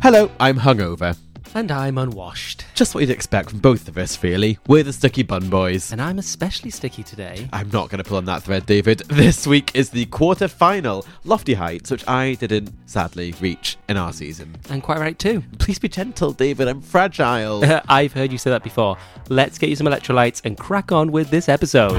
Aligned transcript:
Hello, 0.00 0.30
I'm 0.38 0.58
hungover. 0.58 1.16
And 1.54 1.72
I'm 1.72 1.98
unwashed. 1.98 2.64
Just 2.74 2.94
what 2.94 3.00
you'd 3.00 3.10
expect 3.10 3.50
from 3.50 3.58
both 3.58 3.88
of 3.88 3.98
us, 3.98 4.22
really. 4.22 4.58
We're 4.68 4.84
the 4.84 4.92
Sticky 4.92 5.22
Bun 5.24 5.48
Boys. 5.50 5.90
And 5.90 6.00
I'm 6.00 6.18
especially 6.18 6.70
sticky 6.70 7.02
today. 7.02 7.48
I'm 7.52 7.68
not 7.70 7.88
going 7.88 8.02
to 8.02 8.08
pull 8.08 8.18
on 8.18 8.24
that 8.26 8.42
thread, 8.44 8.64
David. 8.66 9.02
This 9.08 9.46
week 9.46 9.72
is 9.74 9.90
the 9.90 10.06
quarter 10.06 10.46
final, 10.46 11.04
Lofty 11.24 11.54
Heights, 11.54 11.90
which 11.90 12.06
I 12.06 12.34
didn't, 12.34 12.70
sadly, 12.86 13.34
reach 13.40 13.76
in 13.88 13.96
our 13.96 14.12
season. 14.12 14.54
And 14.70 14.82
quite 14.82 15.00
right 15.00 15.18
too. 15.18 15.42
Please 15.58 15.78
be 15.80 15.88
gentle, 15.88 16.32
David. 16.32 16.68
I'm 16.68 16.80
fragile. 16.80 17.64
I've 17.88 18.12
heard 18.12 18.30
you 18.30 18.38
say 18.38 18.50
that 18.50 18.62
before. 18.62 18.96
Let's 19.28 19.58
get 19.58 19.68
you 19.68 19.76
some 19.76 19.88
electrolytes 19.88 20.42
and 20.44 20.56
crack 20.56 20.92
on 20.92 21.10
with 21.10 21.30
this 21.30 21.48
episode. 21.48 21.98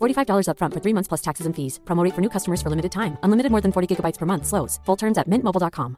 $45 0.00 0.46
upfront 0.48 0.72
for 0.74 0.80
three 0.80 0.92
months 0.94 1.08
plus 1.08 1.20
taxes 1.22 1.46
and 1.46 1.54
fees. 1.54 1.80
Promo 1.84 2.02
rate 2.04 2.14
for 2.14 2.20
new 2.22 2.30
customers 2.30 2.62
for 2.62 2.70
limited 2.70 2.92
time. 2.92 3.18
Unlimited 3.22 3.50
more 3.52 3.60
than 3.60 3.72
40 3.72 3.96
gigabytes 3.96 4.18
per 4.18 4.26
month. 4.26 4.46
Slows. 4.46 4.80
Full 4.86 4.96
terms 4.96 5.18
at 5.18 5.28
mintmobile.com. 5.28 5.96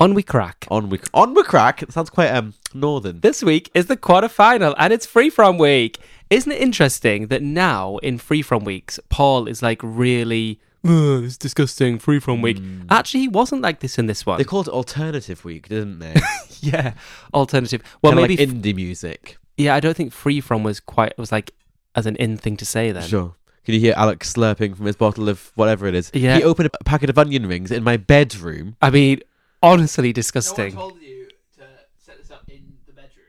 On 0.00 0.12
we 0.12 0.24
crack. 0.24 0.66
on 0.72 0.90
we 0.90 0.98
on 1.14 1.34
we 1.34 1.42
crack. 1.44 1.80
It 1.82 1.92
sounds 1.92 2.10
quite 2.10 2.28
um 2.30 2.54
northern. 2.74 3.20
This 3.20 3.44
week 3.44 3.70
is 3.74 3.86
the 3.86 3.96
quarterfinal 3.96 4.74
and 4.76 4.92
it's 4.92 5.06
free 5.06 5.30
from 5.30 5.56
week. 5.56 5.98
Isn't 6.30 6.50
it 6.50 6.60
interesting 6.60 7.28
that 7.28 7.42
now 7.42 7.98
in 7.98 8.18
free 8.18 8.42
from 8.42 8.64
weeks, 8.64 8.98
Paul 9.08 9.46
is 9.46 9.62
like 9.62 9.80
really, 9.84 10.58
"Ugh, 10.84 11.22
it's 11.24 11.36
disgusting, 11.36 12.00
free 12.00 12.18
from 12.18 12.42
week. 12.42 12.58
Actually, 12.90 13.20
he 13.20 13.28
wasn't 13.28 13.62
like 13.62 13.78
this 13.80 13.96
in 13.96 14.06
this 14.06 14.26
one. 14.26 14.38
They 14.38 14.44
called 14.44 14.66
it 14.66 14.74
Alternative 14.74 15.44
Week, 15.44 15.68
didn't 15.68 16.00
they? 16.00 16.14
yeah, 16.60 16.94
alternative. 17.32 17.80
Well, 18.02 18.12
Kinda 18.14 18.22
maybe. 18.22 18.36
like 18.36 18.48
f- 18.48 18.54
indie 18.54 18.74
music. 18.74 19.38
Yeah, 19.56 19.74
I 19.74 19.80
don't 19.80 19.96
think 19.96 20.12
free 20.12 20.40
from 20.40 20.62
was 20.62 20.80
quite, 20.80 21.16
was 21.18 21.30
like 21.32 21.52
as 21.94 22.06
an 22.06 22.16
in 22.16 22.36
thing 22.36 22.56
to 22.58 22.66
say 22.66 22.92
then. 22.92 23.02
Sure. 23.08 23.34
Can 23.64 23.74
you 23.74 23.80
hear 23.80 23.94
Alex 23.96 24.32
slurping 24.34 24.76
from 24.76 24.86
his 24.86 24.96
bottle 24.96 25.28
of 25.28 25.50
whatever 25.54 25.86
it 25.86 25.94
is? 25.94 26.10
Yeah. 26.12 26.36
He 26.36 26.42
opened 26.42 26.66
a 26.72 26.84
packet 26.84 27.08
of 27.08 27.18
onion 27.18 27.46
rings 27.46 27.70
in 27.70 27.82
my 27.82 27.96
bedroom. 27.96 28.76
I 28.82 28.90
mean, 28.90 29.20
honestly 29.62 30.12
disgusting. 30.12 30.72
you 30.76 31.28
to 31.56 31.64
set 31.96 32.18
this 32.18 32.30
up 32.30 32.42
in 32.48 32.74
the 32.86 32.92
bedroom. 32.92 33.24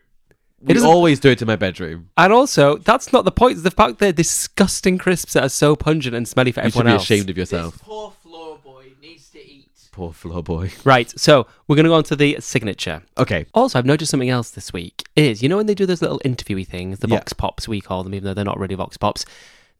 We 0.59 0.73
doesn't- 0.73 0.89
always 0.89 1.21
do 1.21 1.29
it 1.29 1.41
in 1.41 1.47
my 1.47 1.55
bedroom. 1.55 2.09
And 2.17 2.33
also, 2.33 2.75
that's 2.77 3.13
not 3.13 3.23
the 3.23 3.31
point. 3.31 3.53
It's 3.53 3.61
the 3.61 3.71
fact 3.71 3.99
they're 3.99 4.11
disgusting 4.11 4.97
crisps 4.97 5.33
that 5.33 5.43
are 5.43 5.49
so 5.49 5.75
pungent 5.77 6.15
and 6.15 6.27
smelly 6.27 6.51
for 6.51 6.63
You 6.63 6.71
should 6.71 6.83
be 6.85 6.91
else. 6.91 7.03
ashamed 7.03 7.29
of 7.29 7.37
yourself. 7.37 7.75
This 7.75 7.81
poor 7.83 8.11
floor 8.21 8.59
boy 8.61 8.87
needs 9.01 9.29
to 9.29 9.39
eat. 9.39 9.69
Poor 9.95 10.11
floor 10.11 10.43
boy. 10.43 10.71
Right, 10.83 11.09
so 11.17 11.47
we're 11.67 11.77
going 11.77 11.85
to 11.85 11.89
go 11.89 11.95
on 11.95 12.03
to 12.05 12.17
the 12.17 12.35
signature. 12.41 13.01
Okay. 13.17 13.45
Also, 13.53 13.79
I've 13.79 13.85
noticed 13.85 14.11
something 14.11 14.29
else 14.29 14.49
this 14.49 14.73
week 14.73 15.03
is, 15.15 15.41
you 15.41 15.47
know, 15.47 15.55
when 15.55 15.67
they 15.67 15.73
do 15.73 15.85
those 15.85 16.01
little 16.01 16.19
interviewy 16.25 16.67
things, 16.67 16.99
the 16.99 17.07
Yeah. 17.07 17.15
Vox 17.17 17.31
Pops, 17.31 17.65
we 17.67 17.79
call 17.79 18.03
them, 18.03 18.13
even 18.13 18.25
though 18.25 18.33
they're 18.33 18.43
not 18.43 18.59
really 18.59 18.75
Vox 18.75 18.97
Pops, 18.97 19.25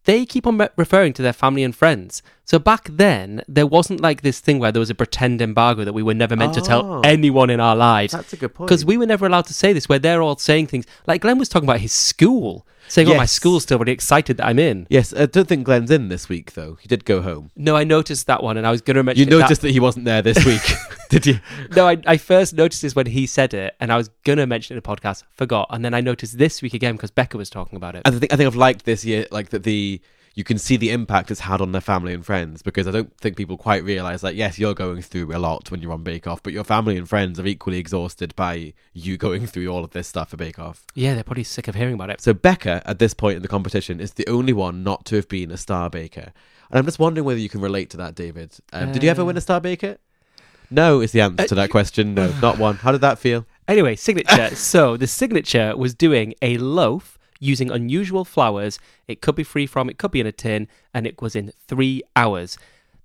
they 0.06 0.26
keep 0.26 0.48
on 0.48 0.58
re- 0.58 0.70
referring 0.78 1.12
to 1.14 1.22
their 1.22 1.34
family 1.34 1.64
and 1.64 1.76
friends. 1.76 2.24
So 2.46 2.60
back 2.60 2.88
then, 2.90 3.42
there 3.50 3.68
wasn't 3.68 4.00
like 4.00 4.22
this 4.22 4.40
thing 4.40 4.58
where 4.60 4.72
there 4.72 4.80
was 4.80 4.90
a 4.90 4.96
pretend 4.96 5.42
embargo 5.42 5.84
that 5.84 5.94
we 5.94 6.02
were 6.04 6.14
never 6.14 6.38
meant 6.38 6.54
to 6.54 6.62
Oh. 6.62 6.66
tell 6.66 6.92
ah. 6.94 7.02
anyone 7.04 7.50
in 7.50 7.60
our 7.60 7.76
lives. 7.76 8.14
That's 8.14 8.32
a 8.32 8.38
good 8.38 8.54
point. 8.54 8.68
Because 8.70 8.86
we 8.86 8.98
were 8.98 9.08
never 9.08 9.26
allowed 9.26 9.48
to 9.48 9.54
say 9.54 9.74
this, 9.74 9.90
where 9.90 10.00
they're 10.00 10.22
all 10.22 10.38
saying 10.38 10.68
things. 10.68 10.86
Like 11.08 11.22
Glenn 11.24 11.40
was 11.40 11.50
talking 11.50 11.68
about 11.68 11.82
his 11.82 11.92
school, 11.92 12.66
saying, 12.88 13.08
oh, 13.10 13.16
my 13.16 13.24
Yes. 13.24 13.32
school's 13.32 13.64
still 13.64 13.80
really 13.80 13.92
excited 13.92 14.38
that 14.38 14.46
I'm 14.46 14.60
in. 14.60 14.88
Yes, 14.90 15.14
I 15.14 15.26
don't 15.26 15.48
think 15.48 15.66
Glenn's 15.66 15.92
in 15.92 16.10
this 16.10 16.30
week 16.30 16.54
though. 16.54 16.78
He 16.82 16.88
did 16.88 17.06
go 17.06 17.22
home. 17.22 17.52
No, 17.56 17.76
I 17.76 17.84
noticed 17.84 18.28
that 18.28 18.44
one, 18.44 18.58
and 18.58 18.66
I 18.68 18.72
was 18.72 18.82
going 18.82 18.96
to 18.96 19.04
mention 19.04 19.20
You 19.22 19.28
it 19.28 19.40
that- 19.40 19.44
noticed 19.46 19.62
that 19.62 19.72
he 19.72 19.80
wasn't 19.80 20.06
there 20.06 20.22
this 20.22 20.44
week, 20.46 20.62
did 21.10 21.26
you? 21.26 21.40
No, 21.76 21.88
I, 21.88 21.98
I 22.06 22.18
first 22.18 22.54
noticed 22.54 22.82
this 22.82 22.96
when 22.96 23.06
he 23.08 23.26
said 23.28 23.54
it, 23.54 23.76
and 23.80 23.92
I 23.92 23.98
was 23.98 24.10
gonna 24.24 24.46
mention 24.48 24.76
it 24.76 24.78
in 24.78 24.84
the 24.84 24.96
podcast, 24.96 25.24
forgot, 25.36 25.68
and 25.72 25.84
then 25.86 25.94
I 25.94 26.02
noticed 26.02 26.38
this 26.38 26.62
week 26.62 26.74
again 26.74 26.96
because 26.96 27.12
Becca 27.12 27.38
was 27.38 27.50
talking 27.50 27.76
about 27.78 27.96
it. 27.96 28.02
And 28.06 28.16
I 28.16 28.20
think 28.20 28.34
I 28.34 28.36
think 28.36 28.48
I've 28.48 28.56
liked 28.56 28.86
this 28.86 29.06
year, 29.06 29.26
like 29.32 29.50
that 29.50 29.64
the 29.64 30.02
you 30.36 30.44
can 30.44 30.58
see 30.58 30.76
the 30.76 30.92
impact 30.92 31.32
it's 31.32 31.40
had 31.40 31.62
on 31.62 31.72
their 31.72 31.82
family 31.82 32.14
and 32.14 32.26
friends 32.26 32.62
because 32.62 32.88
I 32.88 32.92
don't 32.92 33.18
think 33.18 33.38
people 33.38 33.58
quite 33.58 33.84
realize 33.86 34.20
that 34.22 34.36
yes, 34.36 34.60
you're 34.60 34.74
going 34.74 35.02
through 35.02 35.36
a 35.36 35.40
lot 35.40 35.72
when 35.72 35.82
you're 35.82 35.94
on 35.94 36.04
Bake 36.04 36.28
Off, 36.28 36.44
but 36.44 36.52
your 36.52 36.66
family 36.66 36.98
and 36.98 37.08
friends 37.08 37.40
are 37.40 37.48
equally 37.48 37.78
exhausted 37.80 38.36
by 38.36 38.74
you 38.94 39.16
going 39.26 39.48
through 39.48 39.70
all 39.70 39.84
of 39.84 39.92
this 39.92 40.08
stuff 40.08 40.30
for 40.30 40.38
Bake 40.38 40.60
Off. 40.60 40.86
yeah, 40.94 41.14
they're 41.14 41.24
probably 41.24 41.46
sick 41.46 41.70
of 41.70 41.76
hearing 41.76 41.94
about 41.96 42.10
it. 42.10 42.22
So 42.22 42.34
Becca, 42.34 42.82
at 42.86 43.00
this 43.00 43.14
point 43.14 43.38
in 43.38 43.42
the 43.42 43.48
competition, 43.48 44.00
is 44.00 44.14
the 44.14 44.28
only 44.28 44.54
one 44.54 44.84
not 44.84 45.06
to 45.06 45.16
have 45.16 45.30
been 45.30 45.52
a 45.52 45.58
star 45.58 45.90
baker. 45.90 46.34
And 46.70 46.80
I'm 46.80 46.86
just 46.86 47.00
wondering 47.00 47.26
whether 47.26 47.40
you 47.40 47.50
can 47.50 47.62
relate 47.62 47.90
to 47.92 47.98
that, 47.98 48.16
David. 48.16 48.58
Um, 48.74 48.92
did 48.92 49.04
you 49.04 49.10
ever 49.10 49.24
win 49.24 49.38
a 49.38 49.42
star 49.42 49.62
baker? 49.62 49.98
No, 50.70 51.00
is 51.00 51.12
the 51.12 51.22
answer 51.22 51.48
to 51.48 51.56
that 51.56 51.70
question. 51.70 52.16
No, 52.16 52.34
not 52.42 52.58
one. 52.58 52.78
How 52.78 52.92
did 52.92 53.02
that 53.02 53.20
feel? 53.20 53.46
Anyway, 53.68 53.96
signature. 53.96 54.56
so 54.56 54.96
the 54.96 55.08
signature 55.08 55.76
was 55.76 55.96
doing 55.96 56.36
a 56.40 56.56
loaf 56.60 57.18
using 57.46 57.70
unusual 57.72 58.26
flowers. 58.26 58.80
It 59.08 59.22
could 59.22 59.36
be 59.36 59.44
free 59.44 59.68
from, 59.68 59.90
it 59.90 59.98
could 59.98 60.12
be 60.12 60.20
in 60.20 60.28
a 60.28 60.32
tin, 60.32 60.68
and 60.94 61.06
it 61.06 61.22
was 61.22 61.36
in 61.36 61.52
three 61.68 62.02
hours. 62.16 62.58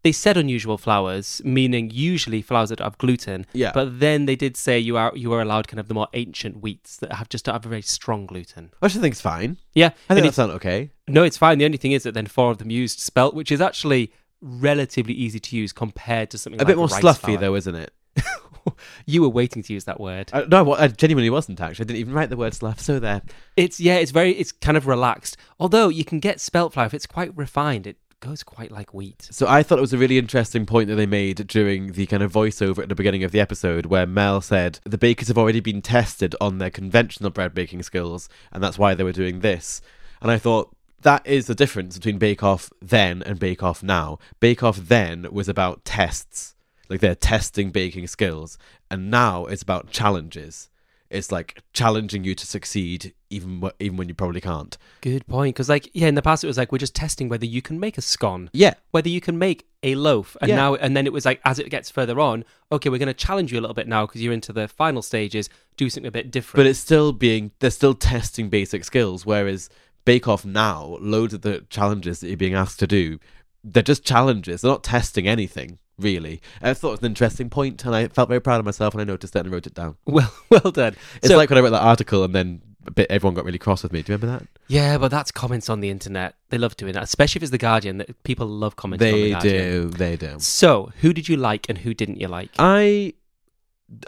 They 0.02 0.12
said 0.12 0.36
unusual 0.38 0.78
flowers, 0.78 1.42
meaning 1.44 1.90
usually 1.92 2.40
flowers 2.40 2.70
that 2.70 2.80
have 2.80 2.96
gluten. 2.96 3.44
Yeah. 3.52 3.72
But 3.74 4.00
then 4.00 4.24
they 4.24 4.34
did 4.44 4.56
say 4.56 4.78
you 4.78 4.96
are 4.96 5.12
you 5.14 5.30
are 5.34 5.42
allowed 5.42 5.68
kind 5.68 5.78
of 5.78 5.88
the 5.88 5.94
more 6.00 6.08
ancient 6.14 6.54
wheats 6.62 6.96
that 7.00 7.12
have 7.18 7.28
just 7.28 7.44
don't 7.44 7.52
have 7.58 7.66
a 7.66 7.68
very 7.68 7.82
strong 7.82 8.24
gluten. 8.24 8.70
I 8.80 8.86
Which 8.86 8.96
I 8.96 9.00
think's 9.00 9.20
fine. 9.20 9.58
Yeah. 9.74 9.88
I 9.88 9.90
and 9.90 9.94
think 9.94 10.08
that 10.08 10.16
it's- 10.18 10.34
sounds 10.36 10.52
okay. 10.54 10.90
No, 11.06 11.22
it's 11.22 11.36
fine. 11.36 11.58
The 11.58 11.66
only 11.66 11.76
thing 11.76 11.92
is 11.92 12.04
that 12.04 12.14
then 12.14 12.26
four 12.26 12.50
of 12.50 12.56
them 12.58 12.70
used 12.70 12.98
spelt, 13.00 13.34
which 13.34 13.52
is 13.52 13.60
actually 13.60 14.10
relatively 14.40 15.12
easy 15.12 15.38
to 15.38 15.56
use 15.56 15.70
compared 15.84 16.30
to 16.30 16.38
something 16.38 16.58
A 16.60 16.64
like 16.64 16.68
bit 16.68 16.76
more 16.78 16.86
rice 16.86 17.00
sluffy, 17.00 17.32
flour. 17.32 17.36
though, 17.38 17.54
isn't 17.56 17.74
it? 17.74 17.92
you 19.06 19.22
were 19.22 19.28
waiting 19.28 19.62
to 19.62 19.72
use 19.72 19.84
that 19.84 20.00
word. 20.00 20.30
Uh, 20.32 20.44
no, 20.48 20.74
I 20.74 20.88
genuinely 20.88 21.30
wasn't 21.30 21.60
actually. 21.60 21.84
I 21.84 21.86
didn't 21.86 22.00
even 22.00 22.14
write 22.14 22.30
the 22.30 22.36
word 22.36 22.54
sluff. 22.54 22.80
So 22.80 22.98
there. 22.98 23.22
It's 23.56 23.80
yeah, 23.80 23.96
it's 23.96 24.10
very 24.10 24.32
it's 24.32 24.52
kind 24.52 24.76
of 24.76 24.86
relaxed. 24.86 25.36
Although 25.58 25.88
you 25.88 26.04
can 26.04 26.20
get 26.20 26.40
spelt 26.40 26.72
flour 26.72 26.86
if 26.86 26.94
it's 26.94 27.06
quite 27.06 27.36
refined, 27.36 27.86
it 27.86 27.96
goes 28.20 28.42
quite 28.42 28.70
like 28.70 28.94
wheat. 28.94 29.28
So 29.30 29.46
I 29.48 29.62
thought 29.62 29.78
it 29.78 29.82
was 29.82 29.92
a 29.92 29.98
really 29.98 30.18
interesting 30.18 30.66
point 30.66 30.88
that 30.88 30.96
they 30.96 31.06
made 31.06 31.46
during 31.46 31.92
the 31.92 32.06
kind 32.06 32.22
of 32.22 32.32
voiceover 32.32 32.82
at 32.82 32.88
the 32.88 32.94
beginning 32.94 33.24
of 33.24 33.32
the 33.32 33.40
episode, 33.40 33.86
where 33.86 34.06
Mel 34.06 34.40
said 34.40 34.78
the 34.84 34.98
bakers 34.98 35.28
have 35.28 35.38
already 35.38 35.60
been 35.60 35.82
tested 35.82 36.34
on 36.40 36.58
their 36.58 36.70
conventional 36.70 37.30
bread 37.30 37.54
baking 37.54 37.82
skills, 37.82 38.28
and 38.52 38.62
that's 38.62 38.78
why 38.78 38.94
they 38.94 39.04
were 39.04 39.12
doing 39.12 39.40
this. 39.40 39.80
And 40.20 40.30
I 40.30 40.38
thought 40.38 40.74
that 41.02 41.26
is 41.26 41.46
the 41.46 41.54
difference 41.54 41.96
between 41.96 42.18
Bake 42.18 42.42
Off 42.42 42.70
then 42.80 43.22
and 43.22 43.38
Bake 43.38 43.62
Off 43.62 43.82
now. 43.82 44.18
Bake 44.38 44.62
Off 44.62 44.76
then 44.76 45.26
was 45.30 45.48
about 45.48 45.84
tests, 45.84 46.54
like 46.90 47.00
they're 47.00 47.14
testing 47.14 47.70
baking 47.70 48.06
skills, 48.08 48.58
and 48.90 49.10
now 49.10 49.46
it's 49.46 49.62
about 49.62 49.90
challenges. 49.90 50.68
It's 51.08 51.32
like 51.32 51.60
challenging 51.72 52.22
you 52.22 52.36
to 52.36 52.46
succeed 52.46 53.14
even 53.30 53.60
wh- 53.62 53.70
even 53.80 53.96
when 53.96 54.08
you 54.08 54.14
probably 54.14 54.40
can't. 54.40 54.76
Good 55.00 55.26
point. 55.26 55.56
Because, 55.56 55.68
like, 55.68 55.90
yeah, 55.92 56.06
in 56.06 56.14
the 56.14 56.22
past 56.22 56.44
it 56.44 56.46
was 56.46 56.56
like 56.56 56.70
we're 56.70 56.78
just 56.78 56.94
testing 56.94 57.28
whether 57.28 57.46
you 57.46 57.62
can 57.62 57.80
make 57.80 57.98
a 57.98 58.02
scone, 58.02 58.48
Yeah. 58.52 58.74
whether 58.92 59.08
you 59.08 59.20
can 59.20 59.36
make 59.36 59.66
a 59.82 59.96
loaf, 59.96 60.36
and 60.40 60.50
Yeah. 60.50 60.56
now 60.56 60.74
and 60.76 60.96
then 60.96 61.06
it 61.06 61.12
was 61.12 61.24
like 61.24 61.40
as 61.44 61.58
it 61.58 61.68
gets 61.68 61.90
further 61.90 62.20
on, 62.20 62.44
okay, 62.70 62.88
we're 62.90 62.98
going 62.98 63.08
to 63.08 63.14
challenge 63.14 63.50
you 63.52 63.58
a 63.58 63.62
little 63.62 63.74
bit 63.74 63.88
now 63.88 64.06
because 64.06 64.22
you're 64.22 64.32
into 64.32 64.52
the 64.52 64.68
final 64.68 65.02
stages. 65.02 65.48
Do 65.76 65.90
something 65.90 66.06
a 66.06 66.12
bit 66.12 66.30
different. 66.30 66.58
But 66.58 66.66
it's 66.66 66.78
still 66.78 67.12
being 67.12 67.50
they're 67.58 67.70
still 67.70 67.94
testing 67.94 68.48
basic 68.48 68.84
skills, 68.84 69.26
whereas 69.26 69.68
Bake 70.04 70.28
Off 70.28 70.44
now, 70.44 70.96
loads 71.00 71.34
of 71.34 71.42
the 71.42 71.64
challenges 71.70 72.20
that 72.20 72.28
you're 72.28 72.36
being 72.36 72.54
asked 72.54 72.78
to 72.80 72.86
do, 72.86 73.18
they're 73.64 73.82
just 73.82 74.04
challenges. 74.04 74.60
They're 74.62 74.70
not 74.70 74.84
testing 74.84 75.26
anything, 75.26 75.78
really. 76.00 76.40
I 76.62 76.74
thought 76.74 76.88
it 76.88 76.90
was 76.92 77.00
an 77.00 77.06
interesting 77.06 77.50
point 77.50 77.84
and 77.84 77.94
I 77.94 78.08
felt 78.08 78.28
very 78.28 78.40
proud 78.40 78.58
of 78.58 78.64
myself 78.64 78.94
and 78.94 79.00
I 79.00 79.04
noticed 79.04 79.34
it 79.36 79.40
and 79.40 79.50
wrote 79.52 79.66
it 79.66 79.74
down. 79.74 79.96
well, 80.06 80.32
well 80.50 80.70
done. 80.72 80.96
It's 81.16 81.28
So- 81.28 81.36
like 81.36 81.50
when 81.50 81.58
I 81.58 81.62
wrote 81.62 81.70
that 81.70 81.82
article 81.82 82.24
and 82.24 82.34
then 82.34 82.62
a 82.86 82.90
bit, 82.90 83.06
everyone 83.10 83.34
got 83.34 83.44
really 83.44 83.58
cross 83.58 83.82
with 83.82 83.92
me. 83.92 84.00
Do 84.02 84.12
you 84.12 84.16
remember 84.18 84.38
that? 84.38 84.48
yeah, 84.68 84.96
but 84.96 85.10
that's 85.10 85.30
comments 85.30 85.68
on 85.68 85.80
the 85.80 85.90
internet. 85.90 86.34
They 86.48 86.56
love 86.58 86.76
doing 86.76 86.94
that, 86.94 87.02
especially 87.02 87.40
if 87.40 87.42
it's 87.42 87.50
the 87.50 87.58
Guardian. 87.58 87.98
That 87.98 88.22
people 88.22 88.46
love 88.46 88.76
commenting 88.76 89.08
on 89.08 89.14
the 89.14 89.22
They 89.24 89.30
Guardian. 89.32 89.90
do. 89.90 89.90
They 89.90 90.16
do. 90.16 90.36
So, 90.38 90.90
who 91.02 91.12
did 91.12 91.28
you 91.28 91.36
like 91.36 91.68
and 91.68 91.76
who 91.78 91.92
didn't 91.92 92.20
you 92.20 92.28
like? 92.28 92.48
I, 92.58 93.12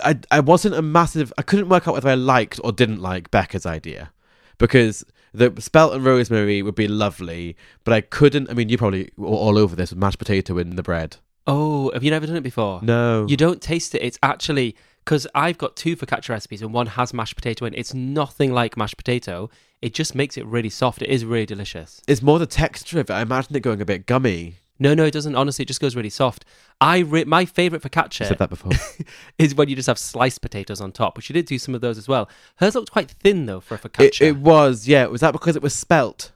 I, 0.02 0.18
I 0.30 0.40
wasn't 0.40 0.74
a 0.74 0.80
massive. 0.82 1.32
I 1.36 1.42
couldn't 1.42 1.68
work 1.68 1.86
out 1.86 1.92
whether 1.94 2.08
I 2.08 2.14
liked 2.14 2.60
or 2.64 2.72
didn't 2.72 3.02
like 3.02 3.30
Becca's 3.30 3.66
idea, 3.66 4.10
because 4.56 5.04
the 5.34 5.52
spelt 5.58 5.92
and 5.94 6.02
rosemary 6.04 6.62
would 6.62 6.74
be 6.74 6.88
lovely, 6.88 7.56
but 7.84 7.92
I 7.92 8.00
couldn't. 8.00 8.48
I 8.48 8.54
mean, 8.54 8.70
you 8.70 8.78
probably 8.78 9.10
were 9.18 9.28
all 9.28 9.58
over 9.58 9.76
this 9.76 9.90
with 9.90 9.98
mashed 9.98 10.18
potato 10.18 10.56
in 10.56 10.76
the 10.76 10.82
bread. 10.82 11.18
Oh, 11.46 11.90
have 11.92 12.02
you 12.04 12.10
never 12.10 12.26
done 12.26 12.36
it 12.36 12.42
before? 12.42 12.80
No, 12.82 13.26
You 13.28 13.36
don't 13.36 13.60
taste 13.60 13.94
it. 13.94 14.02
It's 14.02 14.18
actually 14.22 14.76
because 15.04 15.26
I've 15.34 15.58
got 15.58 15.76
two 15.76 15.96
focaccia 15.96 16.30
recipes 16.30 16.62
and 16.62 16.72
one 16.72 16.86
has 16.86 17.12
mashed 17.12 17.36
potato 17.36 17.64
in. 17.64 17.74
It. 17.74 17.78
It's 17.78 17.94
nothing 17.94 18.52
like 18.52 18.76
mashed 18.76 18.96
potato. 18.96 19.50
It 19.80 19.94
just 19.94 20.14
makes 20.14 20.36
it 20.36 20.46
really 20.46 20.70
soft. 20.70 21.02
It 21.02 21.08
is 21.08 21.24
really 21.24 21.46
delicious. 21.46 22.00
It's 22.06 22.22
more 22.22 22.38
the 22.38 22.46
texture 22.46 23.00
of 23.00 23.10
it. 23.10 23.12
I 23.12 23.22
imagine 23.22 23.56
it 23.56 23.60
going 23.60 23.80
a 23.80 23.84
bit 23.84 24.06
gummy. 24.06 24.58
No, 24.78 24.94
no, 24.94 25.04
it 25.04 25.12
doesn't. 25.12 25.36
Honestly, 25.36 25.62
it 25.62 25.66
just 25.66 25.80
goes 25.80 25.94
really 25.94 26.10
soft. 26.10 26.44
I 26.80 26.98
re- 26.98 27.24
my 27.24 27.44
favorite 27.44 27.84
I 27.84 27.88
focaccia 27.88 28.26
said 28.26 28.38
that 28.38 28.50
before. 28.50 28.72
is 29.38 29.54
when 29.54 29.68
you 29.68 29.76
just 29.76 29.86
have 29.86 29.98
sliced 29.98 30.40
potatoes 30.40 30.80
on 30.80 30.90
top, 30.90 31.16
which 31.16 31.28
you 31.28 31.34
did 31.34 31.46
do 31.46 31.58
some 31.58 31.74
of 31.74 31.80
those 31.80 31.98
as 31.98 32.08
well. 32.08 32.28
Hers 32.56 32.74
looked 32.74 32.90
quite 32.90 33.10
thin 33.10 33.46
though 33.46 33.60
for 33.60 33.74
a 33.76 34.02
it, 34.02 34.20
it 34.20 34.36
was, 34.38 34.88
yeah. 34.88 35.06
Was 35.06 35.20
that 35.20 35.32
because 35.32 35.54
it 35.54 35.62
was 35.62 35.74
spelt? 35.74 36.31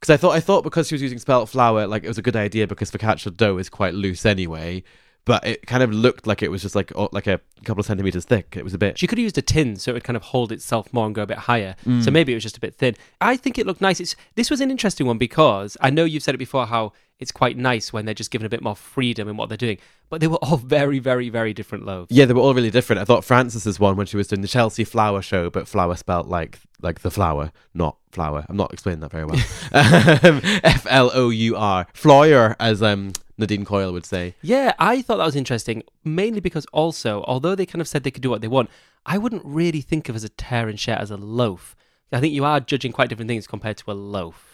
Because 0.00 0.12
I 0.12 0.16
thought 0.16 0.32
I 0.32 0.40
thought 0.40 0.62
because 0.62 0.88
she 0.88 0.94
was 0.94 1.02
using 1.02 1.18
spelt 1.18 1.48
flour, 1.48 1.86
like 1.86 2.04
it 2.04 2.08
was 2.08 2.18
a 2.18 2.22
good 2.22 2.36
idea 2.36 2.66
because 2.66 2.90
focaccia 2.90 3.34
dough 3.36 3.58
is 3.58 3.68
quite 3.68 3.94
loose 3.94 4.26
anyway. 4.26 4.82
But 5.24 5.44
it 5.44 5.66
kind 5.66 5.82
of 5.82 5.92
looked 5.92 6.28
like 6.28 6.40
it 6.40 6.52
was 6.52 6.62
just 6.62 6.76
like 6.76 6.92
oh, 6.94 7.08
like 7.10 7.26
a 7.26 7.40
couple 7.64 7.80
of 7.80 7.86
centimeters 7.86 8.24
thick. 8.24 8.54
It 8.56 8.62
was 8.62 8.74
a 8.74 8.78
bit. 8.78 8.96
She 8.98 9.08
could 9.08 9.18
have 9.18 9.24
used 9.24 9.38
a 9.38 9.42
tin 9.42 9.74
so 9.76 9.90
it 9.90 9.94
would 9.94 10.04
kind 10.04 10.16
of 10.16 10.22
hold 10.22 10.52
itself 10.52 10.92
more 10.92 11.04
and 11.06 11.14
go 11.14 11.22
a 11.22 11.26
bit 11.26 11.38
higher. 11.38 11.74
Mm. 11.84 12.04
So 12.04 12.12
maybe 12.12 12.32
it 12.32 12.36
was 12.36 12.44
just 12.44 12.56
a 12.56 12.60
bit 12.60 12.76
thin. 12.76 12.94
I 13.20 13.36
think 13.36 13.58
it 13.58 13.66
looked 13.66 13.80
nice. 13.80 13.98
It's 13.98 14.14
this 14.36 14.50
was 14.50 14.60
an 14.60 14.70
interesting 14.70 15.06
one 15.06 15.18
because 15.18 15.76
I 15.80 15.90
know 15.90 16.04
you've 16.04 16.22
said 16.22 16.34
it 16.36 16.38
before 16.38 16.66
how 16.66 16.92
it's 17.18 17.32
quite 17.32 17.56
nice 17.56 17.92
when 17.92 18.04
they're 18.04 18.14
just 18.14 18.30
given 18.30 18.46
a 18.46 18.50
bit 18.50 18.62
more 18.62 18.76
freedom 18.76 19.28
in 19.28 19.36
what 19.36 19.48
they're 19.48 19.56
doing. 19.56 19.78
But 20.08 20.20
they 20.20 20.26
were 20.26 20.36
all 20.36 20.56
very, 20.76 20.98
very, 20.98 21.28
very 21.28 21.52
different 21.52 21.84
loaves. 21.84 22.10
Yeah, 22.10 22.24
they 22.26 22.34
were 22.34 22.40
all 22.40 22.54
really 22.54 22.70
different. 22.70 23.00
I 23.00 23.04
thought 23.04 23.24
Frances's 23.24 23.80
one 23.80 23.96
when 23.96 24.06
she 24.06 24.16
was 24.16 24.28
doing 24.28 24.42
the 24.42 24.48
Chelsea 24.48 24.84
flower 24.84 25.22
show, 25.22 25.50
but 25.50 25.68
flower 25.68 25.96
spelt 25.96 26.28
like 26.28 26.60
like 26.82 27.00
the 27.00 27.10
flower, 27.10 27.52
not 27.74 27.96
flower. 28.10 28.44
I'm 28.48 28.56
not 28.56 28.72
explaining 28.72 29.00
that 29.00 29.10
very 29.10 29.24
well. 29.24 29.40
Um, 30.26 30.40
F 30.62 30.86
L 30.88 31.10
O 31.14 31.30
U 31.30 31.56
R, 31.56 31.86
floyer, 31.92 32.56
as 32.60 32.82
um 32.82 33.12
Nadine 33.38 33.64
Coyle 33.64 33.92
would 33.92 34.06
say. 34.06 34.34
Yeah, 34.42 34.74
I 34.78 35.02
thought 35.02 35.18
that 35.18 35.26
was 35.26 35.36
interesting, 35.36 35.82
mainly 36.04 36.40
because 36.40 36.66
also, 36.72 37.22
although 37.26 37.54
they 37.54 37.66
kind 37.66 37.80
of 37.80 37.88
said 37.88 38.02
they 38.02 38.10
could 38.10 38.22
do 38.22 38.30
what 38.30 38.40
they 38.40 38.48
want, 38.48 38.70
I 39.04 39.18
wouldn't 39.18 39.44
really 39.44 39.80
think 39.80 40.08
of 40.08 40.16
as 40.16 40.24
a 40.24 40.28
tear 40.28 40.68
and 40.68 40.78
share 40.80 40.98
as 40.98 41.10
a 41.10 41.16
loaf. 41.16 41.76
I 42.12 42.20
think 42.20 42.32
you 42.34 42.44
are 42.44 42.60
judging 42.60 42.92
quite 42.92 43.08
different 43.08 43.28
things 43.28 43.46
compared 43.46 43.76
to 43.78 43.90
a 43.90 43.94
loaf. 43.94 44.52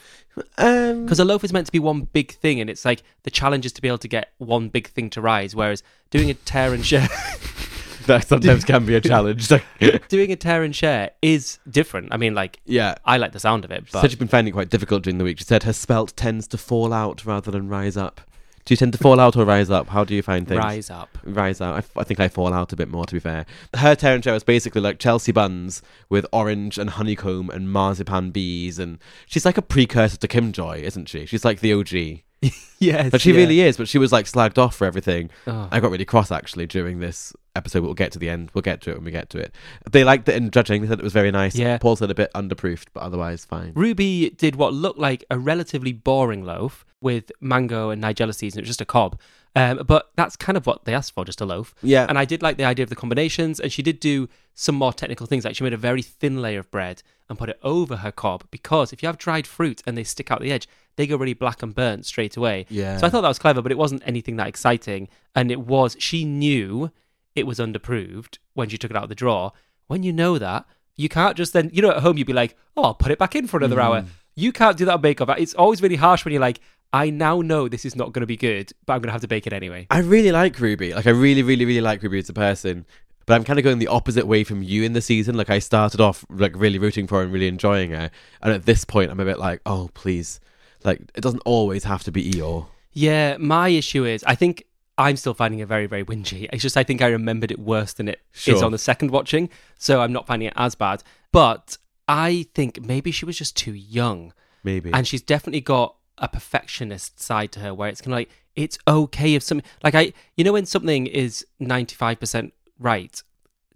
Um, 0.56 1.04
Because 1.04 1.18
a 1.20 1.24
loaf 1.24 1.44
is 1.44 1.52
meant 1.52 1.66
to 1.66 1.72
be 1.72 1.78
one 1.78 2.02
big 2.12 2.32
thing, 2.32 2.60
and 2.60 2.70
it's 2.70 2.84
like 2.84 3.02
the 3.24 3.30
challenge 3.30 3.66
is 3.66 3.72
to 3.74 3.82
be 3.82 3.88
able 3.88 3.98
to 3.98 4.08
get 4.08 4.32
one 4.38 4.68
big 4.68 4.88
thing 4.88 5.10
to 5.10 5.20
rise, 5.20 5.54
whereas 5.54 5.82
doing 6.10 6.30
a 6.30 6.34
tear 6.34 6.72
and 6.72 6.84
share. 6.84 7.08
that 8.06 8.26
sometimes 8.26 8.64
can 8.64 8.86
be 8.86 8.94
a 8.94 9.00
challenge. 9.00 9.48
doing 10.08 10.32
a 10.32 10.36
tear 10.36 10.62
and 10.62 10.74
share 10.74 11.10
is 11.20 11.58
different. 11.68 12.08
I 12.12 12.16
mean, 12.16 12.34
like, 12.34 12.60
yeah. 12.64 12.94
I 13.04 13.18
like 13.18 13.32
the 13.32 13.40
sound 13.40 13.64
of 13.64 13.70
it, 13.70 13.84
She 13.86 13.92
but 13.92 14.00
said 14.00 14.10
she's 14.10 14.18
been 14.18 14.28
finding 14.28 14.52
it 14.52 14.54
quite 14.54 14.70
difficult 14.70 15.02
during 15.02 15.18
the 15.18 15.24
week. 15.24 15.38
She 15.38 15.44
said 15.44 15.64
her 15.64 15.72
spelt 15.74 16.16
tends 16.16 16.46
to 16.48 16.58
fall 16.58 16.92
out 16.92 17.24
rather 17.26 17.50
than 17.50 17.68
rise 17.68 17.96
up. 17.96 18.20
Do 18.64 18.72
you 18.72 18.76
tend 18.76 18.92
to 18.92 18.98
fall 18.98 19.18
out 19.18 19.36
or 19.36 19.44
rise 19.44 19.70
up? 19.70 19.88
How 19.88 20.04
do 20.04 20.14
you 20.14 20.22
find 20.22 20.46
things? 20.46 20.58
rise 20.58 20.88
up. 20.88 21.18
rise 21.24 21.60
out. 21.60 21.74
I, 21.74 21.78
f- 21.78 21.96
I 21.96 22.04
think 22.04 22.20
I 22.20 22.28
fall 22.28 22.52
out 22.54 22.72
a 22.72 22.76
bit 22.76 22.88
more, 22.88 23.04
to 23.06 23.14
be 23.14 23.18
fair. 23.20 23.44
Her 23.74 23.96
tear 23.96 24.14
and 24.14 24.22
share 24.22 24.36
is 24.36 24.44
basically 24.44 24.80
like 24.80 25.00
Chelsea 25.00 25.32
buns 25.32 25.82
with 26.08 26.26
orange 26.32 26.78
and 26.78 26.90
honeycomb 26.90 27.50
and 27.50 27.72
marzipan 27.72 28.30
bees, 28.30 28.78
and 28.78 28.98
she's 29.26 29.44
like 29.44 29.58
a 29.58 29.62
precursor 29.62 30.16
to 30.16 30.28
Kim 30.28 30.52
Joy, 30.52 30.80
isn't 30.84 31.08
she? 31.08 31.26
She's 31.26 31.44
like 31.44 31.58
the 31.60 31.72
OG. 31.72 32.22
Yes, 32.78 33.10
But 33.12 33.20
she 33.20 33.30
yeah. 33.30 33.36
really 33.36 33.60
is. 33.60 33.76
But 33.76 33.86
she 33.88 33.98
was 33.98 34.10
like 34.10 34.26
slagged 34.26 34.58
off 34.58 34.74
for 34.74 34.86
everything. 34.86 35.30
Oh. 35.46 35.68
I 35.70 35.78
got 35.78 35.92
really 35.92 36.04
cross 36.04 36.32
actually 36.32 36.66
during 36.66 36.98
this 36.98 37.32
episode. 37.54 37.84
We'll 37.84 37.94
get 37.94 38.10
to 38.12 38.18
the 38.18 38.28
end. 38.28 38.50
We'll 38.54 38.62
get 38.62 38.80
to 38.82 38.90
it 38.90 38.96
when 38.96 39.04
we 39.04 39.12
get 39.12 39.30
to 39.30 39.38
it. 39.38 39.54
They 39.88 40.02
liked 40.02 40.28
it 40.28 40.34
in 40.34 40.50
judging. 40.50 40.82
They 40.82 40.88
said 40.88 40.98
it 40.98 41.04
was 41.04 41.12
very 41.12 41.30
nice. 41.30 41.54
Yeah. 41.54 41.78
Paul 41.78 41.94
said 41.94 42.10
a 42.10 42.14
bit 42.14 42.32
underproofed, 42.34 42.86
but 42.92 43.04
otherwise 43.04 43.44
fine. 43.44 43.70
Ruby 43.76 44.30
did 44.30 44.56
what 44.56 44.74
looked 44.74 44.98
like 44.98 45.24
a 45.30 45.38
relatively 45.38 45.92
boring 45.92 46.44
loaf 46.44 46.84
with 47.00 47.30
mango 47.40 47.90
and 47.90 48.02
Nigella 48.02 48.34
seeds, 48.34 48.56
and 48.56 48.60
it 48.60 48.62
was 48.62 48.70
just 48.70 48.80
a 48.80 48.84
cob. 48.84 49.16
Um, 49.54 49.82
but 49.86 50.10
that's 50.16 50.34
kind 50.34 50.56
of 50.56 50.66
what 50.66 50.84
they 50.84 50.94
asked 50.94 51.14
for, 51.14 51.24
just 51.24 51.40
a 51.40 51.44
loaf. 51.44 51.74
Yeah. 51.82 52.06
And 52.08 52.18
I 52.18 52.24
did 52.24 52.42
like 52.42 52.56
the 52.56 52.64
idea 52.64 52.82
of 52.82 52.88
the 52.90 52.96
combinations, 52.96 53.60
and 53.60 53.70
she 53.70 53.82
did 53.82 54.00
do 54.00 54.28
some 54.54 54.74
more 54.74 54.92
technical 54.92 55.26
things. 55.26 55.44
Like 55.44 55.54
she 55.54 55.62
made 55.62 55.72
a 55.72 55.76
very 55.78 56.02
thin 56.02 56.42
layer 56.42 56.58
of 56.60 56.70
bread 56.72 57.02
and 57.28 57.38
put 57.38 57.48
it 57.48 57.60
over 57.62 57.96
her 57.98 58.10
cob 58.12 58.44
because 58.50 58.92
if 58.92 59.02
you 59.02 59.06
have 59.06 59.18
dried 59.18 59.46
fruit 59.46 59.82
and 59.86 59.96
they 59.96 60.04
stick 60.04 60.30
out 60.30 60.40
the 60.40 60.50
edge, 60.52 60.66
they 60.96 61.06
go 61.06 61.16
really 61.16 61.34
black 61.34 61.62
and 61.62 61.74
burnt 61.74 62.06
straight 62.06 62.36
away. 62.36 62.66
Yeah. 62.68 62.96
So 62.96 63.06
I 63.06 63.10
thought 63.10 63.22
that 63.22 63.28
was 63.28 63.38
clever, 63.38 63.62
but 63.62 63.72
it 63.72 63.78
wasn't 63.78 64.02
anything 64.04 64.36
that 64.36 64.48
exciting. 64.48 65.08
And 65.34 65.50
it 65.50 65.60
was, 65.60 65.96
she 65.98 66.24
knew 66.24 66.90
it 67.34 67.46
was 67.46 67.58
underproved 67.58 68.38
when 68.54 68.68
she 68.68 68.78
took 68.78 68.90
it 68.90 68.96
out 68.96 69.04
of 69.04 69.08
the 69.08 69.14
drawer. 69.14 69.52
When 69.86 70.02
you 70.02 70.12
know 70.12 70.38
that, 70.38 70.66
you 70.96 71.08
can't 71.08 71.36
just 71.36 71.52
then, 71.52 71.70
you 71.72 71.82
know, 71.82 71.90
at 71.90 72.02
home, 72.02 72.18
you'd 72.18 72.26
be 72.26 72.32
like, 72.32 72.56
oh, 72.76 72.84
I'll 72.84 72.94
put 72.94 73.10
it 73.10 73.18
back 73.18 73.34
in 73.34 73.46
for 73.46 73.56
another 73.56 73.80
hour. 73.80 74.02
Mm. 74.02 74.08
You 74.34 74.52
can't 74.52 74.76
do 74.76 74.84
that 74.84 74.94
on 74.94 75.00
Bake 75.00 75.20
Off. 75.20 75.30
It's 75.38 75.54
always 75.54 75.82
really 75.82 75.96
harsh 75.96 76.24
when 76.24 76.32
you're 76.32 76.40
like, 76.40 76.60
I 76.92 77.08
now 77.10 77.40
know 77.40 77.68
this 77.68 77.84
is 77.86 77.96
not 77.96 78.12
going 78.12 78.20
to 78.20 78.26
be 78.26 78.36
good, 78.36 78.70
but 78.84 78.92
I'm 78.92 79.00
going 79.00 79.08
to 79.08 79.12
have 79.12 79.22
to 79.22 79.28
bake 79.28 79.46
it 79.46 79.54
anyway. 79.54 79.86
I 79.90 80.00
really 80.00 80.32
like 80.32 80.60
Ruby. 80.60 80.92
Like 80.92 81.06
I 81.06 81.10
really, 81.10 81.42
really, 81.42 81.64
really 81.64 81.80
like 81.80 82.02
Ruby 82.02 82.18
as 82.18 82.28
a 82.28 82.34
person. 82.34 82.84
But 83.24 83.34
I'm 83.34 83.44
kind 83.44 83.58
of 83.58 83.62
going 83.62 83.78
the 83.78 83.88
opposite 83.88 84.26
way 84.26 84.42
from 84.42 84.62
you 84.62 84.82
in 84.82 84.94
the 84.94 85.00
season. 85.00 85.36
Like 85.36 85.48
I 85.48 85.60
started 85.60 86.00
off 86.00 86.24
like 86.28 86.54
really 86.56 86.78
rooting 86.78 87.06
for 87.06 87.18
her 87.18 87.22
and 87.22 87.32
really 87.32 87.46
enjoying 87.46 87.90
her, 87.92 88.10
and 88.42 88.52
at 88.52 88.66
this 88.66 88.84
point 88.84 89.12
I'm 89.12 89.20
a 89.20 89.24
bit 89.24 89.38
like, 89.38 89.60
oh 89.64 89.90
please, 89.94 90.40
like 90.84 91.00
it 91.14 91.20
doesn't 91.20 91.42
always 91.44 91.84
have 91.84 92.02
to 92.04 92.12
be 92.12 92.30
Eeyore. 92.32 92.66
Yeah, 92.92 93.36
my 93.38 93.68
issue 93.68 94.04
is 94.04 94.22
I 94.24 94.34
think 94.34 94.64
I'm 94.98 95.16
still 95.16 95.34
finding 95.34 95.60
it 95.60 95.68
very, 95.68 95.86
very 95.86 96.04
whingy. 96.04 96.48
It's 96.52 96.62
just 96.62 96.76
I 96.76 96.84
think 96.84 97.00
I 97.02 97.06
remembered 97.08 97.50
it 97.50 97.58
worse 97.58 97.92
than 97.94 98.08
it 98.08 98.20
is 98.34 98.40
Sure. 98.42 98.64
on 98.64 98.72
the 98.72 98.78
second 98.78 99.10
watching, 99.10 99.48
so 99.78 100.00
I'm 100.02 100.12
not 100.12 100.26
finding 100.26 100.48
it 100.48 100.54
as 100.56 100.74
bad. 100.74 101.02
But 101.32 101.78
I 102.08 102.46
think 102.54 102.84
maybe 102.84 103.10
she 103.10 103.24
was 103.24 103.38
just 103.38 103.56
too 103.56 103.72
young, 103.72 104.32
Maybe. 104.62 104.90
and 104.92 105.06
she's 105.08 105.22
definitely 105.22 105.62
got 105.62 105.96
a 106.18 106.28
perfectionist 106.28 107.18
side 107.18 107.50
to 107.52 107.60
her 107.60 107.72
where 107.74 107.88
it's 107.88 108.00
kind 108.02 108.12
of 108.12 108.18
like 108.18 108.30
it's 108.54 108.78
okay 108.86 109.34
if 109.34 109.42
something 109.42 109.66
like 109.82 109.94
I, 109.94 110.12
you 110.36 110.44
know, 110.44 110.52
when 110.52 110.66
something 110.66 111.06
is 111.06 111.46
95 111.58 112.20
percent 112.20 112.52
right. 112.78 113.22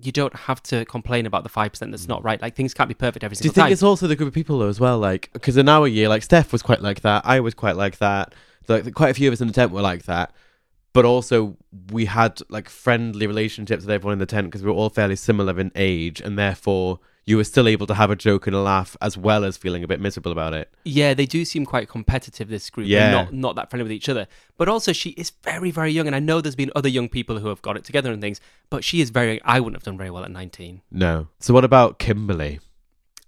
You 0.01 0.13
don't 0.13 0.35
have 0.35 0.63
to 0.65 0.85
complain 0.85 1.27
about 1.27 1.43
the 1.43 1.49
five 1.49 1.73
percent 1.73 1.91
that's 1.91 2.09
not 2.09 2.23
right. 2.25 2.41
Like 2.41 2.55
things 2.55 2.75
can't 2.75 2.89
be 2.89 2.95
perfect 2.95 3.25
every 3.25 3.37
single 3.37 3.53
time. 3.53 3.55
Do 3.55 3.61
you 3.61 3.63
think 3.63 3.67
time. 3.67 3.73
it's 3.73 3.83
also 3.83 4.07
the 4.07 4.17
group 4.17 4.29
of 4.29 4.35
people 4.35 4.59
though 4.59 4.69
as 4.69 4.81
well? 4.81 4.99
Like 4.99 5.31
because 5.33 5.57
in 5.57 5.69
our 5.69 5.87
year, 5.87 6.09
like 6.09 6.23
Steph 6.23 6.53
was 6.53 6.63
quite 6.63 6.83
like 6.83 7.01
that. 7.01 7.25
I 7.25 7.41
was 7.41 7.55
quite 7.55 7.77
like 7.77 7.99
that. 7.99 8.35
Like 8.69 8.93
quite 8.95 9.11
a 9.11 9.15
few 9.15 9.29
of 9.29 9.33
us 9.33 9.41
in 9.41 9.49
the 9.49 9.55
tent 9.55 9.73
were 9.73 9.83
like 9.83 10.05
that. 10.05 10.33
But 10.93 11.05
also 11.05 11.57
we 11.93 12.07
had 12.07 12.41
like 12.49 12.69
friendly 12.69 13.27
relationships 13.27 13.85
with 13.85 13.91
everyone 13.91 14.15
in 14.15 14.19
the 14.19 14.27
tent 14.27 14.49
because 14.49 14.63
we 14.63 14.71
were 14.71 14.77
all 14.77 14.91
fairly 14.91 15.17
similar 15.17 15.59
in 15.59 15.71
age, 15.75 16.21
and 16.21 16.39
therefore 16.39 17.01
you 17.27 17.37
were 17.37 17.45
still 17.45 17.67
able 17.67 17.87
to 17.89 17.95
have 17.95 18.09
a 18.11 18.17
joke 18.17 18.47
and 18.47 18.55
a 18.55 18.61
laugh 18.61 18.97
as 19.03 19.19
well 19.19 19.45
as 19.45 19.57
feeling 19.57 19.83
a 19.83 19.89
bit 19.89 20.01
miserable 20.01 20.31
about 20.31 20.55
it. 20.55 20.73
Yeah, 20.85 21.13
they 21.13 21.27
do 21.27 21.45
seem 21.45 21.67
quite 21.67 21.89
competitive. 21.89 22.49
This 22.49 22.71
group, 22.71 22.87
Yeah. 22.87 23.07
and 23.07 23.13
not 23.13 23.35
not 23.35 23.57
that 23.57 23.69
friendly 23.69 23.83
with 23.83 23.93
each 23.93 24.09
other. 24.09 24.29
But 24.57 24.69
also, 24.69 24.93
she 24.93 25.11
is 25.11 25.33
very, 25.43 25.71
very 25.73 25.91
young, 25.91 26.07
and 26.07 26.15
I 26.15 26.21
know 26.21 26.41
there's 26.41 26.55
been 26.55 26.71
other 26.77 26.89
young 26.89 27.09
people 27.09 27.41
who 27.41 27.49
have 27.49 27.61
got 27.63 27.77
it 27.77 27.85
together 27.85 28.13
and 28.13 28.23
things. 28.23 28.41
But 28.71 28.85
she 28.85 29.01
is 29.01 29.11
very. 29.11 29.43
I 29.43 29.59
wouldn't 29.61 29.77
have 29.77 29.83
done 29.85 29.99
very 29.99 30.11
well 30.11 30.25
at 30.25 30.31
19. 30.31 30.83
No. 30.91 31.27
So 31.41 31.53
what 31.53 31.65
about 31.65 31.99
Kimberly? 31.99 32.61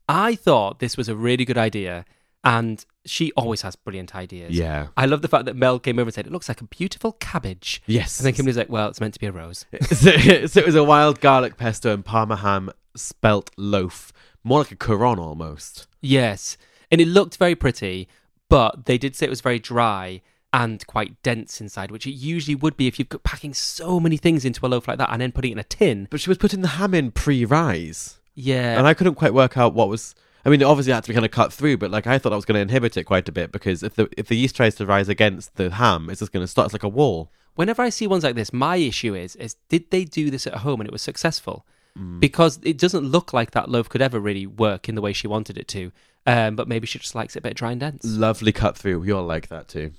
I 0.09 0.37
thought 0.37 0.79
this 0.79 0.97
was 0.97 1.09
a 1.09 1.17
really 1.17 1.45
good 1.45 1.59
idea, 1.59 2.05
and 2.45 2.85
she 3.05 3.33
always 3.33 3.63
has 3.63 3.75
brilliant 3.75 4.15
ideas. 4.15 4.57
Yeah. 4.57 4.89
I 4.97 5.07
love 5.07 5.23
the 5.23 5.29
fact 5.29 5.45
that 5.47 5.57
Mel 5.57 5.79
came 5.79 5.99
over 5.99 6.07
and 6.09 6.15
said 6.15 6.27
it 6.27 6.33
looks 6.33 6.49
like 6.49 6.61
a 6.61 6.65
beautiful 6.65 7.13
cabbage. 7.13 7.83
Yes. 7.87 8.19
And 8.21 8.27
then 8.27 8.35
Kimberly's 8.35 8.57
like, 8.57 8.71
"Well, 8.71 8.89
it's 8.89 9.01
meant 9.01 9.15
to 9.15 9.21
be 9.21 9.27
a 9.27 9.33
rose." 9.33 9.67
so, 9.83 10.11
so 10.47 10.61
it 10.61 10.67
was 10.67 10.75
a 10.77 10.85
wild 10.85 11.21
garlic 11.21 11.57
pesto 11.57 11.93
and 11.93 12.05
parma 12.05 12.37
ham 12.37 12.71
spelt 12.99 13.51
loaf, 13.57 14.13
more 14.45 14.61
like 14.61 14.73
a 14.73 14.77
couronne 14.77 15.19
almost. 15.19 15.87
Yes. 16.01 16.57
And 16.91 17.01
it 17.01 17.09
looked 17.09 17.37
very 17.37 17.55
pretty, 17.55 18.09
but 18.49 18.87
they 18.87 18.99
did 18.99 19.15
say 19.17 19.27
it 19.27 19.31
was 19.31 19.41
very 19.41 19.59
dry 19.59 20.23
and 20.53 20.87
quite 20.87 21.23
dense 21.23 21.61
inside, 21.61 21.91
which 21.91 22.07
it 22.07 22.13
usually 22.13 22.55
would 22.55 22.77
be 22.77 22.87
if 22.87 22.99
you're 22.99 23.07
packing 23.07 23.53
so 23.53 24.01
many 24.01 24.17
things 24.17 24.45
into 24.45 24.65
a 24.65 24.69
loaf 24.69 24.89
like 24.89 24.99
that 24.99 25.11
and 25.13 25.21
then 25.21 25.33
putting 25.33 25.51
it 25.51 25.55
in 25.55 25.59
a 25.59 25.65
tin. 25.65 26.09
But 26.11 26.21
she 26.21 26.31
was 26.31 26.39
putting 26.39 26.63
the 26.63 26.69
ham 26.69 26.95
in 26.95 27.11
pre-rise. 27.11 28.19
Yeah. 28.35 28.79
and 28.79 28.87
I 28.87 28.95
couldn't 28.95 29.17
quite 29.17 29.35
work 29.35 29.57
out 29.57 29.75
what 29.75 29.89
was. 29.89 30.15
I 30.45 30.51
mean, 30.51 30.63
it 30.63 30.65
obviously 30.65 30.93
had 30.93 31.03
to 31.05 31.09
be 31.09 31.15
kind 31.15 31.27
of 31.27 31.33
cut 31.33 31.53
through, 31.53 31.77
but 31.79 31.91
like 31.91 32.07
I 32.07 32.19
thought 32.19 32.33
I 32.33 32.37
was 32.37 32.45
going 32.45 32.55
to 32.55 32.63
inhibit 32.63 32.97
it 32.97 33.05
quite 33.05 33.29
a 33.29 33.33
bit 33.33 33.51
because 33.51 33.83
if 33.83 33.97
the 33.97 34.09
if 34.17 34.29
the 34.29 34.37
yeast 34.37 34.57
tries 34.57 34.77
to 34.77 34.87
rise 34.87 35.09
against 35.09 35.57
the 35.57 35.71
ham, 35.71 36.09
it's 36.09 36.21
just 36.21 36.33
going 36.33 36.45
to 36.45 36.49
start. 36.49 36.67
It's 36.67 36.73
like 36.73 36.85
a 36.85 36.89
wall. 36.89 37.31
Whenever 37.57 37.83
I 37.83 37.89
see 37.89 38.07
ones 38.07 38.23
like 38.23 38.37
this, 38.37 38.53
my 38.53 38.77
issue 38.77 39.15
is 39.15 39.35
is 39.37 39.57
did 39.69 39.91
they 39.91 40.05
do 40.05 40.31
this 40.31 40.47
at 40.47 40.55
home 40.59 40.81
and 40.81 40.89
it 40.89 40.93
was 40.93 41.03
successful? 41.03 41.67
Mm. 41.99 42.21
Because 42.21 42.61
it 42.63 42.79
doesn't 42.79 43.05
look 43.05 43.33
like 43.33 43.53
that 43.53 43.69
loaf 43.69 43.89
could 43.89 44.03
ever 44.03 44.21
really 44.21 44.47
work 44.47 44.89
in 44.89 44.95
the 44.95 45.01
way 45.01 45.13
she 45.13 45.27
wanted 45.27 45.59
it 45.59 45.69
to. 45.69 45.93
Um, 46.27 46.57
but 46.57 46.69
maybe 46.69 46.87
she 46.87 46.99
just 46.99 47.15
likes 47.15 47.37
it 47.37 47.41
a 47.41 47.43
bit 47.43 47.57
dry 47.57 47.73
and 47.73 47.81
dense. 47.81 48.05
Lovely 48.05 48.53
cut 48.53 48.77
through. 48.77 49.01
We 49.01 49.13
all 49.13 49.25
like 49.25 49.49
that 49.49 49.69
too. 49.69 49.93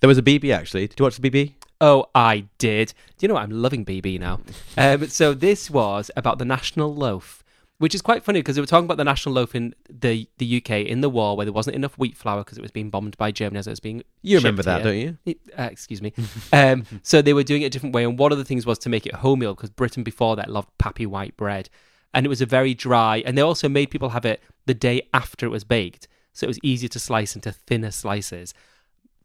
There 0.00 0.08
was 0.08 0.18
a 0.18 0.22
BB 0.22 0.54
actually. 0.54 0.86
Did 0.86 0.98
you 0.98 1.04
watch 1.04 1.16
the 1.16 1.30
BB? 1.30 1.54
Oh, 1.80 2.06
I 2.14 2.44
did. 2.58 2.94
Do 3.18 3.24
you 3.24 3.28
know 3.28 3.34
what? 3.34 3.42
I'm 3.42 3.50
loving 3.50 3.84
BB 3.84 4.20
now. 4.20 4.40
Um, 4.76 5.08
so 5.08 5.34
this 5.34 5.70
was 5.70 6.10
about 6.16 6.38
the 6.38 6.44
national 6.44 6.94
loaf, 6.94 7.42
which 7.82 7.96
is 7.96 8.00
quite 8.00 8.22
funny 8.22 8.38
because 8.38 8.54
they 8.54 8.62
were 8.62 8.66
talking 8.66 8.84
about 8.84 8.96
the 8.96 9.02
national 9.02 9.34
loaf 9.34 9.56
in 9.56 9.74
the 9.90 10.28
the 10.38 10.58
UK 10.58 10.70
in 10.86 11.00
the 11.00 11.08
war 11.10 11.36
where 11.36 11.44
there 11.44 11.52
wasn't 11.52 11.74
enough 11.74 11.98
wheat 11.98 12.16
flour 12.16 12.44
because 12.44 12.56
it 12.56 12.62
was 12.62 12.70
being 12.70 12.90
bombed 12.90 13.16
by 13.16 13.32
Germany 13.32 13.58
as 13.58 13.66
it 13.66 13.70
was 13.70 13.80
being. 13.80 14.04
You 14.22 14.36
remember 14.36 14.62
that, 14.62 14.82
here. 14.82 15.16
don't 15.16 15.26
you? 15.26 15.34
Uh, 15.58 15.62
excuse 15.64 16.00
me. 16.00 16.12
um, 16.52 16.86
so 17.02 17.20
they 17.20 17.32
were 17.32 17.42
doing 17.42 17.62
it 17.62 17.66
a 17.66 17.70
different 17.70 17.92
way, 17.92 18.04
and 18.04 18.16
one 18.16 18.30
of 18.30 18.38
the 18.38 18.44
things 18.44 18.64
was 18.64 18.78
to 18.80 18.88
make 18.88 19.04
it 19.04 19.14
wholemeal 19.14 19.56
because 19.56 19.70
Britain 19.70 20.04
before 20.04 20.36
that 20.36 20.48
loved 20.48 20.68
pappy 20.78 21.06
white 21.06 21.36
bread, 21.36 21.68
and 22.14 22.24
it 22.24 22.28
was 22.28 22.40
a 22.40 22.46
very 22.46 22.72
dry. 22.72 23.20
And 23.26 23.36
they 23.36 23.42
also 23.42 23.68
made 23.68 23.90
people 23.90 24.10
have 24.10 24.24
it 24.24 24.40
the 24.66 24.74
day 24.74 25.02
after 25.12 25.44
it 25.44 25.50
was 25.50 25.64
baked, 25.64 26.06
so 26.32 26.44
it 26.44 26.48
was 26.48 26.60
easier 26.62 26.88
to 26.90 27.00
slice 27.00 27.34
into 27.34 27.50
thinner 27.50 27.90
slices. 27.90 28.54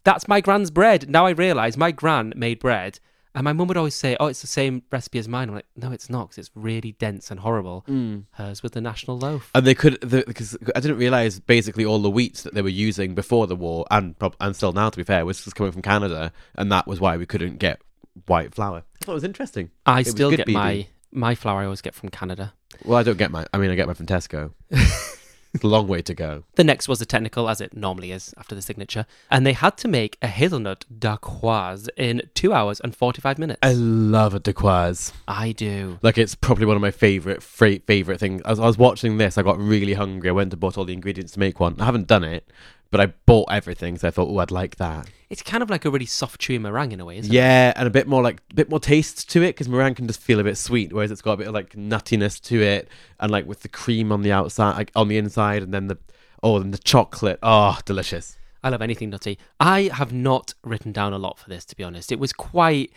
That's 0.04 0.28
my 0.28 0.42
gran's 0.42 0.72
bread. 0.72 1.08
Now 1.08 1.28
I 1.28 1.30
realise 1.30 1.78
my 1.78 1.92
gran 1.92 2.34
made 2.36 2.58
bread, 2.58 3.00
and 3.36 3.43
my 3.43 3.53
mum 3.53 3.67
would 3.67 3.77
always 3.77 3.96
say, 3.96 4.15
"Oh, 4.19 4.27
it's 4.27 4.41
the 4.41 4.48
same 4.48 4.84
recipe 4.91 5.19
as 5.19 5.27
mine." 5.27 5.50
I'm 5.50 5.55
like, 5.55 5.65
"No, 5.75 5.91
it's 5.91 6.10
not, 6.10 6.29
because 6.29 6.38
it's 6.39 6.51
really 6.55 6.93
dense 6.93 7.29
and 7.31 7.39
horrible." 7.39 7.84
Mm. 7.88 8.24
Hers 8.31 8.63
was 8.63 8.72
the 8.72 8.81
national 8.81 9.17
loaf. 9.19 9.51
And 9.53 9.65
they 9.65 9.75
could 9.75 10.00
because 10.01 10.57
I 10.75 10.79
didn't 10.79 10.98
realize 10.98 11.39
basically 11.39 11.86
all 11.86 12.00
the 12.00 12.10
wheats 12.10 12.43
that 12.43 12.53
they 12.53 12.62
were 12.62 12.69
using 12.69 13.15
before 13.15 13.48
the 13.48 13.55
war 13.55 13.86
and 13.91 14.15
and 14.39 14.55
still 14.55 14.72
now 14.74 14.89
to 14.89 14.98
be 14.98 15.03
fair 15.03 15.25
was 15.25 15.43
just 15.43 15.55
coming 15.55 15.72
from 15.72 15.81
Canada, 15.81 16.31
and 16.55 16.72
that 16.72 16.88
was 16.88 17.00
why 17.00 17.17
we 17.17 17.25
couldn't 17.25 17.57
get 17.57 17.81
white 18.25 18.53
flour. 18.55 18.84
I 19.01 19.05
thought 19.05 19.12
it 19.12 19.15
was 19.15 19.24
interesting. 19.24 19.69
I 19.86 20.00
It 20.01 20.07
still 20.07 20.31
get 20.31 20.48
BB. 20.48 20.53
my 20.53 20.88
my 21.12 21.36
flour. 21.36 21.62
I 21.62 21.65
always 21.65 21.81
get 21.81 21.96
from 21.96 22.10
Canada. 22.10 22.53
Well, 22.84 22.98
I 22.98 23.03
don't 23.03 23.17
get 23.17 23.31
my. 23.31 23.46
I 23.53 23.57
mean, 23.57 23.72
I 23.72 23.75
get 23.75 23.88
mine 23.88 23.96
from 23.96 24.07
Tesco. 24.07 24.51
long 25.64 25.88
way 25.88 26.02
to 26.02 26.14
go. 26.14 26.44
The 26.56 26.64
next 26.64 26.88
was 26.88 27.00
the 27.00 27.06
technical, 27.06 27.50
as 27.50 27.62
it 27.62 27.76
normally 27.76 28.12
is 28.12 28.34
after 28.38 28.56
the 28.56 28.62
signature, 28.62 29.06
and 29.32 29.46
they 29.46 29.54
had 29.54 29.78
to 29.78 29.88
make 29.88 30.18
a 30.22 30.28
hazelnut 30.28 30.86
dacquoise 31.00 31.90
in 31.98 32.22
two 32.34 32.54
hours 32.54 32.80
and 32.80 32.96
forty-five 32.96 33.40
minutes. 33.40 33.60
I 33.64 33.74
love 33.74 34.34
a 34.34 34.40
dacquoise. 34.40 35.14
I 35.28 35.54
do. 35.54 36.00
Like 36.02 36.18
it's 36.18 36.36
probably 36.36 36.66
one 36.66 36.76
of 36.76 36.82
my 36.82 36.92
favorite 36.92 37.42
fra- 37.42 37.80
favorite 37.80 38.20
things. 38.20 38.42
As 38.46 38.60
I 38.60 38.66
was 38.66 38.78
watching 38.78 39.18
this, 39.18 39.38
I 39.38 39.42
got 39.42 39.58
really 39.58 39.94
hungry. 39.94 40.30
I 40.30 40.34
went 40.34 40.54
and 40.54 40.60
bought 40.60 40.78
all 40.78 40.86
the 40.86 40.94
ingredients 40.94 41.34
to 41.34 41.40
make 41.40 41.60
one. 41.60 41.76
I 41.80 41.86
haven't 41.86 42.08
done 42.08 42.24
it, 42.24 42.50
but 42.92 43.02
I 43.02 43.08
bought 43.26 43.52
everything, 43.52 43.98
so 43.98 44.08
I 44.08 44.12
thought, 44.12 44.30
oh, 44.30 44.40
I'd 44.40 44.52
like 44.52 44.76
that. 44.78 45.08
It's 45.29 45.43
kind 45.43 45.62
of 45.62 45.69
like 45.69 45.84
a 45.84 45.89
really 45.89 46.05
soft, 46.05 46.39
chewy 46.41 46.60
meringue 46.60 46.93
in 46.93 47.01
a 47.01 47.05
way, 47.05 47.17
isn't 47.17 47.31
it? 47.31 47.36
Yeah, 47.36 47.74
and 47.75 47.86
a 47.86 47.91
bit 47.91 48.07
more 48.07 48.22
like 48.22 48.41
a 48.51 48.55
bit 48.55 48.69
more 48.69 48.79
taste 48.79 49.29
to 49.31 49.43
it 49.43 49.50
because 49.50 49.67
meringue 49.67 49.96
can 49.96 50.07
just 50.07 50.22
feel 50.22 50.39
a 50.39 50.43
bit 50.43 50.57
sweet, 50.57 50.93
whereas 50.93 51.12
it's 51.12 51.22
got 51.22 51.34
a 51.34 51.38
bit 51.38 51.48
of 51.48 51.53
like 51.53 51.74
nuttiness 51.74 52.41
to 52.43 52.62
it, 52.62 52.88
and 53.19 53.29
like 53.29 53.46
with 53.46 53.62
the 53.62 53.67
cream 53.67 54.12
on 54.12 54.22
the 54.22 54.31
outside, 54.31 54.77
like 54.77 54.91
on 54.96 55.10
the 55.10 55.17
inside, 55.17 55.63
and 55.63 55.74
then 55.74 55.88
the 55.88 55.98
oh, 56.43 56.57
and 56.57 56.74
the 56.74 56.77
chocolate. 56.77 57.39
Oh, 57.43 57.77
delicious. 57.86 58.38
I 58.63 58.69
love 58.69 58.81
anything 58.81 59.10
nutty. 59.10 59.38
I 59.60 59.89
have 59.93 60.13
not 60.13 60.53
written 60.63 60.91
down 60.91 61.13
a 61.13 61.17
lot 61.17 61.39
for 61.39 61.50
this, 61.50 61.65
to 61.65 61.75
be 61.75 61.84
honest. 61.84 62.12
It 62.12 62.19
was 62.19 62.31
quite. 62.34 62.91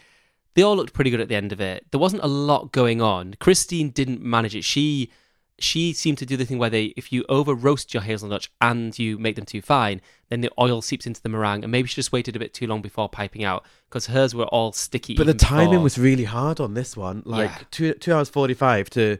They 0.54 0.62
all 0.62 0.76
looked 0.76 0.92
pretty 0.92 1.10
good 1.10 1.20
at 1.20 1.28
the 1.28 1.36
end 1.36 1.52
of 1.52 1.60
it. 1.60 1.86
There 1.90 2.00
wasn't 2.00 2.24
a 2.24 2.28
lot 2.28 2.72
going 2.72 3.00
on. 3.00 3.34
Christine 3.40 3.90
didn't 3.90 4.20
manage 4.20 4.54
it. 4.54 4.64
She 4.64 5.10
she 5.60 5.92
seemed 5.92 6.18
to 6.18 6.26
do 6.26 6.36
the 6.36 6.44
thing 6.44 6.58
where 6.58 6.70
they, 6.70 6.86
if 6.96 7.12
you 7.12 7.24
over 7.28 7.54
roast 7.54 7.92
your 7.92 8.02
hazelnuts 8.02 8.48
and 8.60 8.98
you 8.98 9.18
make 9.18 9.36
them 9.36 9.44
too 9.44 9.60
fine, 9.60 10.00
then 10.28 10.40
the 10.40 10.50
oil 10.58 10.80
seeps 10.80 11.06
into 11.06 11.20
the 11.22 11.28
meringue, 11.28 11.62
and 11.62 11.70
maybe 11.70 11.86
she 11.88 11.96
just 11.96 12.12
waited 12.12 12.34
a 12.34 12.38
bit 12.38 12.54
too 12.54 12.66
long 12.66 12.80
before 12.82 13.08
piping 13.08 13.44
out 13.44 13.64
because 13.88 14.06
hers 14.06 14.34
were 14.34 14.46
all 14.46 14.72
sticky. 14.72 15.14
But 15.14 15.26
the 15.26 15.34
timing 15.34 15.70
before. 15.70 15.82
was 15.84 15.98
really 15.98 16.24
hard 16.24 16.60
on 16.60 16.74
this 16.74 16.96
one. 16.96 17.22
Like 17.24 17.50
Yeah. 17.50 17.58
two 17.70 17.92
two 17.94 18.12
hours 18.14 18.28
forty 18.28 18.54
five 18.54 18.88
to 18.90 19.18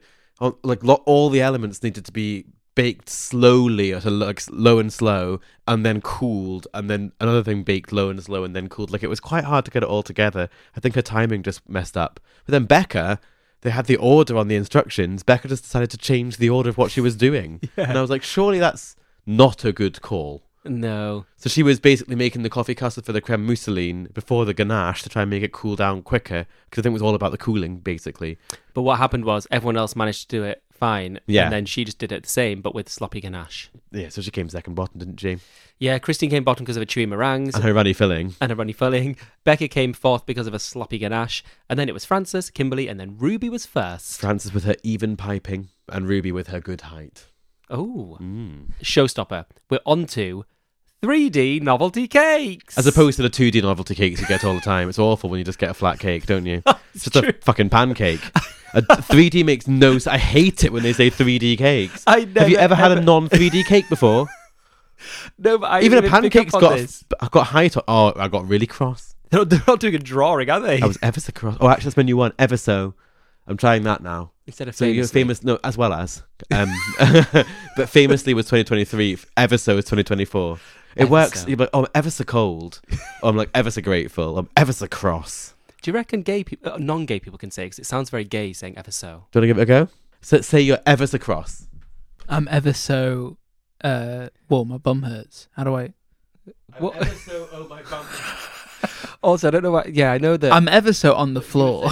like 0.62 0.80
all 1.04 1.28
the 1.28 1.42
elements 1.42 1.82
needed 1.82 2.04
to 2.06 2.12
be 2.12 2.46
baked 2.74 3.10
slowly 3.10 3.92
at 3.92 4.06
a 4.06 4.10
like 4.10 4.40
low 4.50 4.78
and 4.78 4.92
slow, 4.92 5.40
and 5.68 5.84
then 5.84 6.00
cooled, 6.00 6.66
and 6.72 6.88
then 6.88 7.12
another 7.20 7.42
thing 7.42 7.62
baked 7.62 7.92
low 7.92 8.08
and 8.08 8.22
slow, 8.22 8.44
and 8.44 8.56
then 8.56 8.68
cooled. 8.68 8.90
Like 8.90 9.02
it 9.02 9.08
was 9.08 9.20
quite 9.20 9.44
hard 9.44 9.64
to 9.66 9.70
get 9.70 9.82
it 9.82 9.88
all 9.88 10.02
together. 10.02 10.48
I 10.76 10.80
think 10.80 10.94
her 10.94 11.02
timing 11.02 11.42
just 11.42 11.68
messed 11.68 11.96
up. 11.96 12.18
But 12.46 12.52
then 12.52 12.64
Becca. 12.64 13.20
They 13.62 13.70
had 13.70 13.86
the 13.86 13.96
order 13.96 14.36
on 14.36 14.48
the 14.48 14.56
instructions. 14.56 15.22
Becca 15.22 15.48
just 15.48 15.64
decided 15.64 15.90
to 15.90 15.98
change 15.98 16.38
the 16.38 16.50
order 16.50 16.70
of 16.70 16.78
what 16.78 16.90
she 16.90 17.00
was 17.00 17.16
doing. 17.16 17.60
And 17.76 17.96
I 17.98 18.00
was 18.00 18.10
like, 18.10 18.22
surely 18.22 18.58
that's 18.58 18.96
not 19.26 19.64
a 19.64 19.72
good 19.72 20.00
call. 20.00 20.42
no. 20.64 21.26
So 21.36 21.48
she 21.48 21.62
was 21.62 21.80
basically 21.80 22.16
making 22.16 22.42
the 22.42 22.50
coffee 22.50 22.74
custard 22.74 23.04
for 23.06 23.12
the 23.12 23.20
creme 23.20 23.46
mousseline 23.46 24.12
before 24.12 24.44
the 24.44 24.52
ganache 24.54 25.02
to 25.02 25.08
try 25.08 25.22
and 25.22 25.30
make 25.30 25.42
it 25.42 25.52
cool 25.52 25.74
down 25.76 26.02
quicker 26.02 26.46
because 26.68 26.80
I 26.80 26.82
think 26.82 26.92
it 26.92 27.00
was 27.00 27.02
all 27.02 27.14
about 27.14 27.32
the 27.32 27.38
cooling 27.38 27.78
basically. 27.78 28.38
But 28.74 28.82
what 28.82 28.98
happened 28.98 29.24
was 29.24 29.46
everyone 29.50 29.76
else 29.78 29.96
managed 29.96 30.28
to 30.28 30.36
do 30.36 30.44
it 30.44 30.62
fine, 30.80 31.20
Yeah. 31.26 31.44
and 31.44 31.52
then 31.52 31.66
she 31.66 31.84
just 31.84 31.98
did 31.98 32.10
it 32.10 32.24
the 32.24 32.28
same, 32.28 32.60
but 32.62 32.74
with 32.74 32.88
sloppy 32.88 33.20
ganache. 33.20 33.70
Yeah, 33.92 34.08
so 34.08 34.20
she 34.22 34.30
came 34.32 34.48
second 34.48 34.74
bottom, 34.74 34.98
didn't 34.98 35.20
she? 35.20 35.38
Yeah, 35.78 35.98
Christine 35.98 36.30
came 36.30 36.42
bottom 36.42 36.64
because 36.64 36.76
of 36.76 36.82
a 36.82 36.86
chewy 36.86 37.08
meringues. 37.08 37.54
And 37.54 37.62
her 37.62 37.72
runny 37.72 37.92
filling. 37.92 38.34
and 38.40 38.50
her 38.50 38.56
runny 38.56 38.72
filling. 38.72 39.16
Becca 39.44 39.68
came 39.68 39.92
fourth 39.92 40.26
because 40.26 40.46
of 40.46 40.54
a 40.54 40.58
sloppy 40.58 40.98
ganache. 40.98 41.44
And 41.68 41.78
then 41.78 41.88
it 41.88 41.92
was 41.92 42.04
Frances, 42.04 42.50
Kimberly, 42.50 42.88
and 42.88 42.98
then 42.98 43.16
Ruby 43.18 43.48
was 43.48 43.64
first. 43.66 44.20
Frances 44.20 44.52
with 44.52 44.64
her 44.64 44.74
even 44.82 45.16
piping 45.16 45.68
and 45.88 46.08
Ruby 46.08 46.32
with 46.32 46.48
her 46.48 46.60
good 46.60 46.80
height. 46.82 47.26
Oh, 47.70 48.18
Mm. 48.20 48.72
showstopper. 48.82 49.46
We're 49.70 49.78
on 49.86 50.06
to 50.08 50.44
3D 51.02 51.62
novelty 51.62 52.06
cakes. 52.06 52.76
As 52.76 52.86
opposed 52.86 53.16
to 53.16 53.22
the 53.22 53.30
2D 53.30 53.62
novelty 53.62 53.94
cakes 53.94 54.20
you 54.20 54.26
get 54.26 54.44
all 54.44 54.54
the 54.54 54.60
time. 54.60 54.88
It's 54.88 54.98
awful 54.98 55.30
when 55.30 55.38
you 55.38 55.44
just 55.44 55.58
get 55.58 55.70
a 55.70 55.74
flat 55.74 55.98
cake, 55.98 56.26
don't 56.26 56.44
you? 56.46 56.62
it's 56.94 57.08
just 57.08 57.16
a 57.16 57.32
fucking 57.42 57.70
pancake. 57.70 58.20
A 58.74 58.82
3D 58.82 59.44
makes 59.44 59.66
no 59.66 59.92
sense. 59.92 60.06
I 60.06 60.18
hate 60.18 60.62
it 60.64 60.72
when 60.72 60.82
they 60.82 60.92
say 60.92 61.10
3D 61.10 61.56
cakes. 61.58 62.04
I 62.06 62.20
Have 62.20 62.28
you 62.50 62.56
never, 62.56 62.58
ever 62.58 62.74
had 62.74 62.92
a 62.92 63.00
non 63.00 63.28
3D 63.28 63.64
cake 63.66 63.88
before? 63.88 64.26
no, 65.38 65.58
but 65.58 65.70
I 65.70 65.80
Even 65.82 66.04
a 66.04 66.08
pancake's 66.08 66.52
got 66.52 66.76
this. 66.76 67.02
I've 67.18 67.30
got 67.30 67.46
height. 67.48 67.76
on- 67.76 67.84
Oh, 67.88 68.12
I 68.16 68.28
got 68.28 68.46
really 68.46 68.66
cross. 68.66 69.14
They're 69.30 69.40
not, 69.40 69.48
they're 69.48 69.62
not 69.66 69.80
doing 69.80 69.94
a 69.94 69.98
drawing, 69.98 70.50
are 70.50 70.60
they? 70.60 70.80
I 70.82 70.86
was 70.86 70.98
ever 71.02 71.18
so 71.18 71.32
cross. 71.32 71.56
Oh, 71.60 71.68
actually, 71.68 71.84
that's 71.84 71.96
my 71.96 72.02
new 72.02 72.16
one. 72.16 72.32
Ever 72.38 72.56
so. 72.58 72.94
I'm 73.46 73.56
trying 73.56 73.84
that 73.84 74.02
now. 74.02 74.32
Instead 74.46 74.68
of 74.68 74.76
So 74.76 74.84
you're 74.84 75.06
famous, 75.06 75.42
no, 75.42 75.58
as 75.64 75.76
well 75.78 75.92
as, 75.92 76.22
um, 76.52 76.70
but 77.76 77.88
famously 77.88 78.34
was 78.34 78.44
2023. 78.46 79.16
Ever 79.36 79.56
so 79.56 79.78
is 79.78 79.84
2024. 79.86 80.58
It 80.96 81.02
Ever 81.02 81.10
works. 81.10 81.42
so. 81.42 81.48
You're 81.48 81.56
like, 81.58 81.70
oh, 81.72 81.80
I'm 81.84 81.90
ever 81.94 82.10
so 82.10 82.24
cold. 82.24 82.80
or 83.22 83.30
I'm 83.30 83.36
like 83.36 83.50
ever 83.54 83.70
so 83.70 83.80
grateful. 83.80 84.38
I'm 84.38 84.48
ever 84.56 84.72
so 84.72 84.86
cross. 84.86 85.54
Do 85.82 85.90
you 85.90 85.94
reckon 85.94 86.22
gay 86.22 86.44
people, 86.44 86.72
uh, 86.72 86.78
non-gay 86.78 87.20
people 87.20 87.38
can 87.38 87.50
say? 87.50 87.64
Because 87.64 87.78
it 87.78 87.86
sounds 87.86 88.10
very 88.10 88.24
gay 88.24 88.52
saying 88.52 88.76
ever 88.76 88.90
so. 88.90 89.24
Do 89.30 89.38
you 89.38 89.40
want 89.40 89.42
to 89.42 89.46
give 89.46 89.58
it 89.58 89.62
a 89.62 89.66
go? 89.66 89.88
So 90.20 90.40
say 90.40 90.60
you're 90.60 90.80
ever 90.84 91.06
so 91.06 91.18
cross. 91.18 91.66
I'm 92.28 92.46
ever 92.50 92.72
so. 92.72 93.38
Uh, 93.82 94.28
well, 94.48 94.64
my 94.66 94.76
bum 94.76 95.02
hurts. 95.02 95.48
How 95.52 95.64
do 95.64 95.74
I? 95.76 95.94
What? 96.78 96.96
Ever 96.96 97.14
so, 97.14 97.48
oh 97.52 97.66
my 97.68 97.82
bum. 97.82 98.04
Also, 99.22 99.48
I 99.48 99.50
don't 99.50 99.62
know 99.62 99.72
why. 99.72 99.84
Yeah, 99.92 100.12
I 100.12 100.18
know 100.18 100.38
that. 100.38 100.50
I'm 100.50 100.66
ever 100.66 100.94
so 100.94 101.12
on 101.14 101.34
the 101.34 101.42
floor. 101.42 101.90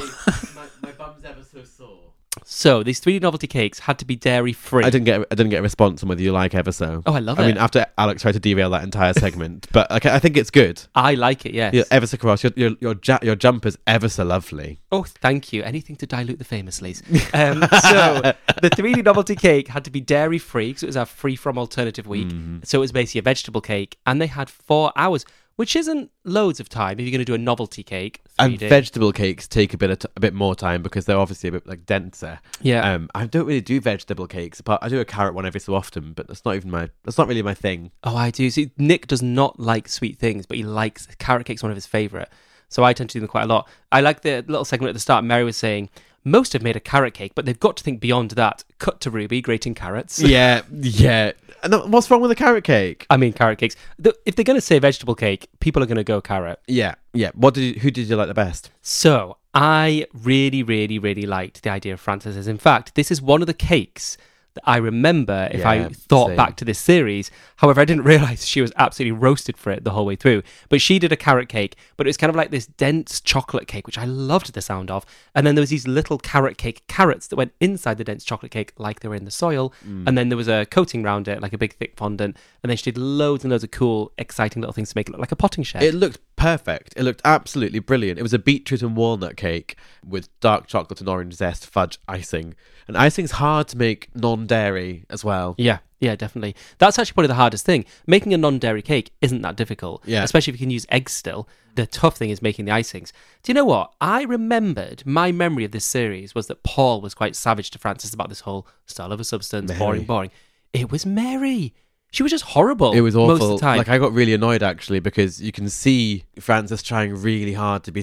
my, 0.56 0.66
my 0.82 0.92
bum's 0.92 1.22
ever 1.24 1.42
so 1.42 1.62
sore. 1.62 2.12
So 2.58 2.82
these 2.82 3.00
3D 3.00 3.22
novelty 3.22 3.46
cakes 3.46 3.78
had 3.78 4.00
to 4.00 4.04
be 4.04 4.16
dairy 4.16 4.52
free. 4.52 4.82
I 4.82 4.90
didn't 4.90 5.04
get. 5.04 5.20
I 5.30 5.36
didn't 5.36 5.50
get 5.50 5.60
a 5.60 5.62
response 5.62 6.02
on 6.02 6.08
whether 6.08 6.20
you 6.20 6.32
like 6.32 6.56
ever 6.56 6.72
so. 6.72 7.04
Oh, 7.06 7.14
I 7.14 7.20
love 7.20 7.38
it. 7.38 7.42
I 7.42 7.44
it. 7.44 7.48
mean, 7.50 7.58
after 7.58 7.86
Alex 7.96 8.22
tried 8.22 8.32
to 8.32 8.40
derail 8.40 8.70
that 8.70 8.82
entire 8.82 9.12
segment, 9.12 9.68
but 9.72 9.88
like, 9.92 10.06
I 10.06 10.18
think 10.18 10.36
it's 10.36 10.50
good. 10.50 10.82
I 10.92 11.14
like 11.14 11.46
it. 11.46 11.54
Yes. 11.54 11.72
You're 11.72 11.84
ever 11.92 12.04
so 12.08 12.16
cross. 12.16 12.42
Your 12.42 12.50
your 12.56 12.72
your, 12.80 12.96
ja- 13.04 13.20
your 13.22 13.36
jumper's 13.36 13.78
ever 13.86 14.08
so 14.08 14.24
lovely. 14.24 14.80
Oh, 14.90 15.04
thank 15.04 15.52
you. 15.52 15.62
Anything 15.62 15.94
to 15.96 16.06
dilute 16.06 16.40
the 16.40 16.44
famously's. 16.44 17.00
Um, 17.32 17.60
so 17.60 18.20
the 18.60 18.70
3D 18.70 19.04
novelty 19.04 19.36
cake 19.36 19.68
had 19.68 19.84
to 19.84 19.90
be 19.92 20.00
dairy 20.00 20.38
free 20.38 20.70
because 20.70 20.82
it 20.82 20.86
was 20.86 20.96
our 20.96 21.06
free 21.06 21.36
from 21.36 21.58
alternative 21.58 22.08
week. 22.08 22.26
Mm-hmm. 22.26 22.58
So 22.64 22.78
it 22.78 22.80
was 22.80 22.90
basically 22.90 23.20
a 23.20 23.22
vegetable 23.22 23.60
cake, 23.60 23.98
and 24.04 24.20
they 24.20 24.26
had 24.26 24.50
four 24.50 24.90
hours, 24.96 25.24
which 25.58 25.74
isn't 25.74 26.08
loads 26.22 26.60
of 26.60 26.68
time 26.68 27.00
if 27.00 27.04
you're 27.04 27.10
going 27.10 27.18
to 27.18 27.24
do 27.24 27.34
a 27.34 27.38
novelty 27.38 27.82
cake. 27.82 28.20
3D. 28.38 28.44
And 28.44 28.60
vegetable 28.60 29.10
cakes 29.10 29.48
take 29.48 29.74
a 29.74 29.76
bit 29.76 29.90
of 29.90 29.98
t- 29.98 30.08
a 30.14 30.20
bit 30.20 30.32
more 30.32 30.54
time 30.54 30.84
because 30.84 31.04
they're 31.04 31.18
obviously 31.18 31.48
a 31.48 31.52
bit 31.52 31.66
like 31.66 31.84
denser. 31.84 32.38
yeah. 32.62 32.92
Um, 32.92 33.10
I 33.12 33.26
don't 33.26 33.44
really 33.44 33.60
do 33.60 33.80
vegetable 33.80 34.28
cakes. 34.28 34.60
Apart, 34.60 34.78
I 34.84 34.88
do 34.88 35.00
a 35.00 35.04
carrot 35.04 35.34
one 35.34 35.44
every 35.44 35.58
so 35.58 35.74
often, 35.74 36.12
but 36.12 36.28
that's 36.28 36.44
not 36.44 36.54
even 36.54 36.70
my. 36.70 36.90
That's 37.02 37.18
not 37.18 37.26
really 37.26 37.42
my 37.42 37.54
thing. 37.54 37.90
oh, 38.04 38.16
I 38.16 38.30
do. 38.30 38.48
See, 38.50 38.70
Nick 38.78 39.08
does 39.08 39.20
not 39.20 39.58
like 39.58 39.88
sweet 39.88 40.20
things, 40.20 40.46
but 40.46 40.58
he 40.58 40.62
likes 40.62 41.08
carrot 41.18 41.44
cake's 41.44 41.64
one 41.64 41.72
of 41.72 41.76
his 41.76 41.86
favorite. 41.86 42.28
So 42.68 42.84
I 42.84 42.92
tend 42.92 43.10
to 43.10 43.14
do 43.14 43.20
them 43.20 43.28
quite 43.28 43.42
a 43.42 43.46
lot. 43.46 43.68
I 43.90 44.00
like 44.00 44.20
the 44.20 44.44
little 44.46 44.64
segment 44.64 44.90
at 44.90 44.94
the 44.94 45.00
start. 45.00 45.24
Mary 45.24 45.42
was 45.42 45.56
saying. 45.56 45.90
Most 46.30 46.52
have 46.52 46.62
made 46.62 46.76
a 46.76 46.80
carrot 46.80 47.14
cake, 47.14 47.32
but 47.34 47.46
they've 47.46 47.58
got 47.58 47.76
to 47.78 47.84
think 47.84 48.00
beyond 48.00 48.32
that. 48.32 48.64
Cut 48.78 49.00
to 49.02 49.10
Ruby, 49.10 49.40
grating 49.40 49.74
carrots. 49.74 50.18
yeah, 50.20 50.62
yeah. 50.72 51.32
And 51.62 51.92
what's 51.92 52.10
wrong 52.10 52.20
with 52.20 52.30
a 52.30 52.36
carrot 52.36 52.64
cake? 52.64 53.06
I 53.10 53.16
mean, 53.16 53.32
carrot 53.32 53.58
cakes. 53.58 53.76
The, 53.98 54.16
if 54.26 54.36
they're 54.36 54.44
going 54.44 54.56
to 54.58 54.60
say 54.60 54.78
vegetable 54.78 55.14
cake, 55.14 55.48
people 55.60 55.82
are 55.82 55.86
going 55.86 55.96
to 55.96 56.04
go 56.04 56.20
carrot. 56.20 56.60
Yeah, 56.66 56.94
yeah. 57.12 57.30
What 57.34 57.54
did 57.54 57.62
you, 57.62 57.80
who 57.80 57.90
did 57.90 58.08
you 58.08 58.16
like 58.16 58.28
the 58.28 58.34
best? 58.34 58.70
So 58.82 59.38
I 59.54 60.06
really, 60.12 60.62
really, 60.62 60.98
really 60.98 61.26
liked 61.26 61.62
the 61.62 61.70
idea 61.70 61.94
of 61.94 62.00
Frances's. 62.00 62.46
In 62.46 62.58
fact, 62.58 62.94
this 62.94 63.10
is 63.10 63.20
one 63.20 63.40
of 63.40 63.46
the 63.46 63.54
cakes 63.54 64.16
I 64.64 64.76
remember 64.78 65.48
if 65.50 65.64
I 65.64 65.88
thought 65.88 66.28
same. 66.28 66.36
back 66.36 66.56
to 66.56 66.64
this 66.64 66.78
series. 66.78 67.30
However, 67.56 67.80
I 67.80 67.84
didn't 67.84 68.04
realize 68.12 68.46
she 68.46 68.60
was 68.60 68.72
absolutely 68.76 69.12
roasted 69.12 69.56
for 69.56 69.70
it 69.70 69.84
the 69.84 69.90
whole 69.90 70.06
way 70.06 70.16
through. 70.16 70.42
But 70.68 70.80
she 70.80 70.98
did 70.98 71.12
a 71.12 71.16
carrot 71.16 71.48
cake, 71.48 71.76
but 71.96 72.06
it 72.06 72.10
was 72.10 72.16
kind 72.16 72.30
of 72.30 72.36
like 72.36 72.50
this 72.50 72.66
dense 72.66 73.20
chocolate 73.20 73.66
cake, 73.66 73.86
which 73.86 73.98
I 73.98 74.04
loved 74.04 74.52
the 74.52 74.62
sound 74.62 74.90
of. 74.90 75.04
And 75.34 75.46
then 75.46 75.54
there 75.54 75.62
was 75.62 75.70
these 75.70 75.86
little 75.86 76.18
carrot 76.18 76.58
cake 76.58 76.86
carrots 76.88 77.26
that 77.28 77.36
went 77.36 77.52
inside 77.60 77.98
the 77.98 78.04
dense 78.04 78.24
chocolate 78.24 78.52
cake, 78.52 78.72
like 78.78 79.00
they 79.00 79.08
were 79.08 79.14
in 79.14 79.24
the 79.24 79.30
soil. 79.30 79.72
Mm. 79.86 80.06
And 80.06 80.18
then 80.18 80.28
there 80.28 80.36
was 80.36 80.48
a 80.48 80.66
coating 80.66 81.04
around 81.04 81.28
it, 81.28 81.40
like 81.40 81.52
a 81.52 81.58
big 81.58 81.74
thick 81.74 81.96
fondant. 81.96 82.36
And 82.62 82.70
then 82.70 82.76
she 82.76 82.90
did 82.90 82.98
loads 82.98 83.44
and 83.44 83.50
loads 83.50 83.64
of 83.64 83.70
cool, 83.70 84.12
exciting 84.18 84.62
little 84.62 84.72
things 84.72 84.90
to 84.90 84.96
make 84.96 85.08
it 85.08 85.12
look 85.12 85.20
like 85.20 85.32
a 85.32 85.36
potting 85.36 85.64
shed. 85.64 85.82
It 85.82 85.94
looked 85.94 86.20
perfect. 86.38 86.94
It 86.96 87.02
looked 87.02 87.20
absolutely 87.24 87.80
brilliant. 87.80 88.18
It 88.18 88.22
was 88.22 88.32
a 88.32 88.38
beetroot 88.38 88.82
and 88.82 88.96
walnut 88.96 89.36
cake 89.36 89.76
with 90.06 90.28
dark 90.40 90.66
chocolate 90.66 91.00
and 91.00 91.08
orange 91.08 91.34
zest 91.34 91.66
fudge 91.66 91.98
icing. 92.08 92.54
And 92.86 92.96
icing's 92.96 93.32
hard 93.32 93.68
to 93.68 93.76
make 93.76 94.08
non-dairy 94.14 95.04
as 95.10 95.24
well. 95.24 95.54
Yeah, 95.58 95.78
yeah, 96.00 96.16
definitely. 96.16 96.54
That's 96.78 96.98
actually 96.98 97.14
probably 97.14 97.28
the 97.28 97.34
hardest 97.34 97.66
thing. 97.66 97.84
Making 98.06 98.32
a 98.32 98.38
non-dairy 98.38 98.82
cake 98.82 99.12
isn't 99.20 99.42
that 99.42 99.56
difficult. 99.56 100.02
Yeah. 100.06 100.22
Especially 100.22 100.52
if 100.52 100.60
you 100.60 100.64
can 100.64 100.70
use 100.70 100.86
eggs 100.90 101.12
still. 101.12 101.48
The 101.74 101.86
tough 101.86 102.16
thing 102.16 102.30
is 102.30 102.40
making 102.40 102.64
the 102.64 102.72
icings. 102.72 103.12
Do 103.42 103.50
you 103.50 103.54
know 103.54 103.64
what? 103.64 103.92
I 104.00 104.22
remembered 104.22 105.04
my 105.04 105.32
memory 105.32 105.64
of 105.64 105.72
this 105.72 105.84
series 105.84 106.34
was 106.34 106.46
that 106.46 106.62
Paul 106.62 107.00
was 107.00 107.14
quite 107.14 107.36
savage 107.36 107.70
to 107.72 107.78
Frances 107.78 108.14
about 108.14 108.28
this 108.28 108.40
whole 108.40 108.66
style 108.86 109.12
of 109.12 109.20
a 109.20 109.24
substance, 109.24 109.68
Mary. 109.68 109.78
boring, 109.78 110.04
boring. 110.04 110.30
It 110.72 110.90
was 110.90 111.04
Mary. 111.04 111.74
She 112.10 112.22
was 112.22 112.32
just 112.32 112.44
horrible. 112.44 112.92
It 112.92 113.02
was 113.02 113.14
most 113.14 113.36
awful. 113.36 113.54
of 113.54 113.60
the 113.60 113.66
time. 113.66 113.76
Like 113.76 113.90
I 113.90 113.98
got 113.98 114.12
really 114.12 114.32
annoyed 114.32 114.62
actually 114.62 115.00
because 115.00 115.42
you 115.42 115.52
can 115.52 115.68
see 115.68 116.24
Frances 116.40 116.82
trying 116.82 117.14
really 117.14 117.52
hard 117.52 117.84
to 117.84 117.92
be 117.92 118.02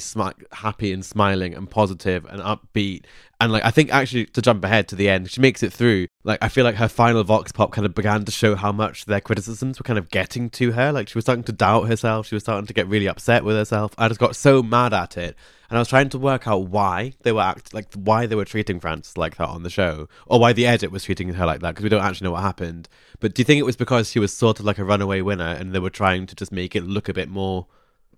happy 0.52 0.94
and 0.94 1.04
smiling 1.04 1.56
and 1.56 1.70
positive 1.70 2.24
and 2.26 2.40
upbeat. 2.40 3.06
And 3.42 3.52
like 3.52 3.66
I 3.66 3.72
think 3.72 3.92
actually 3.92 4.28
to 4.28 4.42
jump 4.44 4.64
ahead 4.64 4.88
to 4.90 4.96
the 4.96 5.10
end, 5.10 5.32
she 5.32 5.42
makes 5.42 5.64
it 5.64 5.74
through. 5.74 6.08
Like 6.24 6.38
I 6.44 6.50
feel 6.50 6.64
like 6.64 6.76
her 6.76 6.88
final 6.88 7.24
vox 7.24 7.52
pop 7.52 7.72
kind 7.72 7.86
of 7.86 7.96
began 7.96 8.26
to 8.26 8.32
show 8.32 8.56
how 8.56 8.72
much 8.72 9.06
their 9.06 9.22
criticisms 9.22 9.80
were 9.80 9.84
kind 9.84 9.98
of 9.98 10.12
getting 10.12 10.52
to 10.52 10.74
her. 10.74 10.92
Like 10.92 11.10
she 11.10 11.18
was 11.18 11.26
starting 11.26 11.44
to 11.46 11.52
doubt 11.52 11.88
herself. 11.88 12.28
She 12.28 12.36
was 12.36 12.44
starting 12.44 12.68
to 12.68 12.74
get 12.74 12.88
really 12.88 13.08
upset 13.08 13.44
with 13.44 13.56
herself. 13.56 13.94
I 13.98 14.08
just 14.08 14.20
got 14.20 14.36
so 14.36 14.62
mad 14.62 14.94
at 14.94 15.18
it. 15.18 15.36
And 15.70 15.78
I 15.78 15.82
was 15.82 15.88
trying 15.88 16.10
to 16.10 16.20
work 16.20 16.48
out 16.48 16.68
why 16.68 17.14
they 17.24 17.32
were 17.32 17.42
act 17.42 17.74
like 17.74 17.94
why 17.94 18.26
they 18.26 18.36
were 18.36 18.46
treating 18.46 18.80
Frances 18.80 19.18
like 19.18 19.38
that 19.38 19.50
on 19.50 19.64
the 19.64 19.70
show, 19.70 20.08
or 20.28 20.40
why 20.40 20.54
the 20.54 20.66
edit 20.66 20.92
was 20.92 21.04
treating 21.04 21.34
her 21.34 21.46
like 21.46 21.62
that 21.62 21.72
because 21.72 21.84
we 21.84 21.90
don't 21.90 22.04
actually 22.04 22.26
know 22.26 22.32
what 22.32 22.42
happened. 22.42 22.88
But 23.20 23.34
do 23.34 23.42
you 23.42 23.46
think 23.46 23.60
it 23.60 23.66
was 23.66 23.76
because 23.76 24.12
she 24.12 24.20
was 24.20 24.34
sort 24.34 24.60
of 24.60 24.66
like 24.66 24.78
a 24.78 24.84
runaway 24.84 25.22
winner, 25.22 25.48
and 25.48 25.74
they 25.74 25.80
were 25.80 25.90
trying 25.90 26.28
to 26.28 26.36
just 26.36 26.52
make 26.52 26.76
it 26.76 26.84
look 26.84 27.10
a 27.10 27.14
bit 27.14 27.30
more? 27.30 27.68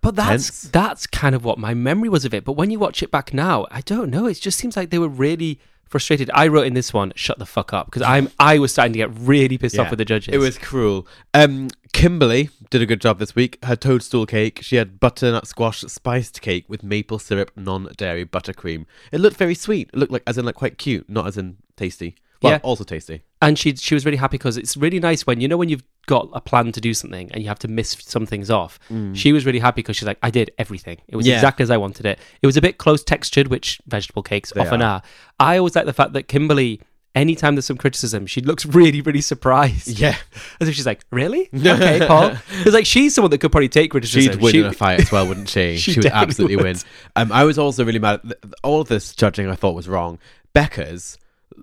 But 0.01 0.16
that's 0.16 0.46
tense. 0.46 0.72
that's 0.72 1.08
kind 1.08 1.36
of 1.36 1.44
what 1.44 1.58
my 1.58 1.74
memory 1.74 2.10
was 2.10 2.25
of 2.25 2.34
it. 2.34 2.44
But 2.44 2.54
when 2.54 2.70
you 2.70 2.80
watch 2.80 3.01
it 3.01 3.12
back 3.12 3.34
now, 3.34 3.66
I 3.72 3.82
don't 3.82 4.10
know. 4.10 4.25
It 4.25 4.36
just 4.36 4.60
seems 4.60 4.77
like 4.77 4.89
they 4.89 5.00
were 5.00 5.08
really 5.08 5.60
frustrated. 5.89 6.29
I 6.34 6.48
wrote 6.48 6.67
in 6.67 6.74
this 6.74 6.94
one, 6.94 7.13
"Shut 7.15 7.39
the 7.39 7.46
fuck 7.46 7.74
up," 7.74 7.88
because 7.88 8.01
I'm 8.01 8.29
I 8.39 8.60
was 8.60 8.72
starting 8.72 8.94
to 8.94 9.00
get 9.00 9.10
really 9.13 9.58
pissed 9.58 9.77
off 9.79 9.89
with 9.89 10.00
the 10.00 10.06
judges. 10.06 10.34
It 10.34 10.38
was 10.38 10.58
cruel. 10.58 11.08
Um, 11.34 11.70
Kimberly 11.94 12.50
did 12.70 12.82
a 12.82 12.86
good 12.86 13.01
job 13.01 13.20
this 13.20 13.36
week. 13.36 13.58
Her 13.63 13.75
toadstool 13.75 14.25
cake, 14.25 14.60
she 14.62 14.75
had 14.75 15.00
butternut 15.00 15.48
squash 15.48 15.82
spiced 15.82 16.41
cake 16.41 16.65
with 16.67 16.84
maple 16.84 17.20
syrup, 17.20 17.51
non-dairy 17.56 18.25
buttercream. 18.25 18.86
It 19.12 19.20
looked 19.20 19.38
very 19.38 19.56
sweet. 19.56 19.89
It 19.94 19.98
looked 19.98 20.12
like 20.12 20.24
as 20.27 20.38
in 20.38 20.46
like 20.46 20.56
quite 20.56 20.77
cute, 20.77 21.10
not 21.10 21.27
as 21.27 21.38
in 21.38 21.58
tasty. 21.75 22.15
Well, 22.41 22.53
Yeah. 22.53 22.60
also 22.63 22.84
tasty. 22.84 23.22
and 23.41 23.58
she 23.58 23.75
she 23.75 23.94
was 23.96 24.06
really 24.06 24.17
happy 24.17 24.38
because 24.38 24.58
it's 24.58 24.75
really 24.77 25.00
nice 25.00 25.25
when 25.27 25.41
you 25.41 25.48
know 25.48 25.58
when 25.58 25.70
you've 25.70 25.84
got 26.08 26.29
a 26.34 26.39
plan 26.41 26.72
to 26.72 26.79
do 26.82 26.94
something 26.94 27.29
and 27.34 27.41
you 27.44 27.50
have 27.50 27.60
to 27.60 27.67
miss 27.67 27.96
some 28.00 28.25
things 28.25 28.50
off. 28.50 28.79
She 29.13 29.34
was 29.34 29.46
really 29.46 29.60
happy 29.60 29.82
because 29.82 29.98
she's 29.98 30.08
like, 30.08 30.20
I 30.24 30.29
did 30.29 30.51
everything. 30.58 30.98
It 31.08 31.15
was 31.17 31.25
Mm. 31.25 31.29
Yeah. 31.29 31.36
exactly 31.36 31.63
as 31.63 31.70
I 31.72 31.77
wanted 31.77 32.06
it. 32.06 32.17
It 32.41 32.46
was 32.48 32.56
a 32.58 32.62
bit 32.62 32.77
close 32.77 33.03
textured, 33.03 33.48
which 33.50 33.79
vegetable 33.88 34.24
cakes 34.24 34.51
They 34.53 34.62
often 34.62 34.82
are. 34.82 34.86
are. 34.96 35.01
I 35.39 35.58
always 35.58 35.75
like 35.75 35.86
the 35.86 35.94
fact 35.94 36.13
that 36.13 36.27
Kimberly. 36.27 36.82
Anytime 37.15 37.56
there's 37.56 37.65
some 37.65 37.77
criticism, 37.77 38.27
she 38.27 38.41
looks 38.41 38.63
really, 38.79 39.01
really 39.01 39.22
surprised. 39.22 40.00
Yeah. 40.00 40.15
As 40.62 40.67
if 40.70 40.75
she's 40.75 40.86
like, 40.86 41.03
really? 41.10 41.50
Okay, 41.56 42.06
Paul. 42.06 42.36
Because 42.60 42.76
like 42.76 42.86
she's 42.86 43.15
someone 43.15 43.32
that 43.32 43.39
could 43.39 43.52
probably 43.52 43.69
take 43.69 43.89
criticism. 43.89 44.34
She'd 44.34 44.39
win 44.41 44.52
She- 44.52 44.60
in 44.60 44.65
a 44.67 44.73
fight 44.73 45.00
as 45.00 45.12
well, 45.12 45.28
wouldn't 45.28 45.50
she? 45.50 45.78
She 45.78 45.93
she, 45.93 46.00
would 46.00 46.06
absolutely 46.12 46.58
would. 46.58 46.65
win. 46.65 46.76
Um, 47.15 47.32
I 47.32 47.43
was 47.43 47.58
also 47.58 47.84
really 47.84 47.97
mad. 47.97 48.21
All 48.63 48.82
of 48.82 48.88
this 48.88 49.15
judging 49.15 49.50
I 49.50 49.56
thought 49.56 49.73
was 49.73 49.88
wrong. 49.89 50.19
Becca's 50.54 51.17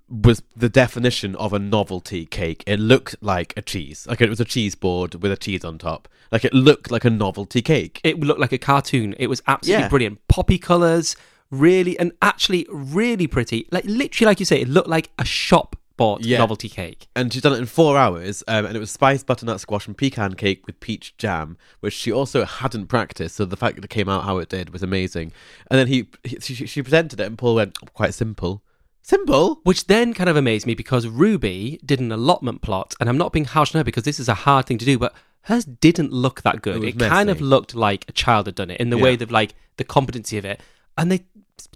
was 0.09 0.43
the 0.55 0.69
definition 0.69 1.35
of 1.37 1.53
a 1.53 1.59
novelty 1.59 2.27
cake. 2.27 2.63
It 2.67 2.79
looked 2.79 3.17
like 3.21 3.55
a 3.57 3.63
cheese, 3.63 4.07
like 4.09 4.21
it 4.21 4.29
was 4.29 4.41
a 4.41 4.45
cheese 4.45 4.75
board 4.75 5.17
with 5.23 5.33
a 5.33 5.37
cheese 5.37 5.65
on 5.65 5.79
top. 5.79 6.09
Like 6.31 6.45
it 6.45 6.53
looked 6.53 6.91
like 6.91 7.05
a 7.05 7.11
novelty 7.11 7.63
cake. 7.63 8.01
it 8.05 8.19
looked 8.21 8.41
like 8.41 8.53
a 8.53 8.59
cartoon. 8.59 9.15
It 9.19 9.29
was 9.29 9.43
absolutely 9.47 9.83
Yeah. 9.85 9.89
brilliant. 9.89 10.29
Poppy 10.29 10.59
colours, 10.59 11.17
really, 11.51 11.99
and 11.99 12.13
actually 12.21 12.67
really 12.71 13.27
pretty. 13.27 13.67
Like 13.71 13.85
literally, 13.87 14.27
like 14.31 14.41
you 14.41 14.47
say, 14.47 14.61
it 14.61 14.69
looked 14.69 14.89
like 14.89 15.11
a 15.19 15.25
shop 15.25 15.77
bought 15.97 16.25
Yeah. 16.25 16.39
novelty 16.39 16.69
cake. 16.69 17.07
and 17.15 17.33
she's 17.33 17.43
done 17.43 17.53
it 17.53 17.59
in 17.59 17.67
four 17.67 17.97
hours. 17.97 18.43
Um, 18.49 18.67
and 18.67 18.75
it 18.77 18.81
was 18.81 18.91
spiced 18.91 19.27
butternut 19.27 19.61
squash 19.61 19.87
and 19.87 19.97
pecan 19.97 20.35
cake 20.35 20.67
with 20.67 20.81
peach 20.81 21.17
jam, 21.19 21.57
which 21.79 21.95
she 21.95 22.11
also 22.11 22.45
hadn't 22.45 22.89
practiced. 22.89 23.37
So 23.37 23.45
the 23.45 23.57
fact 23.57 23.77
that 23.77 23.85
it 23.85 23.91
came 23.91 24.09
out 24.09 24.25
how 24.25 24.39
it 24.39 24.49
did 24.49 24.71
was 24.71 24.83
amazing. 24.83 25.31
And 25.71 25.79
then 25.79 25.87
he, 25.87 26.09
he 26.25 26.39
she, 26.41 26.67
she 26.67 26.83
presented 26.83 27.21
it, 27.21 27.27
and 27.29 27.39
Paul 27.39 27.55
went, 27.55 27.79
"Quite 27.95 28.13
simple, 28.15 28.64
simple." 29.05 29.61
Which 29.63 29.87
then 29.87 30.13
kind 30.15 30.29
of 30.29 30.37
amazed 30.37 30.67
me 30.67 30.75
because 30.75 31.07
Ruby 31.07 31.79
did 31.85 32.01
an 32.01 32.11
allotment 32.11 32.63
plot, 32.63 32.95
and 32.99 33.09
I'm 33.09 33.19
not 33.19 33.33
being 33.33 33.45
harsh 33.45 33.73
on 33.75 33.79
her 33.79 33.85
because 33.85 34.03
this 34.03 34.19
is 34.19 34.29
a 34.29 34.35
hard 34.35 34.67
thing 34.67 34.79
to 34.79 34.85
do, 34.85 34.99
but 34.99 35.15
hers 35.43 35.65
didn't 35.65 36.11
look 36.13 36.43
that 36.43 36.63
good. 36.63 36.83
It 36.83 37.01
It, 37.01 37.09
kind 37.09 37.31
of 37.31 37.41
looked 37.41 37.75
like 37.75 38.05
a 38.09 38.13
child 38.13 38.47
had 38.47 38.57
done 38.57 38.71
it 38.71 38.81
in 38.81 38.91
the 38.91 38.97
Yeah. 38.97 39.05
way 39.05 39.17
that 39.17 39.31
like 39.31 39.55
the 39.77 39.85
competency 39.85 40.37
of 40.39 40.45
it, 40.45 40.61
and 40.99 41.13
they 41.13 41.21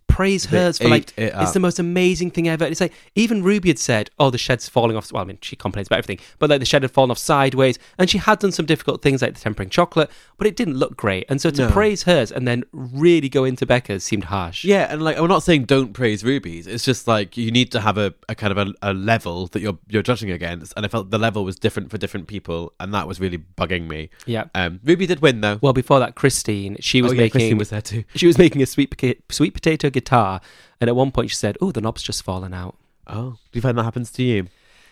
praise 0.09 0.47
hers 0.47 0.79
for 0.79 0.89
like 0.89 1.17
it 1.17 1.33
it's 1.37 1.53
the 1.53 1.61
most 1.61 1.79
amazing 1.79 2.31
thing 2.31 2.49
ever. 2.49 2.65
It's 2.65 2.81
like 2.81 2.93
even 3.15 3.43
Ruby 3.43 3.69
had 3.69 3.79
said, 3.79 4.11
"Oh, 4.19 4.31
the 4.31 4.39
shed's 4.39 4.69
falling 4.69 4.97
off." 4.97 5.13
Well, 5.13 5.23
I 5.23 5.27
mean, 5.27 5.39
she 5.43 5.55
complains 5.55 5.87
about 5.89 5.99
everything, 5.99 6.25
but 6.39 6.51
like 6.51 6.61
the 6.61 6.67
shed 6.67 6.83
had 6.83 6.91
fallen 6.91 7.11
off 7.11 7.19
sideways, 7.19 7.79
and 7.99 8.11
she 8.11 8.19
had 8.19 8.39
done 8.41 8.51
some 8.53 8.67
difficult 8.67 9.03
things 9.03 9.23
like 9.23 9.35
the 9.35 9.41
tempering 9.41 9.69
chocolate, 9.71 10.11
but 10.37 10.47
it 10.47 10.57
didn't 10.57 10.75
look 10.75 10.97
great. 10.97 11.27
And 11.29 11.41
so 11.41 11.51
to 11.51 11.63
No. 11.67 11.71
praise 11.71 12.03
hers 12.03 12.33
and 12.33 12.49
then 12.49 12.65
really 12.73 13.29
go 13.29 13.45
into 13.45 13.65
Becca's 13.67 14.03
seemed 14.03 14.25
harsh. 14.25 14.65
Yeah, 14.65 14.93
and 14.93 15.03
like 15.03 15.17
I'm 15.19 15.29
not 15.29 15.43
saying 15.43 15.65
don't 15.65 15.93
praise 15.93 16.25
Ruby's. 16.25 16.67
It's 16.67 16.85
just 16.85 17.07
like 17.07 17.37
you 17.37 17.51
need 17.51 17.71
to 17.73 17.81
have 17.81 17.99
a, 17.99 18.15
a 18.29 18.35
kind 18.35 18.51
of 18.51 18.59
a, 18.59 18.75
a 18.83 18.95
level 18.95 19.47
that 19.49 19.61
you're 19.61 19.79
you're 19.89 20.03
judging 20.03 20.31
against, 20.31 20.73
and 20.77 20.85
I 20.85 20.89
felt 20.89 21.11
the 21.11 21.19
level 21.19 21.45
was 21.45 21.57
different 21.57 21.91
for 21.91 21.99
different 21.99 22.27
people, 22.27 22.73
and 22.81 22.93
that 22.95 23.07
was 23.07 23.21
really 23.21 23.39
bugging 23.39 23.87
me. 23.89 24.11
Yeah. 24.27 24.45
Um, 24.55 24.81
Ruby 24.83 25.07
did 25.07 25.21
win 25.21 25.41
though. 25.43 25.59
Well, 25.61 25.73
before 25.73 26.01
that, 26.01 26.15
Christine, 26.15 26.77
she 26.81 27.03
was 27.03 27.13
oh, 27.13 27.15
yeah, 27.15 27.21
making 27.23 27.41
Christine 27.41 27.59
was 27.59 27.71
there 27.71 27.83
too. 27.83 28.05
she 28.15 28.27
was 28.27 28.39
making 28.39 28.63
a 28.63 28.67
sweet 28.67 28.91
poca- 28.91 29.17
sweet 29.29 29.55
potato 29.55 29.91
guitar, 30.01 30.41
and 30.81 30.89
at 30.89 30.97
one 30.97 31.11
point 31.13 31.31
she 31.31 31.37
said, 31.37 31.57
"Oh, 31.61 31.73
the 31.73 31.81
knob's 31.81 32.03
just 32.03 32.23
fallen 32.23 32.53
out." 32.55 32.77
Oh, 33.07 33.31
do 33.51 33.57
you 33.59 33.61
find 33.63 33.77
that 33.79 33.85
happens 33.85 34.11
to 34.13 34.23
you? 34.23 34.47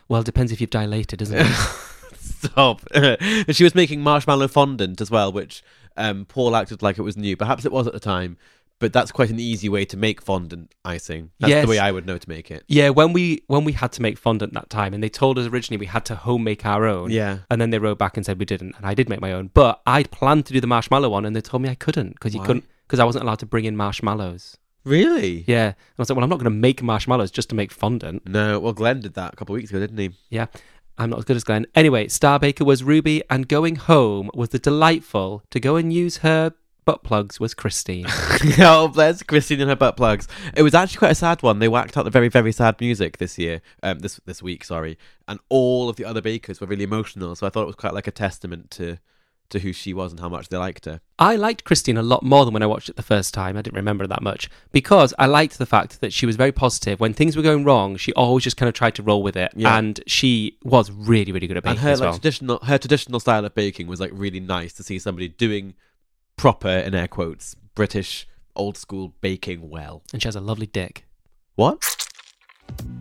Well, 0.08 0.20
it 0.20 0.24
depends 0.24 0.52
if 0.52 0.60
you've 0.60 0.70
dilated, 0.70 1.18
doesn't 1.18 1.36
it? 1.38 1.46
Stop. 2.18 2.82
and 2.94 3.16
she 3.56 3.64
was 3.64 3.74
making 3.74 4.00
marshmallow 4.02 4.48
fondant 4.48 5.00
as 5.00 5.10
well, 5.10 5.32
which 5.32 5.62
um, 5.96 6.24
Paul 6.26 6.54
acted 6.56 6.82
like 6.82 6.98
it 6.98 7.02
was 7.02 7.16
new. 7.16 7.36
Perhaps 7.36 7.64
it 7.64 7.72
was 7.72 7.86
at 7.86 7.92
the 7.92 8.00
time, 8.00 8.36
but 8.78 8.92
that's 8.92 9.10
quite 9.12 9.30
an 9.30 9.40
easy 9.40 9.68
way 9.68 9.84
to 9.86 9.96
make 9.96 10.20
fondant 10.22 10.74
icing. 10.84 11.30
That's 11.40 11.50
Yes. 11.50 11.64
the 11.64 11.70
way 11.70 11.78
I 11.78 11.90
would 11.92 12.06
know 12.06 12.18
to 12.18 12.28
make 12.28 12.50
it. 12.50 12.64
yeah, 12.68 12.90
when 12.90 13.12
we 13.12 13.42
when 13.46 13.64
we 13.64 13.72
had 13.72 13.92
to 13.92 14.02
make 14.02 14.18
fondant 14.18 14.52
that 14.54 14.70
time, 14.70 14.94
and 14.94 15.02
they 15.02 15.08
told 15.08 15.38
us 15.38 15.46
originally 15.46 15.78
we 15.78 15.86
had 15.86 16.04
to 16.06 16.14
home 16.16 16.44
make 16.44 16.64
our 16.66 16.86
own. 16.86 17.10
Yeah. 17.10 17.38
And 17.50 17.60
then 17.60 17.70
they 17.70 17.78
wrote 17.78 17.98
back 17.98 18.16
and 18.16 18.24
said 18.26 18.38
we 18.38 18.44
didn't, 18.44 18.74
and 18.76 18.86
I 18.86 18.94
did 18.94 19.08
make 19.08 19.20
my 19.20 19.32
own. 19.32 19.50
But 19.54 19.80
I 19.86 20.02
planned 20.04 20.46
to 20.46 20.52
do 20.52 20.60
the 20.60 20.66
marshmallow 20.66 21.08
one, 21.10 21.24
and 21.24 21.34
they 21.34 21.40
told 21.40 21.62
me 21.62 21.68
I 21.68 21.74
couldn't 21.74 22.14
because 22.14 22.34
you 22.34 22.40
Why? 22.40 22.46
couldn't 22.46 22.64
because 22.86 23.00
I 23.00 23.04
wasn't 23.04 23.24
allowed 23.24 23.40
to 23.40 23.46
bring 23.46 23.64
in 23.64 23.76
marshmallows. 23.76 24.56
Really? 24.86 25.44
Yeah, 25.48 25.66
and 25.66 25.74
I 25.98 26.02
was 26.02 26.08
like, 26.08 26.16
well, 26.16 26.22
I'm 26.22 26.30
not 26.30 26.38
going 26.38 26.44
to 26.44 26.50
make 26.50 26.80
marshmallows 26.80 27.32
just 27.32 27.48
to 27.48 27.56
make 27.56 27.72
fondant. 27.72 28.24
No. 28.24 28.60
Well, 28.60 28.72
Glenn 28.72 29.00
did 29.00 29.14
that 29.14 29.34
a 29.34 29.36
couple 29.36 29.54
of 29.54 29.60
weeks 29.60 29.70
ago, 29.70 29.80
didn't 29.80 29.98
he? 29.98 30.12
Yeah. 30.30 30.46
I'm 30.96 31.10
not 31.10 31.18
as 31.18 31.24
good 31.24 31.36
as 31.36 31.44
Glenn. 31.44 31.66
Anyway, 31.74 32.08
Star 32.08 32.38
Baker 32.38 32.64
was 32.64 32.84
Ruby, 32.84 33.22
and 33.28 33.48
going 33.48 33.76
home 33.76 34.30
was 34.32 34.50
the 34.50 34.60
delightful 34.60 35.42
to 35.50 35.60
go 35.60 35.74
and 35.74 35.92
use 35.92 36.18
her 36.18 36.54
butt 36.84 37.02
plugs 37.02 37.40
was 37.40 37.52
Christine. 37.52 38.06
oh, 38.60 38.88
bless 38.88 39.24
Christine 39.24 39.60
and 39.60 39.70
her 39.70 39.76
butt 39.76 39.96
plugs. 39.96 40.28
It 40.54 40.62
was 40.62 40.72
actually 40.72 40.98
quite 40.98 41.10
a 41.10 41.16
sad 41.16 41.42
one. 41.42 41.58
They 41.58 41.68
whacked 41.68 41.96
out 41.96 42.04
the 42.04 42.10
very, 42.10 42.28
very 42.28 42.52
sad 42.52 42.80
music 42.80 43.18
this 43.18 43.36
year, 43.36 43.60
um, 43.82 43.98
this 43.98 44.20
this 44.24 44.40
week, 44.40 44.64
sorry, 44.64 44.96
and 45.26 45.40
all 45.48 45.88
of 45.88 45.96
the 45.96 46.04
other 46.04 46.22
bakers 46.22 46.60
were 46.60 46.66
really 46.68 46.84
emotional. 46.84 47.34
So 47.34 47.46
I 47.46 47.50
thought 47.50 47.64
it 47.64 47.66
was 47.66 47.76
quite 47.76 47.92
like 47.92 48.06
a 48.06 48.12
testament 48.12 48.70
to 48.72 48.98
to 49.50 49.58
who 49.60 49.72
she 49.72 49.92
was 49.94 50.12
and 50.12 50.20
how 50.20 50.28
much 50.28 50.48
they 50.48 50.56
liked 50.56 50.84
her. 50.86 51.00
I 51.18 51.36
liked 51.36 51.64
Christine 51.64 51.96
a 51.96 52.02
lot 52.02 52.22
more 52.22 52.44
than 52.44 52.52
when 52.54 52.62
I 52.62 52.66
watched 52.66 52.88
it 52.88 52.96
the 52.96 53.02
first 53.02 53.32
time. 53.32 53.56
I 53.56 53.62
didn't 53.62 53.76
remember 53.76 54.06
that 54.06 54.22
much 54.22 54.50
because 54.72 55.14
I 55.18 55.26
liked 55.26 55.58
the 55.58 55.66
fact 55.66 56.00
that 56.00 56.12
she 56.12 56.26
was 56.26 56.36
very 56.36 56.52
positive. 56.52 57.00
When 57.00 57.14
things 57.14 57.36
were 57.36 57.42
going 57.42 57.64
wrong, 57.64 57.96
she 57.96 58.12
always 58.12 58.44
just 58.44 58.56
kind 58.56 58.68
of 58.68 58.74
tried 58.74 58.94
to 58.96 59.02
roll 59.02 59.22
with 59.22 59.36
it, 59.36 59.52
Yeah. 59.56 59.76
and 59.78 60.00
she 60.06 60.58
was 60.62 60.90
really, 60.90 61.32
really 61.32 61.46
good 61.46 61.56
at 61.56 61.62
baking 61.62 61.78
and 61.78 61.86
her 61.86 61.90
as 61.92 62.00
like 62.00 62.06
well. 62.08 62.14
traditional 62.18 62.58
her 62.64 62.78
traditional 62.78 63.20
style 63.20 63.44
of 63.44 63.54
baking 63.54 63.86
was 63.86 64.00
like 64.00 64.10
really 64.12 64.40
nice 64.40 64.72
to 64.74 64.82
see 64.82 64.98
somebody 64.98 65.28
doing 65.28 65.74
proper 66.36 66.68
in 66.68 66.94
air 66.94 67.08
quotes 67.08 67.54
British 67.74 68.26
old 68.54 68.76
school 68.76 69.14
baking 69.20 69.68
well. 69.70 70.02
and 70.12 70.20
she 70.22 70.28
has 70.28 70.36
a 70.36 70.40
lovely 70.40 70.66
dick. 70.66 71.04
What? 71.54 71.82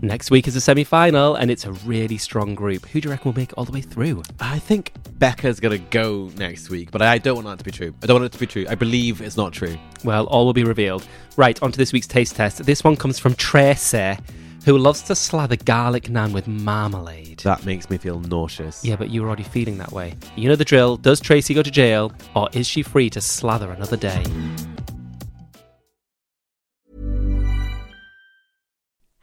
Next 0.05 0.29
week 0.29 0.47
is 0.47 0.55
a 0.55 0.61
semi 0.61 0.83
final, 0.83 1.33
and 1.33 1.49
it's 1.49 1.65
a 1.65 1.71
really 1.71 2.19
strong 2.19 2.53
group. 2.53 2.85
Who 2.89 3.01
do 3.01 3.07
you 3.07 3.11
reckon 3.11 3.31
will 3.31 3.39
make 3.39 3.49
it 3.49 3.55
all 3.57 3.65
the 3.65 3.71
way 3.71 3.81
through? 3.81 4.21
I 4.39 4.59
think 4.59 4.93
Becca's 5.17 5.59
gonna 5.59 5.79
go 5.79 6.29
next 6.37 6.69
week, 6.69 6.91
but 6.91 7.01
I 7.01 7.17
don't 7.17 7.43
want 7.43 7.47
that 7.47 7.57
to 7.57 7.65
be 7.65 7.71
true. 7.71 7.91
I 8.03 8.05
don't 8.05 8.21
want 8.21 8.25
it 8.25 8.33
to 8.33 8.39
be 8.39 8.45
true. 8.45 8.67
I 8.69 8.75
believe 8.75 9.19
it's 9.19 9.35
not 9.35 9.51
true. 9.51 9.75
Well, 10.03 10.27
all 10.27 10.45
will 10.45 10.53
be 10.53 10.63
revealed. 10.63 11.07
Right, 11.37 11.59
on 11.63 11.71
to 11.71 11.77
this 11.79 11.91
week's 11.91 12.05
taste 12.05 12.35
test. 12.35 12.63
This 12.63 12.83
one 12.83 12.95
comes 12.95 13.17
from 13.17 13.33
Tracy, 13.33 14.15
who 14.63 14.77
loves 14.77 15.01
to 15.03 15.15
slather 15.15 15.55
garlic 15.55 16.03
naan 16.03 16.33
with 16.33 16.47
marmalade. 16.47 17.39
That 17.39 17.65
makes 17.65 17.89
me 17.89 17.97
feel 17.97 18.19
nauseous. 18.19 18.85
Yeah, 18.85 18.97
but 18.97 19.09
you 19.09 19.23
were 19.23 19.27
already 19.27 19.41
feeling 19.41 19.79
that 19.79 19.91
way. 19.91 20.13
You 20.35 20.49
know 20.49 20.55
the 20.55 20.65
drill. 20.65 20.97
Does 20.97 21.19
Tracy 21.19 21.55
go 21.55 21.63
to 21.63 21.71
jail, 21.71 22.11
or 22.35 22.47
is 22.53 22.67
she 22.67 22.83
free 22.83 23.09
to 23.09 23.21
slather 23.21 23.71
another 23.71 23.97
day? 23.97 24.23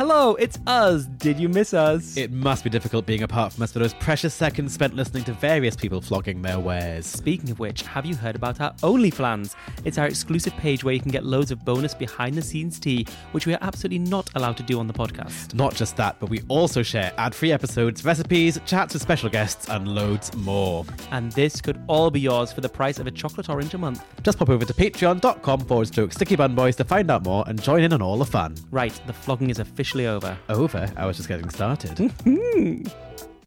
Hello, 0.00 0.34
it's 0.36 0.58
us. 0.66 1.04
Did 1.04 1.38
you 1.38 1.50
miss 1.50 1.74
us? 1.74 2.16
It 2.16 2.32
must 2.32 2.64
be 2.64 2.70
difficult 2.70 3.04
being 3.04 3.22
apart 3.22 3.52
from 3.52 3.64
us 3.64 3.72
for 3.72 3.80
those 3.80 3.92
precious 3.92 4.32
seconds 4.32 4.72
spent 4.72 4.94
listening 4.94 5.24
to 5.24 5.34
various 5.34 5.76
people 5.76 6.00
flogging 6.00 6.40
their 6.40 6.58
wares. 6.58 7.04
Speaking 7.04 7.50
of 7.50 7.58
which, 7.58 7.82
have 7.82 8.06
you 8.06 8.16
heard 8.16 8.34
about 8.34 8.62
our 8.62 8.72
OnlyFlans? 8.76 9.54
It's 9.84 9.98
our 9.98 10.06
exclusive 10.06 10.54
page 10.54 10.84
where 10.84 10.94
you 10.94 11.00
can 11.00 11.10
get 11.10 11.26
loads 11.26 11.50
of 11.50 11.66
bonus 11.66 11.92
behind 11.92 12.34
the 12.34 12.40
scenes 12.40 12.80
tea, 12.80 13.06
which 13.32 13.46
we 13.46 13.52
are 13.52 13.58
absolutely 13.60 13.98
not 13.98 14.30
allowed 14.36 14.56
to 14.56 14.62
do 14.62 14.78
on 14.78 14.86
the 14.86 14.94
podcast. 14.94 15.52
Not 15.52 15.74
just 15.74 15.98
that, 15.98 16.18
but 16.18 16.30
we 16.30 16.40
also 16.48 16.82
share 16.82 17.12
ad 17.18 17.34
free 17.34 17.52
episodes, 17.52 18.02
recipes, 18.02 18.58
chats 18.64 18.94
with 18.94 19.02
special 19.02 19.28
guests, 19.28 19.68
and 19.68 19.86
loads 19.86 20.34
more. 20.34 20.86
And 21.10 21.30
this 21.32 21.60
could 21.60 21.78
all 21.88 22.10
be 22.10 22.20
yours 22.20 22.54
for 22.54 22.62
the 22.62 22.70
price 22.70 22.98
of 22.98 23.06
a 23.06 23.10
chocolate 23.10 23.50
orange 23.50 23.74
a 23.74 23.78
month. 23.78 24.02
Just 24.22 24.38
pop 24.38 24.48
over 24.48 24.64
to 24.64 24.72
patreon.com 24.72 25.60
forward 25.60 25.88
stroke 25.88 26.14
sticky 26.14 26.36
bun 26.36 26.54
boys 26.54 26.74
to 26.76 26.84
find 26.84 27.10
out 27.10 27.22
more 27.22 27.44
and 27.46 27.62
join 27.62 27.82
in 27.82 27.92
on 27.92 28.00
all 28.00 28.16
the 28.16 28.24
fun. 28.24 28.56
Right, 28.70 28.98
the 29.06 29.12
flogging 29.12 29.50
is 29.50 29.58
officially 29.90 30.06
over. 30.06 30.38
Over, 30.48 30.92
I 30.96 31.04
was 31.06 31.16
just 31.16 31.28
getting 31.28 31.50
started. 31.50 31.90
Mm-hmm. 31.96 32.86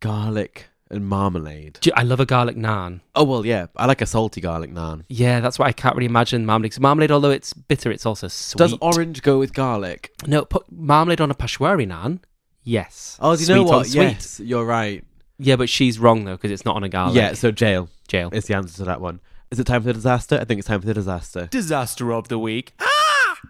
Garlic 0.02 0.66
and 0.90 1.08
marmalade. 1.08 1.78
Do 1.82 1.90
you- 1.90 1.94
I 1.96 2.04
love 2.04 2.20
a 2.20 2.26
garlic 2.26 2.58
naan. 2.58 3.00
Oh, 3.16 3.24
well, 3.24 3.46
yeah, 3.46 3.68
I 3.78 3.86
like 3.86 4.02
a 4.02 4.06
salty 4.06 4.42
garlic 4.42 4.72
naan. 4.72 5.04
Yeah, 5.08 5.40
that's 5.40 5.58
why 5.58 5.68
I 5.68 5.72
can't 5.72 5.96
really 5.96 6.06
imagine 6.08 6.46
marmalade. 6.46 6.72
'cause 6.74 6.80
marmalade, 6.82 7.12
although 7.12 7.30
it's 7.32 7.54
bitter, 7.54 7.92
it's 7.92 8.06
also 8.06 8.28
sweet. 8.28 8.58
Does 8.60 8.76
orange 8.82 9.22
go 9.22 9.40
with 9.40 9.54
garlic? 9.54 10.12
No, 10.28 10.44
put 10.44 10.66
marmalade 10.70 11.22
on 11.22 11.32
a 11.32 11.36
peshwari 11.36 11.88
naan. 11.88 12.20
Yes. 12.64 13.18
Oh, 13.22 13.36
do 13.36 13.40
you 13.40 13.46
Sweet 13.46 13.56
know 13.56 13.62
on 13.62 13.68
what? 13.68 13.88
Sweet. 13.88 14.02
Yes, 14.04 14.40
you're 14.42 14.66
right. 14.66 15.04
Yeah, 15.40 15.56
but 15.56 15.70
she's 15.70 15.98
wrong 16.00 16.26
though 16.26 16.34
because 16.36 16.52
it's 16.52 16.66
not 16.66 16.76
on 16.76 16.84
a 16.84 16.90
garlic. 16.90 17.16
Yeah, 17.16 17.34
so 17.34 17.52
jail 17.52 17.90
jail. 18.08 18.30
is 18.34 18.46
the 18.46 18.56
answer 18.56 18.76
to 18.78 18.84
that 18.86 19.00
one. 19.02 19.20
Is 19.52 19.60
it 19.60 19.66
time 19.66 19.82
for 19.82 19.88
the 19.88 19.94
disaster? 19.94 20.38
I 20.42 20.46
think 20.46 20.60
it's 20.60 20.68
time 20.68 20.80
for 20.82 20.88
the 20.88 20.94
disaster. 20.96 21.48
Disaster 21.52 22.12
of 22.12 22.28
the 22.28 22.40
week. 22.40 22.74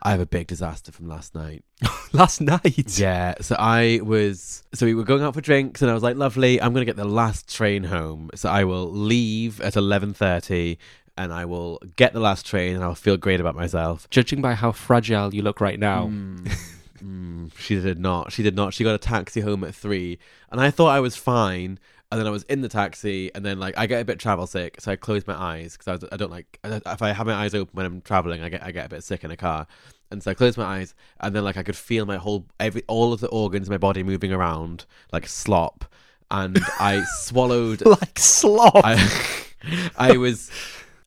I 0.02 0.12
have 0.12 0.20
a 0.20 0.26
big 0.26 0.48
disaster 0.48 0.92
from 0.92 1.08
last 1.08 1.36
night. 1.36 1.64
Last 2.14 2.42
night. 2.42 3.00
Yeah, 3.00 3.34
so 3.42 3.56
I 3.58 4.00
was 4.04 4.64
so 4.74 4.86
we 4.86 4.94
were 4.94 5.04
going 5.04 5.24
out 5.24 5.34
for 5.34 5.42
drinks 5.42 5.82
and 5.82 5.90
I 5.90 5.96
was 5.96 6.04
like, 6.04 6.16
"Lovely, 6.16 6.62
I'm 6.62 6.72
going 6.72 6.82
to 6.82 6.86
get 6.86 6.96
the 6.96 7.06
last 7.06 7.54
train 7.54 7.86
home. 7.86 8.30
So 8.36 8.50
I 8.50 8.66
will 8.66 8.92
leave 8.92 9.60
at 9.62 9.74
11:30 9.74 10.78
and 11.18 11.34
I 11.34 11.46
will 11.46 11.80
get 11.96 12.14
the 12.14 12.20
last 12.20 12.46
train 12.46 12.76
and 12.76 12.84
I'll 12.84 12.94
feel 12.94 13.18
great 13.18 13.40
about 13.40 13.56
myself." 13.56 14.08
Judging 14.12 14.42
by 14.42 14.54
how 14.54 14.72
fragile 14.72 15.34
you 15.34 15.42
look 15.42 15.60
right 15.60 15.80
now. 15.80 16.08
Mm, 16.08 17.52
she 17.58 17.80
did 17.80 18.00
not. 18.00 18.32
She 18.32 18.44
did 18.44 18.56
not. 18.56 18.74
She 18.74 18.84
got 18.84 18.96
a 18.96 19.00
taxi 19.00 19.42
home 19.42 19.64
at 19.64 19.76
3 19.76 20.18
and 20.52 20.62
I 20.62 20.70
thought 20.72 20.90
I 20.90 21.00
was 21.00 21.16
fine. 21.16 21.80
And 22.14 22.20
then 22.20 22.28
I 22.28 22.30
was 22.30 22.44
in 22.44 22.62
the 22.62 22.70
taxi, 22.70 23.32
and 23.34 23.44
then 23.44 23.60
like 23.60 23.76
I 23.76 23.88
get 23.88 24.00
a 24.00 24.06
bit 24.06 24.20
travel 24.20 24.46
sick, 24.46 24.80
so 24.80 24.92
I 24.92 24.96
closed 24.96 25.26
my 25.26 25.34
eyes 25.34 25.76
because 25.76 26.04
I, 26.04 26.14
I 26.14 26.16
don't 26.16 26.30
like 26.30 26.60
if 26.64 27.02
I 27.02 27.12
have 27.12 27.26
my 27.26 27.34
eyes 27.34 27.56
open 27.56 27.72
when 27.74 27.88
I'm 27.88 28.02
traveling, 28.02 28.44
I 28.44 28.50
get 28.50 28.62
I 28.62 28.70
get 28.70 28.86
a 28.86 28.90
bit 28.90 29.04
sick 29.04 29.24
in 29.24 29.32
a 29.32 29.36
car, 29.36 29.66
and 30.12 30.22
so 30.22 30.30
I 30.30 30.36
closed 30.36 30.56
my 30.56 30.64
eyes, 30.64 30.94
and 31.22 31.36
then 31.36 31.44
like 31.44 31.58
I 31.58 31.64
could 31.64 31.76
feel 31.76 32.06
my 32.06 32.18
whole 32.18 32.46
every 32.60 32.84
all 32.88 33.14
of 33.14 33.20
the 33.20 33.30
organs 33.30 33.68
in 33.68 33.72
my 33.72 33.80
body 33.80 34.04
moving 34.04 34.32
around 34.32 34.86
like 35.12 35.28
slop, 35.28 35.86
and 36.30 36.60
I 36.80 37.04
swallowed 37.18 37.84
like 37.86 38.20
slop. 38.20 38.76
I 38.76 39.32
I 39.98 40.18
was 40.18 40.52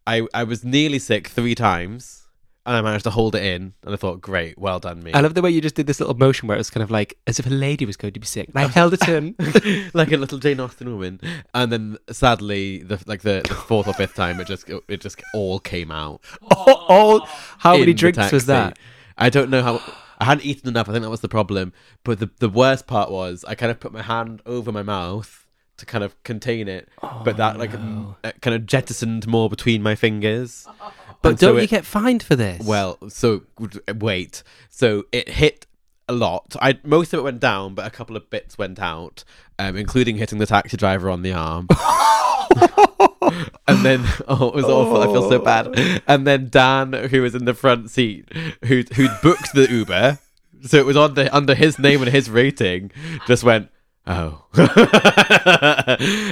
I 0.09 0.27
I 0.35 0.43
was 0.43 0.65
nearly 0.65 0.99
sick 0.99 1.29
three 1.29 1.55
times, 1.55 2.26
and 2.67 2.77
I 2.77 2.83
managed 2.83 3.05
to 3.05 3.11
hold 3.11 3.37
it 3.37 3.45
in, 3.45 3.75
and 3.85 3.95
I 3.95 3.97
thought, 3.97 4.21
great, 4.21 4.59
well 4.59 4.81
done 4.81 5.01
me. 5.03 5.13
I 5.13 5.21
love 5.21 5.35
the 5.35 5.43
way 5.43 5.51
you 5.51 5.61
just 5.61 5.77
did 5.77 5.87
this 5.87 6.01
little 6.01 6.17
motion 6.17 6.49
where 6.49 6.57
it 6.57 6.59
was 6.59 6.69
kind 6.69 6.83
of 6.83 6.91
like 6.91 7.17
as 7.29 7.39
if 7.39 7.47
a 7.47 7.51
lady 7.51 7.87
was 7.87 7.97
going 7.97 8.13
to 8.13 8.19
be 8.19 8.27
sick. 8.27 8.49
And 8.49 8.59
I 8.59 8.67
held 8.67 8.93
it 8.93 9.09
in. 9.09 9.37
like 9.95 10.11
a 10.11 10.17
little 10.17 10.39
Jane 10.39 10.59
Austen 10.59 10.91
woman, 10.91 11.21
and 11.55 11.71
then 11.71 11.97
sadly, 12.11 12.83
the 12.83 13.03
like 13.07 13.23
the, 13.23 13.43
the 13.47 13.55
fourth 13.55 13.87
or 13.87 13.95
fifth 13.95 14.15
time, 14.15 14.41
it 14.41 14.49
just 14.49 14.69
it 14.89 15.01
just 15.01 15.23
all 15.33 15.61
came 15.61 15.93
out. 15.93 16.21
all, 16.57 17.21
how 17.59 17.77
many 17.77 17.95
drinks 17.95 18.33
was 18.33 18.47
that? 18.47 18.79
I 19.17 19.31
don't 19.31 19.49
know 19.49 19.63
how. 19.63 19.81
I 20.19 20.25
hadn't 20.25 20.45
eaten 20.45 20.69
enough. 20.69 20.89
I 20.89 20.93
think 20.93 21.03
that 21.05 21.11
was 21.11 21.21
the 21.21 21.29
problem. 21.29 21.73
But 22.03 22.19
the 22.19 22.31
the 22.39 22.49
worst 22.49 22.89
part 22.89 23.13
was 23.13 23.45
I 23.45 23.55
kind 23.55 23.71
of 23.71 23.79
put 23.79 23.93
my 23.93 24.03
hand 24.03 24.43
over 24.45 24.73
my 24.73 24.83
mouth 24.83 25.46
to 25.79 25.87
kind 25.87 26.03
of 26.05 26.21
contain 26.25 26.69
it, 26.69 26.89
but 27.25 27.37
that 27.37 27.59
like 27.59 27.75
m- 27.75 28.15
uh, 28.25 28.33
kind 28.41 28.55
of 28.55 28.67
jettisoned 28.67 29.27
more 29.27 29.49
between 29.51 29.83
my 29.83 29.95
fingers. 29.95 30.67
But 31.23 31.31
And 31.31 31.39
don't 31.39 31.57
you 31.57 31.63
it- 31.63 31.71
get 31.71 31.85
fined 31.85 32.23
for 32.23 32.37
this? 32.37 32.65
Well, 32.67 32.99
so 33.09 33.43
wait. 33.95 34.43
So 34.71 35.05
it 35.13 35.29
hit 35.29 35.67
a 36.09 36.13
lot. 36.13 36.55
I 36.63 36.79
most 36.85 37.13
of 37.13 37.19
it 37.19 37.23
went 37.23 37.41
down, 37.41 37.75
but 37.75 37.87
a 37.87 37.91
couple 37.91 38.17
of 38.17 38.31
bits 38.31 38.57
went 38.57 38.79
out, 38.81 39.25
um, 39.59 39.77
including 39.77 40.17
hitting 40.19 40.39
the 40.39 40.47
taxi 40.47 40.77
driver 40.77 41.11
on 41.11 41.23
the 41.23 41.33
arm. 41.33 41.67
and 43.69 43.85
then 43.85 44.05
oh, 44.29 44.49
it 44.49 44.55
was 44.55 44.65
awful. 44.65 45.03
I 45.03 45.07
feel 45.07 45.29
so 45.29 45.39
bad. 45.39 46.03
And 46.07 46.27
then 46.27 46.49
Dan, 46.49 46.93
who 46.93 47.23
was 47.23 47.35
in 47.35 47.45
the 47.45 47.55
front 47.55 47.91
seat, 47.91 48.29
who 48.65 48.83
who'd 48.95 49.11
booked 49.23 49.53
the 49.55 49.69
Uber, 49.71 50.19
so 50.63 50.77
it 50.79 50.87
was 50.87 50.97
under 50.97 51.29
under 51.33 51.55
his 51.55 51.79
name 51.79 52.03
and 52.03 52.11
his 52.11 52.31
rating, 52.31 52.91
just 53.27 53.45
went. 53.45 53.71
Oh, 54.07 54.45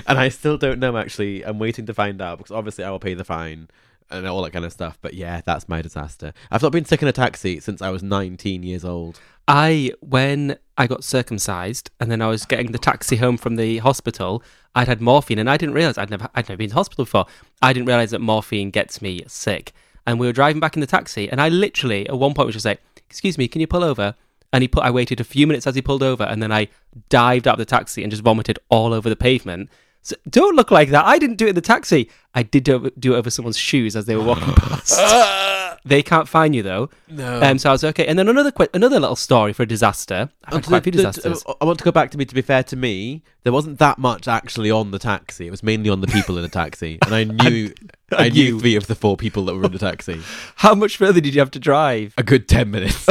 and 0.07 0.19
I 0.19 0.29
still 0.31 0.57
don't 0.57 0.79
know. 0.79 0.97
Actually, 0.97 1.45
I'm 1.45 1.59
waiting 1.59 1.87
to 1.87 1.95
find 1.95 2.23
out 2.23 2.39
because 2.39 2.53
obviously 2.53 2.85
I 2.85 2.91
will 2.91 3.01
pay 3.01 3.15
the 3.15 3.25
fine. 3.25 3.69
and 4.11 4.27
all 4.27 4.43
that 4.43 4.53
kind 4.53 4.65
of 4.65 4.73
stuff. 4.73 4.99
But 5.01 5.15
yeah, 5.15 5.41
that's 5.45 5.69
my 5.69 5.83
disaster. 5.83 6.33
I've 6.51 6.63
not 6.63 6.73
been 6.73 6.85
sick 6.85 7.03
in 7.03 7.09
a 7.09 7.13
taxi 7.13 7.61
since 7.61 7.83
I 7.83 7.91
was 7.91 8.03
19 8.03 8.63
years 8.63 8.85
old. 8.85 9.21
I, 9.49 9.93
when 10.01 10.57
I 10.79 10.87
got 10.87 11.05
circumcised 11.05 11.91
and 12.01 12.11
then 12.11 12.23
I 12.23 12.29
was 12.29 12.47
getting 12.47 12.73
the 12.73 12.79
taxi 12.79 13.17
home 13.17 13.37
from 13.37 13.57
the 13.57 13.79
hospital, 13.79 14.43
I'd 14.75 14.89
had 14.89 15.01
morphine 15.01 15.39
and 15.39 15.51
I 15.51 15.57
didn't 15.57 15.75
realize 15.75 15.99
I'd 15.99 16.11
never, 16.11 16.29
I'd 16.35 16.49
never 16.49 16.59
been 16.59 16.71
to 16.71 16.75
hospital 16.75 17.05
before. 17.05 17.27
I 17.61 17.73
didn't 17.73 17.87
realize 17.87 18.11
that 18.13 18.21
morphine 18.21 18.71
gets 18.71 19.03
me 19.03 19.25
sick. 19.27 19.73
And 20.07 20.21
we 20.21 20.27
were 20.27 20.33
driving 20.33 20.61
back 20.61 20.77
in 20.77 20.81
the 20.81 20.87
taxi 20.87 21.29
and 21.31 21.41
I 21.41 21.49
literally, 21.49 22.09
at 22.09 22.19
one 22.19 22.35
point, 22.35 22.47
was 22.47 22.55
just 22.55 22.67
like, 22.67 22.81
excuse 23.09 23.39
me, 23.39 23.49
can 23.49 23.61
you 23.61 23.67
pull 23.67 23.85
over? 23.85 24.15
And 24.55 24.63
he 24.63 24.69
put, 24.69 24.85
I 24.85 24.91
waited 24.93 25.19
a 25.19 25.25
few 25.25 25.47
minutes 25.49 25.67
as 25.67 25.75
he 25.75 25.83
pulled 25.83 26.03
over 26.05 26.23
and 26.23 26.41
then 26.41 26.53
I 26.53 26.69
dived 27.09 27.49
out 27.49 27.55
of 27.55 27.59
the 27.59 27.65
taxi 27.65 28.03
and 28.05 28.11
just 28.13 28.23
vomited 28.23 28.59
all 28.69 28.93
over 28.95 29.09
the 29.09 29.17
pavement. 29.17 29.69
So 30.03 30.15
don't 30.31 30.55
look 30.55 30.71
like 30.71 30.91
that. 30.91 31.05
I 31.05 31.19
didn't 31.19 31.37
do 31.37 31.47
it 31.47 31.51
in 31.51 31.55
the 31.57 31.61
taxi. 31.61 32.09
I 32.35 32.43
did 32.45 32.63
do 32.63 32.85
it, 32.87 33.07
over 33.07 33.31
someone's 33.31 33.57
shoes 33.57 33.97
as 33.97 34.05
they 34.07 34.15
were 34.15 34.23
walking 34.23 34.53
past. 34.57 35.81
they 35.85 36.03
can't 36.05 36.29
find 36.29 36.55
you 36.55 36.63
though. 36.63 36.89
No. 37.09 37.43
Um, 37.43 37.59
so 37.59 37.71
I 37.71 37.73
was 37.73 37.83
okay. 37.85 38.07
And 38.07 38.17
then 38.19 38.29
another 38.29 38.53
que- 38.53 38.69
another 38.75 39.01
little 39.01 39.17
story 39.17 39.53
for 39.55 39.63
a 39.65 39.67
disaster. 39.67 40.29
I've 40.45 40.55
had 40.55 40.65
quite 40.67 40.79
a 40.79 40.81
few 40.83 40.93
the- 40.93 40.99
the- 40.99 41.05
disasters. 41.11 41.43
uh, 41.49 41.55
I 41.61 41.65
want 41.65 41.79
to 41.81 41.85
go 41.85 41.91
back 41.91 42.11
to 42.13 42.19
me. 42.19 42.25
To 42.27 42.35
be 42.35 42.43
fair 42.43 42.63
to 42.65 42.77
me, 42.77 43.23
there 43.43 43.53
wasn't 43.53 43.79
that 43.81 43.99
much 43.99 44.29
actually 44.29 44.71
on 44.71 44.93
the 44.93 44.99
taxi. 45.01 45.47
It 45.49 45.51
was 45.51 45.63
mainly 45.65 45.91
on 45.91 46.01
the 46.03 46.07
people 46.07 46.37
in 46.37 46.43
the 46.45 46.49
taxi, 46.51 46.99
and 47.05 47.13
I 47.15 47.25
knew 47.49 47.73
I 48.13 48.27
and 48.27 48.35
knew 48.35 48.45
you. 48.45 48.61
three 48.61 48.77
of 48.77 48.87
the 48.87 48.95
four 48.95 49.17
people 49.17 49.47
that 49.47 49.55
were 49.57 49.65
in 49.65 49.73
the 49.73 49.79
taxi. 49.79 50.21
How 50.57 50.75
much 50.77 50.97
further 50.99 51.21
did 51.21 51.35
you 51.35 51.41
have 51.41 51.51
to 51.53 51.59
drive? 51.59 52.15
A 52.19 52.23
good 52.23 52.47
ten 52.49 52.71
minutes. 52.71 53.07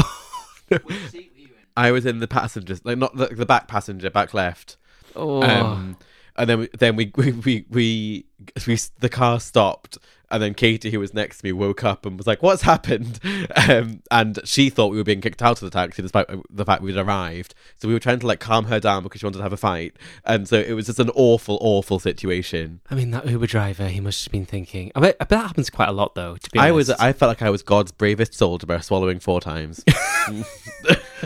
Which 0.70 1.32
seat 1.78 1.82
were 1.82 1.86
you 1.86 1.88
in? 1.88 1.88
I 1.88 1.92
was 1.92 2.06
in 2.06 2.20
the 2.20 2.28
passenger, 2.28 2.78
like 2.84 2.98
not 2.98 3.16
the, 3.16 3.28
the 3.28 3.46
back 3.46 3.68
passenger, 3.68 4.10
back 4.10 4.34
left. 4.34 4.78
Oh. 5.16 5.44
Um, 5.44 5.98
and 6.36 6.50
then 6.50 6.60
we, 6.60 6.70
then 6.78 6.96
we 6.96 7.12
we, 7.18 7.32
we 7.32 7.66
we 7.70 8.26
we 8.68 8.78
the 9.00 9.10
car 9.10 9.40
stopped, 9.40 9.98
and 10.32 10.42
then 10.42 10.54
Katie, 10.54 10.92
who 10.92 11.00
was 11.00 11.14
next 11.14 11.40
to 11.40 11.46
me, 11.46 11.52
woke 11.52 11.84
up 11.84 12.06
and 12.06 12.18
was 12.18 12.28
like, 12.28 12.42
"What's 12.42 12.64
happened?" 12.64 13.20
Um, 13.56 14.02
and 14.12 14.40
she 14.44 14.70
thought 14.70 14.88
we 14.88 14.98
were 14.98 15.04
being 15.04 15.22
kicked 15.22 15.42
out 15.42 15.62
of 15.62 15.72
the 15.72 15.78
taxi, 15.80 16.02
despite 16.02 16.28
the 16.50 16.66
fact 16.66 16.82
we'd 16.82 16.98
arrived. 16.98 17.54
So 17.78 17.88
we 17.88 17.94
were 17.94 18.00
trying 18.00 18.20
to 18.20 18.28
like 18.28 18.40
calm 18.40 18.66
her 18.66 18.80
down 18.80 19.04
because 19.04 19.22
she 19.22 19.26
wanted 19.26 19.38
to 19.38 19.44
have 19.44 19.54
a 19.54 19.58
fight, 19.58 19.96
and 20.26 20.48
so 20.48 20.58
it 20.58 20.74
was 20.74 20.88
just 20.88 21.00
an 21.00 21.12
awful, 21.16 21.58
awful 21.62 22.00
situation. 22.00 22.82
I 22.90 22.96
mean, 22.96 23.12
that 23.12 23.28
Uber 23.28 23.48
driver, 23.48 23.88
he 23.88 24.00
must 24.00 24.26
have 24.26 24.32
been 24.32 24.46
thinking. 24.46 24.92
I 24.96 25.00
bet, 25.00 25.18
I 25.20 25.26
bet 25.26 25.40
that 25.40 25.48
happens 25.48 25.70
quite 25.70 25.90
a 25.90 25.94
lot, 25.94 26.16
though. 26.16 26.36
To 26.36 26.50
be 26.50 26.60
I 26.60 26.72
was, 26.72 26.90
I 26.90 27.14
felt 27.14 27.30
like 27.30 27.42
I 27.42 27.50
was 27.50 27.64
God's 27.64 27.92
bravest 27.92 28.34
soldier 28.34 28.66
by 28.66 28.80
swallowing 28.80 29.20
four 29.20 29.40
times. 29.40 29.84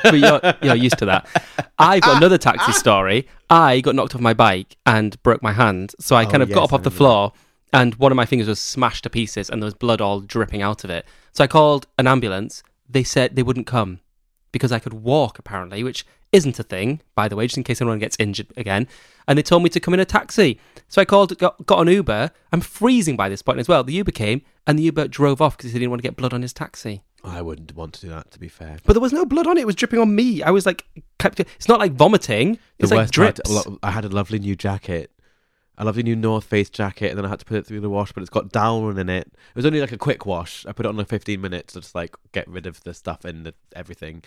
but 0.03 0.13
you're, 0.17 0.41
you're 0.61 0.75
used 0.75 0.97
to 0.99 1.05
that. 1.05 1.27
I've 1.77 2.01
got 2.01 2.15
ah, 2.15 2.17
another 2.17 2.37
taxi 2.37 2.65
ah. 2.69 2.71
story. 2.71 3.27
I 3.49 3.81
got 3.81 3.95
knocked 3.95 4.15
off 4.15 4.21
my 4.21 4.33
bike 4.33 4.77
and 4.85 5.21
broke 5.23 5.41
my 5.41 5.53
hand. 5.53 5.93
So 5.99 6.15
I 6.15 6.25
Oh, 6.25 6.29
kind 6.29 6.43
of 6.43 6.49
yes, 6.49 6.55
got 6.55 6.63
up 6.65 6.73
I 6.73 6.75
off 6.75 6.83
the 6.83 6.89
remember 6.89 6.97
floor 6.97 7.33
and 7.73 7.95
one 7.95 8.11
of 8.11 8.15
my 8.15 8.25
fingers 8.25 8.47
was 8.47 8.59
smashed 8.59 9.03
to 9.03 9.09
pieces 9.09 9.49
and 9.49 9.61
there 9.61 9.67
was 9.67 9.73
blood 9.73 10.01
all 10.01 10.21
dripping 10.21 10.61
out 10.61 10.83
of 10.83 10.89
it. 10.89 11.05
So 11.33 11.43
I 11.43 11.47
called 11.47 11.87
an 11.97 12.07
ambulance. 12.07 12.63
They 12.89 13.03
said 13.03 13.35
they 13.35 13.43
wouldn't 13.43 13.67
come 13.67 13.99
because 14.51 14.71
I 14.71 14.79
could 14.79 14.93
walk, 14.93 15.37
apparently, 15.39 15.83
which 15.83 16.05
isn't 16.31 16.59
a 16.59 16.63
thing, 16.63 17.01
by 17.15 17.27
the 17.27 17.35
way, 17.35 17.45
just 17.45 17.57
in 17.57 17.63
case 17.63 17.81
anyone 17.81 17.99
gets 17.99 18.17
injured 18.19 18.47
again. 18.57 18.87
And 19.27 19.37
they 19.37 19.43
told 19.43 19.63
me 19.63 19.69
to 19.69 19.79
come 19.79 19.93
in 19.93 19.99
a 19.99 20.05
taxi. 20.05 20.59
So 20.87 21.01
I 21.01 21.05
called, 21.05 21.37
got, 21.37 21.65
got 21.65 21.81
an 21.81 21.93
Uber. 21.93 22.31
I'm 22.51 22.61
freezing 22.61 23.15
by 23.15 23.29
this 23.29 23.41
point 23.41 23.59
as 23.59 23.67
well. 23.67 23.83
The 23.83 23.93
Uber 23.93 24.11
came 24.11 24.41
and 24.65 24.79
the 24.79 24.83
Uber 24.83 25.07
drove 25.09 25.41
off 25.41 25.57
because 25.57 25.71
he 25.73 25.79
didn't 25.79 25.91
want 25.91 26.01
to 26.01 26.07
get 26.07 26.15
blood 26.15 26.33
on 26.33 26.41
his 26.41 26.53
taxi. 26.53 27.03
I 27.23 27.41
wouldn't 27.41 27.75
want 27.75 27.93
to 27.95 28.01
do 28.01 28.09
that, 28.09 28.31
to 28.31 28.39
be 28.39 28.47
fair. 28.47 28.77
But 28.85 28.93
there 28.93 29.01
was 29.01 29.13
no 29.13 29.25
blood 29.25 29.47
on 29.47 29.57
it. 29.57 29.61
It 29.61 29.67
was 29.67 29.75
dripping 29.75 29.99
on 29.99 30.15
me. 30.15 30.41
I 30.43 30.51
was 30.51 30.65
like, 30.65 30.85
kept, 31.19 31.39
it's 31.39 31.67
not 31.67 31.79
like 31.79 31.93
vomiting. 31.93 32.59
It's 32.79 32.89
the 32.89 32.95
like 32.95 33.03
worst 33.03 33.15
part, 33.15 33.35
drips. 33.35 33.65
a 33.65 33.77
I 33.83 33.91
had 33.91 34.05
a 34.05 34.09
lovely 34.09 34.39
new 34.39 34.55
jacket, 34.55 35.11
a 35.77 35.85
lovely 35.85 36.03
new 36.03 36.15
North 36.15 36.45
Face 36.45 36.69
jacket, 36.69 37.09
and 37.09 37.17
then 37.17 37.25
I 37.25 37.29
had 37.29 37.39
to 37.39 37.45
put 37.45 37.57
it 37.57 37.65
through 37.65 37.81
the 37.81 37.89
wash, 37.89 38.11
but 38.11 38.21
it's 38.21 38.29
got 38.29 38.51
down 38.51 38.97
in 38.97 39.09
it. 39.09 39.27
It 39.27 39.55
was 39.55 39.65
only 39.65 39.81
like 39.81 39.91
a 39.91 39.97
quick 39.97 40.25
wash. 40.25 40.65
I 40.65 40.71
put 40.71 40.85
it 40.85 40.89
on 40.89 40.97
like 40.97 41.09
15 41.09 41.41
minutes 41.41 41.73
to 41.73 41.81
just 41.81 41.95
like 41.95 42.15
get 42.31 42.47
rid 42.47 42.65
of 42.65 42.83
the 42.83 42.93
stuff 42.93 43.25
and 43.25 43.45
the, 43.45 43.53
everything. 43.75 44.23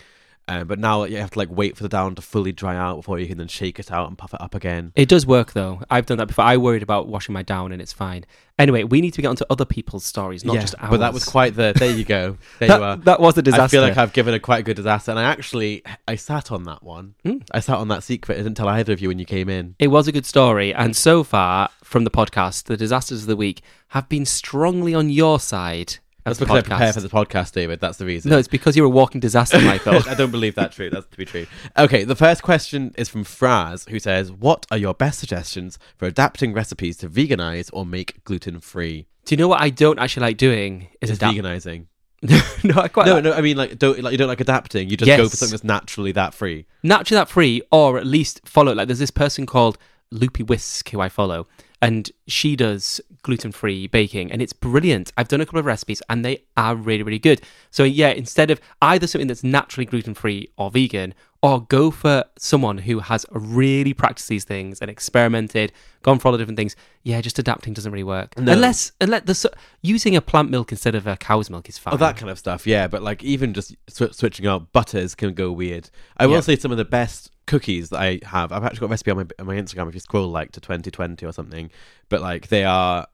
Um, 0.47 0.67
but 0.67 0.79
now 0.79 1.03
you 1.03 1.17
have 1.17 1.31
to 1.31 1.39
like 1.39 1.49
wait 1.49 1.77
for 1.77 1.83
the 1.83 1.89
down 1.89 2.15
to 2.15 2.21
fully 2.21 2.51
dry 2.51 2.75
out 2.75 2.97
before 2.97 3.19
you 3.19 3.27
can 3.27 3.37
then 3.37 3.47
shake 3.47 3.79
it 3.79 3.91
out 3.91 4.07
and 4.09 4.17
puff 4.17 4.33
it 4.33 4.41
up 4.41 4.55
again. 4.55 4.91
It 4.95 5.07
does 5.07 5.25
work 5.25 5.53
though. 5.53 5.81
I've 5.89 6.05
done 6.05 6.17
that 6.17 6.27
before. 6.27 6.43
I 6.43 6.57
worried 6.57 6.83
about 6.83 7.07
washing 7.07 7.33
my 7.33 7.43
down 7.43 7.71
and 7.71 7.81
it's 7.81 7.93
fine. 7.93 8.25
Anyway, 8.59 8.83
we 8.83 9.01
need 9.01 9.13
to 9.15 9.21
get 9.21 9.29
onto 9.29 9.45
other 9.49 9.65
people's 9.65 10.03
stories, 10.03 10.45
not 10.45 10.55
yeah, 10.55 10.61
just 10.61 10.75
ours. 10.77 10.91
but 10.91 10.97
that 10.97 11.13
was 11.13 11.23
quite 11.23 11.55
the. 11.55 11.73
There 11.75 11.89
you 11.89 12.03
go. 12.03 12.37
There 12.59 12.67
that, 12.67 12.77
you 12.77 12.83
are. 12.83 12.97
that 12.97 13.19
was 13.19 13.37
a 13.37 13.41
disaster. 13.41 13.63
I 13.63 13.67
feel 13.67 13.81
like 13.81 13.97
I've 13.97 14.13
given 14.13 14.35
a 14.35 14.39
quite 14.39 14.65
good 14.65 14.75
disaster, 14.75 15.09
and 15.09 15.19
I 15.19 15.23
actually 15.23 15.83
I 16.07 16.15
sat 16.15 16.51
on 16.51 16.63
that 16.65 16.83
one. 16.83 17.15
Mm. 17.25 17.47
I 17.51 17.59
sat 17.59 17.77
on 17.77 17.87
that 17.87 18.03
secret. 18.03 18.35
I 18.35 18.37
didn't 18.43 18.57
tell 18.57 18.67
either 18.67 18.93
of 18.93 19.01
you 19.01 19.07
when 19.07 19.17
you 19.17 19.25
came 19.25 19.49
in. 19.49 19.75
It 19.79 19.87
was 19.87 20.07
a 20.07 20.11
good 20.11 20.27
story, 20.27 20.73
and 20.73 20.95
so 20.95 21.23
far 21.23 21.69
from 21.83 22.03
the 22.03 22.11
podcast, 22.11 22.65
the 22.65 22.77
disasters 22.77 23.21
of 23.21 23.27
the 23.27 23.35
week 23.35 23.61
have 23.89 24.07
been 24.09 24.25
strongly 24.25 24.93
on 24.93 25.09
your 25.09 25.39
side. 25.39 25.97
That's 26.23 26.39
because 26.39 26.55
I 26.55 26.61
podcast. 26.61 26.65
prepare 26.65 26.93
for 26.93 27.01
the 27.01 27.09
podcast, 27.09 27.51
David. 27.53 27.79
That's 27.79 27.97
the 27.97 28.05
reason. 28.05 28.29
No, 28.31 28.37
it's 28.37 28.47
because 28.47 28.75
you're 28.77 28.85
a 28.85 28.89
walking 28.89 29.19
disaster, 29.19 29.59
Michael. 29.61 30.01
I 30.07 30.13
don't 30.13 30.31
believe 30.31 30.55
that 30.55 30.71
true. 30.71 30.89
That's 30.89 31.07
to 31.07 31.17
be 31.17 31.25
true. 31.25 31.47
Okay, 31.77 32.03
the 32.03 32.15
first 32.15 32.43
question 32.43 32.93
is 32.97 33.09
from 33.09 33.23
Fraz, 33.25 33.89
who 33.89 33.99
says, 33.99 34.31
"What 34.31 34.65
are 34.71 34.77
your 34.77 34.93
best 34.93 35.19
suggestions 35.19 35.79
for 35.97 36.05
adapting 36.07 36.53
recipes 36.53 36.97
to 36.97 37.09
veganize 37.09 37.69
or 37.73 37.85
make 37.85 38.23
gluten 38.23 38.59
free?" 38.59 39.07
Do 39.25 39.33
you 39.33 39.37
know 39.37 39.47
what 39.47 39.61
I 39.61 39.69
don't 39.69 39.99
actually 39.99 40.27
like 40.27 40.37
doing? 40.37 40.89
Is 41.01 41.09
adapt- 41.11 41.37
veganizing? 41.37 41.85
no, 42.63 42.75
I 42.79 42.87
quite 42.87 43.07
No, 43.07 43.15
like- 43.15 43.23
no. 43.23 43.33
I 43.33 43.41
mean, 43.41 43.57
like, 43.57 43.79
don't 43.79 43.99
like 44.01 44.11
you 44.11 44.17
don't 44.19 44.27
like 44.27 44.41
adapting. 44.41 44.89
You 44.89 44.97
just 44.97 45.07
go 45.07 45.27
for 45.27 45.35
something 45.35 45.53
that's 45.53 45.63
naturally 45.63 46.11
that 46.11 46.35
free. 46.35 46.67
naturally 46.83 47.19
that 47.19 47.29
free, 47.29 47.63
or 47.71 47.97
at 47.97 48.05
least 48.05 48.41
follow. 48.45 48.73
Like, 48.73 48.87
there's 48.87 48.99
this 48.99 49.09
person 49.11 49.47
called 49.47 49.79
Loopy 50.11 50.43
Whisk 50.43 50.89
who 50.89 51.01
I 51.01 51.09
follow, 51.09 51.47
and 51.81 52.11
she 52.27 52.55
does 52.55 53.01
gluten 53.23 53.51
free 53.51 53.87
baking, 53.87 54.31
and 54.31 54.41
it's 54.41 54.53
brilliant. 54.53 55.11
I've 55.17 55.27
done 55.27 55.41
a 55.41 55.45
couple 55.45 55.59
of 55.59 55.65
recipes, 55.65 56.01
and 56.09 56.23
they 56.23 56.43
are 56.55 56.75
really, 56.75 57.03
really 57.03 57.19
good. 57.19 57.41
So 57.71 57.83
yeah, 57.83 58.09
instead 58.09 58.51
of 58.51 58.61
either 58.81 59.07
something 59.07 59.27
that's 59.27 59.43
naturally 59.43 59.85
gluten 59.85 60.13
free 60.13 60.49
or 60.57 60.69
vegan, 60.69 61.13
or 61.43 61.61
go 61.61 61.89
for 61.89 62.23
someone 62.37 62.77
who 62.77 62.99
has 62.99 63.25
really 63.31 63.93
practiced 63.93 64.29
these 64.29 64.43
things 64.43 64.79
and 64.79 64.91
experimented, 64.91 65.71
gone 66.03 66.19
for 66.19 66.27
all 66.27 66.31
the 66.33 66.37
different 66.37 66.57
things. 66.57 66.75
Yeah, 67.03 67.19
just 67.21 67.39
adapting 67.39 67.73
doesn't 67.73 67.91
really 67.91 68.03
work. 68.03 68.37
No. 68.37 68.53
Unless, 68.53 68.91
unless 69.01 69.23
the, 69.23 69.51
using 69.81 70.15
a 70.15 70.21
plant 70.21 70.51
milk 70.51 70.71
instead 70.71 70.93
of 70.93 71.07
a 71.07 71.17
cow's 71.17 71.49
milk 71.49 71.67
is 71.67 71.79
oh, 71.79 71.81
fine. 71.81 71.93
Oh, 71.95 71.97
that 71.97 72.15
kind 72.17 72.29
of 72.29 72.37
stuff. 72.37 72.67
Yeah, 72.67 72.87
but 72.87 73.01
like 73.01 73.23
even 73.23 73.53
just 73.53 73.75
sw- 73.89 74.11
switching 74.15 74.45
out 74.45 74.71
butters 74.71 75.15
can 75.15 75.33
go 75.33 75.51
weird. 75.51 75.89
I 76.17 76.27
will 76.27 76.35
Yeah. 76.35 76.41
say 76.41 76.55
some 76.57 76.71
of 76.71 76.77
the 76.77 76.85
best 76.85 77.31
cookies 77.47 77.89
that 77.89 77.99
I 77.99 78.19
have. 78.23 78.51
I've 78.51 78.63
actually 78.63 78.81
got 78.81 78.85
a 78.85 78.89
recipe 78.89 79.11
on 79.11 79.17
my 79.17 79.25
on 79.39 79.45
my 79.47 79.55
Instagram 79.55 79.87
if 79.87 79.95
you 79.95 79.99
scroll 79.99 80.29
like 80.29 80.51
to 80.51 80.61
2020 80.61 81.25
or 81.25 81.31
something. 81.31 81.71
But 82.09 82.21
like 82.21 82.49
they 82.49 82.65
are, 82.65 83.07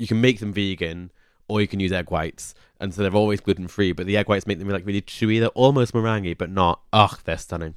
you 0.00 0.08
can 0.08 0.20
make 0.20 0.40
them 0.40 0.52
vegan 0.52 1.12
or 1.48 1.60
you 1.60 1.68
can 1.68 1.80
use 1.80 1.92
egg 1.92 2.10
whites, 2.10 2.54
and 2.80 2.94
so 2.94 3.02
they're 3.02 3.14
always 3.14 3.40
gluten 3.40 3.68
free. 3.68 3.92
But 3.92 4.06
the 4.06 4.16
egg 4.16 4.28
whites 4.28 4.46
make 4.46 4.58
them 4.58 4.68
like 4.68 4.86
really 4.86 5.02
chewy. 5.02 5.40
They're 5.40 5.48
almost 5.48 5.94
meringue, 5.94 6.34
but 6.38 6.50
not. 6.50 6.80
Ugh, 6.92 7.18
they're 7.24 7.38
stunning. 7.38 7.74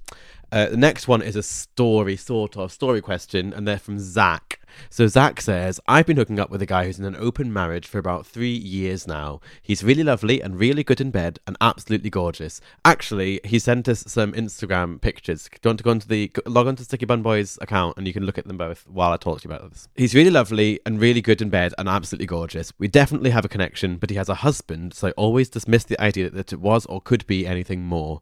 Uh, 0.52 0.68
the 0.68 0.78
next 0.78 1.08
one 1.08 1.22
is 1.22 1.36
a 1.36 1.44
story, 1.44 2.18
sort 2.18 2.58
of 2.58 2.72
story 2.72 3.02
question, 3.02 3.54
and 3.54 3.66
they're 3.66 3.80
from 3.80 4.00
Zach. 4.00 4.60
So 4.90 5.08
Zach 5.08 5.42
says, 5.42 5.80
I've 5.88 6.06
been 6.06 6.18
hooking 6.18 6.40
up 6.40 6.50
with 6.50 6.62
a 6.62 6.66
guy 6.66 6.86
who's 6.86 7.00
in 7.00 7.06
an 7.06 7.16
open 7.16 7.52
marriage 7.54 7.88
for 7.88 8.00
about 8.00 8.26
three 8.26 8.54
years 8.54 9.08
now. 9.08 9.40
He's 9.62 9.84
really 9.84 10.04
lovely 10.04 10.42
and 10.42 10.60
really 10.60 10.84
good 10.84 11.02
in 11.02 11.12
bed 11.12 11.40
and 11.48 11.56
absolutely 11.62 12.10
gorgeous. 12.10 12.60
Actually, 12.84 13.40
he 13.44 13.60
sent 13.60 13.88
us 13.88 14.04
some 14.08 14.34
Instagram 14.34 15.00
pictures. 15.00 15.50
Do 15.50 15.60
you 15.64 15.70
want 15.70 15.78
to 15.80 15.84
go 15.84 15.92
onto 15.92 16.08
the 16.08 16.32
log 16.46 16.68
onto 16.68 16.84
Sticky 16.84 17.06
Bun 17.06 17.22
Boys 17.22 17.58
account 17.62 17.98
and 17.98 18.08
you 18.08 18.14
can 18.14 18.26
look 18.26 18.38
at 18.38 18.48
them 18.48 18.58
both 18.58 18.88
while 18.88 19.12
I 19.12 19.18
talk 19.18 19.42
to 19.42 19.48
you 19.48 19.54
about 19.54 19.70
this. 19.70 19.88
He's 19.96 20.16
really 20.16 20.32
lovely 20.32 20.80
and 20.86 21.00
really 21.00 21.22
good 21.22 21.42
in 21.42 21.50
bed 21.50 21.74
and 21.78 21.88
absolutely 21.88 22.28
gorgeous. 22.28 22.74
We 22.78 22.88
definitely 22.88 23.32
have 23.32 23.46
a 23.46 23.50
connection, 23.50 23.98
but 23.98 24.10
he 24.10 24.16
has 24.18 24.30
a 24.30 24.36
husband, 24.36 24.94
so 24.94 25.10
I 25.10 25.12
always 25.12 25.50
dismiss 25.50 25.84
the 25.84 26.02
idea 26.02 26.30
that 26.30 26.54
it 26.54 26.60
was 26.60 26.86
or 26.88 27.02
could 27.02 27.26
be 27.28 27.48
anything 27.48 27.84
more 27.84 28.22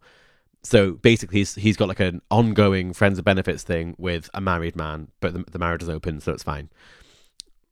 so 0.64 0.94
basically 0.94 1.40
he's, 1.40 1.56
he's 1.56 1.78
got 1.78 1.88
like 1.88 2.00
an 2.00 2.22
ongoing 2.30 2.94
friends 2.94 3.18
of 3.18 3.26
benefits 3.26 3.64
thing 3.64 3.96
with 3.98 4.30
a 4.34 4.42
married 4.42 4.76
man 4.76 5.08
but 5.20 5.34
the, 5.34 5.44
the 5.52 5.60
marriage 5.60 5.84
is 5.84 5.90
open 5.90 6.20
so 6.20 6.32
it's 6.32 6.44
fine 6.44 6.70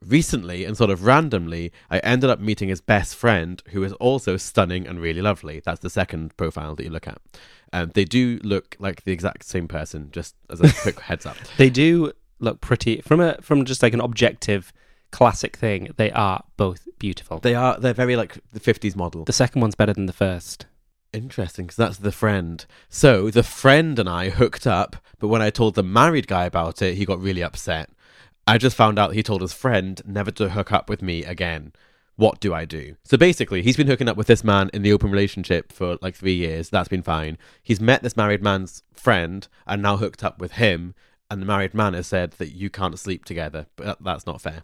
recently 0.05 0.63
and 0.63 0.77
sort 0.77 0.91
of 0.91 1.05
randomly 1.05 1.71
i 1.89 1.97
ended 1.99 2.29
up 2.29 2.39
meeting 2.39 2.69
his 2.69 2.79
best 2.81 3.15
friend 3.15 3.63
who 3.69 3.83
is 3.83 3.93
also 3.93 4.37
stunning 4.37 4.85
and 4.87 4.99
really 5.01 5.21
lovely 5.21 5.59
that's 5.65 5.79
the 5.81 5.89
second 5.89 6.35
profile 6.37 6.75
that 6.75 6.83
you 6.83 6.89
look 6.89 7.07
at 7.07 7.19
um, 7.73 7.91
they 7.95 8.05
do 8.05 8.39
look 8.43 8.75
like 8.79 9.03
the 9.03 9.11
exact 9.11 9.43
same 9.43 9.67
person 9.67 10.09
just 10.11 10.35
as 10.49 10.61
a 10.61 10.71
quick 10.81 10.99
heads 10.99 11.25
up 11.25 11.35
They 11.57 11.69
do 11.69 12.13
look 12.39 12.61
pretty 12.61 13.01
from 13.01 13.19
a 13.19 13.37
from 13.41 13.65
just 13.65 13.81
like 13.83 13.93
an 13.93 13.99
objective 14.01 14.71
classic 15.11 15.55
thing. 15.55 15.89
They 15.97 16.11
are 16.11 16.43
both 16.57 16.87
beautiful. 16.99 17.39
they 17.39 17.55
are 17.55 17.79
they're 17.79 17.93
very 17.93 18.15
like 18.15 18.37
the 18.53 18.59
50s 18.59 18.95
model 18.95 19.23
the 19.25 19.33
second 19.33 19.61
one's 19.61 19.75
better 19.75 19.93
than 19.93 20.05
the 20.05 20.13
first. 20.13 20.65
Interesting, 21.13 21.65
because 21.65 21.77
that's 21.77 21.97
the 21.97 22.11
friend. 22.11 22.65
So 22.89 23.29
the 23.29 23.43
friend 23.43 23.97
and 23.97 24.09
I 24.09 24.29
hooked 24.29 24.67
up, 24.67 24.97
but 25.19 25.29
when 25.29 25.41
I 25.41 25.49
told 25.49 25.75
the 25.75 25.83
married 25.83 26.27
guy 26.27 26.45
about 26.45 26.81
it, 26.81 26.95
he 26.95 27.05
got 27.05 27.21
really 27.21 27.43
upset. 27.43 27.89
I 28.45 28.57
just 28.57 28.75
found 28.75 28.99
out 28.99 29.13
he 29.13 29.23
told 29.23 29.41
his 29.41 29.53
friend 29.53 30.01
never 30.05 30.31
to 30.31 30.49
hook 30.49 30.71
up 30.71 30.89
with 30.89 31.01
me 31.01 31.23
again. 31.23 31.73
What 32.15 32.39
do 32.39 32.53
I 32.53 32.65
do? 32.65 32.95
So 33.03 33.15
basically, 33.15 33.61
he's 33.61 33.77
been 33.77 33.87
hooking 33.87 34.09
up 34.09 34.17
with 34.17 34.27
this 34.27 34.43
man 34.43 34.69
in 34.73 34.81
the 34.81 34.91
open 34.91 35.11
relationship 35.11 35.71
for 35.71 35.97
like 36.01 36.15
three 36.15 36.33
years. 36.33 36.69
That's 36.69 36.89
been 36.89 37.03
fine. 37.03 37.37
He's 37.61 37.79
met 37.79 38.01
this 38.03 38.17
married 38.17 38.41
man's 38.41 38.83
friend 38.91 39.47
and 39.67 39.81
now 39.81 39.97
hooked 39.97 40.23
up 40.23 40.39
with 40.39 40.53
him. 40.53 40.95
And 41.29 41.41
the 41.41 41.45
married 41.45 41.73
man 41.73 41.93
has 41.93 42.07
said 42.07 42.31
that 42.31 42.55
you 42.55 42.69
can't 42.69 42.97
sleep 42.97 43.25
together, 43.25 43.67
but 43.75 43.87
uh, 43.87 43.95
that's 43.99 44.25
not 44.25 44.41
fair. 44.41 44.63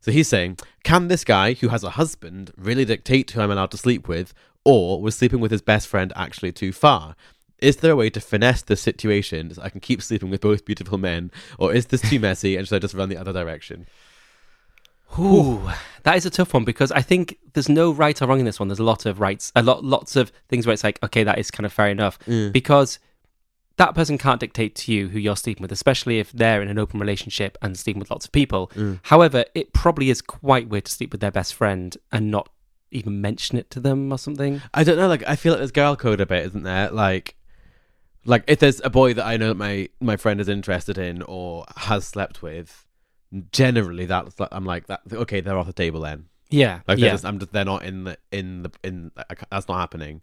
So 0.00 0.10
he's 0.10 0.28
saying, 0.28 0.58
can 0.84 1.08
this 1.08 1.24
guy 1.24 1.54
who 1.54 1.68
has 1.68 1.84
a 1.84 1.90
husband 1.90 2.52
really 2.56 2.84
dictate 2.84 3.30
who 3.30 3.40
I'm 3.40 3.50
allowed 3.50 3.70
to 3.70 3.78
sleep 3.78 4.08
with, 4.08 4.34
or 4.64 5.00
was 5.00 5.16
sleeping 5.16 5.40
with 5.40 5.50
his 5.50 5.62
best 5.62 5.88
friend 5.88 6.12
actually 6.16 6.52
too 6.52 6.72
far? 6.72 7.16
Is 7.58 7.76
there 7.76 7.92
a 7.92 7.96
way 7.96 8.10
to 8.10 8.20
finesse 8.20 8.62
this 8.62 8.80
situation 8.80 9.54
so 9.54 9.62
I 9.62 9.68
can 9.68 9.80
keep 9.80 10.02
sleeping 10.02 10.30
with 10.30 10.40
both 10.40 10.64
beautiful 10.64 10.98
men, 10.98 11.30
or 11.58 11.72
is 11.72 11.86
this 11.86 12.02
too 12.02 12.18
messy 12.18 12.56
and 12.56 12.66
should 12.66 12.76
I 12.76 12.78
just 12.80 12.94
run 12.94 13.08
the 13.08 13.16
other 13.16 13.32
direction? 13.32 13.86
Ooh, 15.18 15.68
that 16.04 16.16
is 16.16 16.26
a 16.26 16.30
tough 16.30 16.54
one 16.54 16.64
because 16.64 16.90
I 16.90 17.02
think 17.02 17.38
there's 17.52 17.68
no 17.68 17.92
right 17.92 18.20
or 18.20 18.26
wrong 18.26 18.40
in 18.40 18.46
this 18.46 18.58
one. 18.58 18.68
There's 18.68 18.78
a 18.78 18.84
lot 18.84 19.06
of 19.06 19.20
rights, 19.20 19.52
a 19.54 19.62
lot, 19.62 19.84
lots 19.84 20.16
of 20.16 20.32
things 20.48 20.66
where 20.66 20.72
it's 20.72 20.82
like, 20.82 21.02
okay, 21.02 21.22
that 21.22 21.38
is 21.38 21.50
kind 21.50 21.66
of 21.66 21.72
fair 21.72 21.88
enough 21.88 22.18
because 22.26 22.98
that 23.76 23.94
person 23.94 24.18
can't 24.18 24.40
dictate 24.40 24.74
to 24.76 24.92
you 24.92 25.08
who 25.08 25.18
you're 25.18 25.36
sleeping 25.36 25.62
with, 25.62 25.72
especially 25.72 26.18
if 26.18 26.32
they're 26.32 26.62
in 26.62 26.68
an 26.68 26.78
open 26.78 26.98
relationship 26.98 27.58
and 27.62 27.78
sleeping 27.78 28.00
with 28.00 28.10
lots 28.10 28.26
of 28.26 28.32
people. 28.32 28.70
Mm. 28.74 29.00
However, 29.02 29.44
it 29.54 29.72
probably 29.72 30.10
is 30.10 30.22
quite 30.22 30.68
weird 30.68 30.86
to 30.86 30.92
sleep 30.92 31.12
with 31.12 31.20
their 31.20 31.30
best 31.30 31.54
friend 31.54 31.96
and 32.10 32.30
not 32.30 32.48
even 32.92 33.20
mention 33.20 33.58
it 33.58 33.70
to 33.70 33.80
them 33.80 34.12
or 34.12 34.18
something. 34.18 34.62
I 34.72 34.84
don't 34.84 34.96
know. 34.96 35.08
Like, 35.08 35.24
I 35.26 35.36
feel 35.36 35.52
like 35.52 35.60
there's 35.60 35.72
girl 35.72 35.96
code 35.96 36.20
a 36.20 36.26
bit, 36.26 36.46
isn't 36.46 36.62
there? 36.62 36.90
Like, 36.90 37.36
like 38.24 38.44
if 38.46 38.58
there's 38.60 38.80
a 38.84 38.90
boy 38.90 39.14
that 39.14 39.26
I 39.26 39.36
know 39.36 39.48
that 39.48 39.56
my 39.56 39.88
my 40.00 40.16
friend 40.16 40.40
is 40.40 40.48
interested 40.48 40.98
in 40.98 41.22
or 41.22 41.64
has 41.76 42.06
slept 42.06 42.42
with, 42.42 42.86
generally 43.50 44.06
that's 44.06 44.38
like, 44.38 44.50
I'm 44.52 44.64
like 44.64 44.86
that. 44.86 45.00
Okay, 45.12 45.40
they're 45.40 45.58
off 45.58 45.66
the 45.66 45.72
table 45.72 46.00
then. 46.00 46.26
Yeah, 46.50 46.80
Like 46.86 46.98
they're 46.98 47.06
yeah. 47.06 47.12
just, 47.12 47.24
I'm 47.24 47.38
just 47.38 47.52
they're 47.52 47.64
not 47.64 47.82
in 47.82 48.04
the 48.04 48.18
in 48.30 48.62
the 48.62 48.70
in 48.84 49.10
that's 49.50 49.68
not 49.68 49.78
happening. 49.78 50.20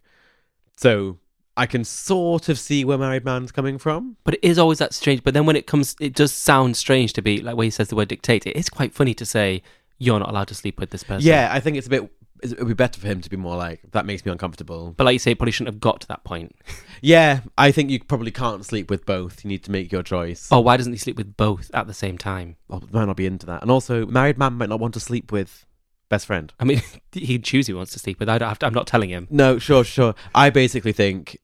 So 0.76 1.18
I 1.56 1.66
can 1.66 1.84
sort 1.84 2.48
of 2.48 2.58
see 2.58 2.84
where 2.84 2.96
married 2.96 3.24
man's 3.24 3.52
coming 3.52 3.78
from. 3.78 4.16
But 4.24 4.34
it 4.34 4.40
is 4.44 4.58
always 4.58 4.78
that 4.78 4.94
strange. 4.94 5.22
But 5.24 5.34
then 5.34 5.44
when 5.44 5.56
it 5.56 5.66
comes, 5.66 5.96
it 6.00 6.14
does 6.14 6.32
sound 6.32 6.76
strange 6.76 7.12
to 7.14 7.22
be 7.22 7.40
like 7.40 7.56
where 7.56 7.64
he 7.64 7.70
says 7.70 7.88
the 7.88 7.96
word 7.96 8.08
dictate. 8.08 8.46
It 8.46 8.56
is 8.56 8.70
quite 8.70 8.94
funny 8.94 9.12
to 9.14 9.26
say 9.26 9.62
you're 9.98 10.18
not 10.18 10.30
allowed 10.30 10.48
to 10.48 10.54
sleep 10.54 10.80
with 10.80 10.90
this 10.90 11.02
person. 11.02 11.26
Yeah, 11.26 11.50
I 11.52 11.60
think 11.60 11.76
it's 11.76 11.86
a 11.86 11.90
bit. 11.90 12.10
It 12.42 12.58
would 12.58 12.68
be 12.68 12.74
better 12.74 13.00
for 13.00 13.06
him 13.06 13.20
to 13.20 13.30
be 13.30 13.36
more 13.36 13.56
like 13.56 13.80
that. 13.92 14.06
Makes 14.06 14.24
me 14.24 14.32
uncomfortable. 14.32 14.94
But 14.96 15.04
like 15.04 15.14
you 15.14 15.18
say, 15.18 15.32
it 15.32 15.38
probably 15.38 15.52
shouldn't 15.52 15.74
have 15.74 15.80
got 15.80 16.00
to 16.02 16.08
that 16.08 16.24
point. 16.24 16.54
Yeah, 17.02 17.40
I 17.56 17.72
think 17.72 17.88
you 17.88 17.98
probably 17.98 18.30
can't 18.30 18.62
sleep 18.62 18.90
with 18.90 19.06
both. 19.06 19.42
You 19.42 19.48
need 19.48 19.64
to 19.64 19.70
make 19.70 19.90
your 19.90 20.02
choice. 20.02 20.48
Oh, 20.52 20.60
why 20.60 20.76
doesn't 20.76 20.92
he 20.92 20.98
sleep 20.98 21.16
with 21.16 21.34
both 21.34 21.70
at 21.72 21.86
the 21.86 21.94
same 21.94 22.18
time? 22.18 22.56
Well, 22.68 22.82
might 22.92 23.06
not 23.06 23.16
be 23.16 23.24
into 23.24 23.46
that. 23.46 23.62
And 23.62 23.70
also, 23.70 24.04
married 24.04 24.36
man 24.36 24.52
might 24.52 24.68
not 24.68 24.80
want 24.80 24.92
to 24.92 25.00
sleep 25.00 25.32
with 25.32 25.64
best 26.10 26.26
friend. 26.26 26.52
I 26.60 26.64
mean, 26.64 26.82
he'd 27.12 27.42
choose 27.42 27.66
who 27.66 27.72
he 27.72 27.76
wants 27.78 27.92
to 27.92 27.98
sleep 27.98 28.20
with. 28.20 28.28
I 28.28 28.36
don't 28.36 28.50
have 28.50 28.58
to, 28.58 28.66
I'm 28.66 28.74
not 28.74 28.86
telling 28.86 29.08
him. 29.08 29.28
No, 29.30 29.58
sure, 29.58 29.82
sure. 29.82 30.14
I 30.34 30.50
basically 30.50 30.92
think 30.92 31.38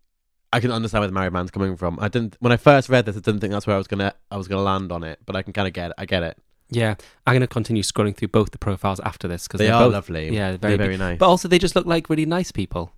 I 0.52 0.60
can 0.60 0.70
understand 0.70 1.00
where 1.00 1.08
the 1.08 1.14
married 1.14 1.32
man's 1.32 1.50
coming 1.50 1.76
from. 1.76 1.98
I 2.00 2.08
didn't 2.08 2.36
when 2.40 2.52
I 2.52 2.56
first 2.56 2.88
read 2.88 3.06
this. 3.06 3.16
I 3.16 3.20
didn't 3.20 3.40
think 3.40 3.52
that's 3.52 3.66
where 3.66 3.76
I 3.76 3.78
was 3.78 3.86
gonna 3.86 4.14
I 4.30 4.36
was 4.36 4.48
gonna 4.48 4.62
land 4.62 4.92
on 4.92 5.04
it, 5.04 5.18
but 5.26 5.36
I 5.36 5.42
can 5.42 5.52
kind 5.52 5.66
of 5.66 5.74
get 5.74 5.90
it. 5.90 5.94
I 5.98 6.06
get 6.06 6.22
it. 6.22 6.38
Yeah, 6.68 6.96
I'm 7.26 7.32
going 7.34 7.40
to 7.42 7.46
continue 7.46 7.82
scrolling 7.82 8.16
through 8.16 8.28
both 8.28 8.50
the 8.50 8.58
profiles 8.58 8.98
after 9.00 9.28
this 9.28 9.46
because 9.46 9.58
They 9.58 9.66
they're 9.66 9.74
are 9.74 9.84
both, 9.84 9.92
lovely. 9.92 10.34
Yeah, 10.34 10.50
They're 10.50 10.58
very 10.58 10.76
very 10.76 10.92
big. 10.94 10.98
nice. 11.00 11.18
But 11.18 11.28
also, 11.28 11.46
they 11.48 11.58
just 11.60 11.76
look 11.76 11.86
like 11.86 12.10
really 12.10 12.26
nice 12.26 12.50
people. 12.50 12.92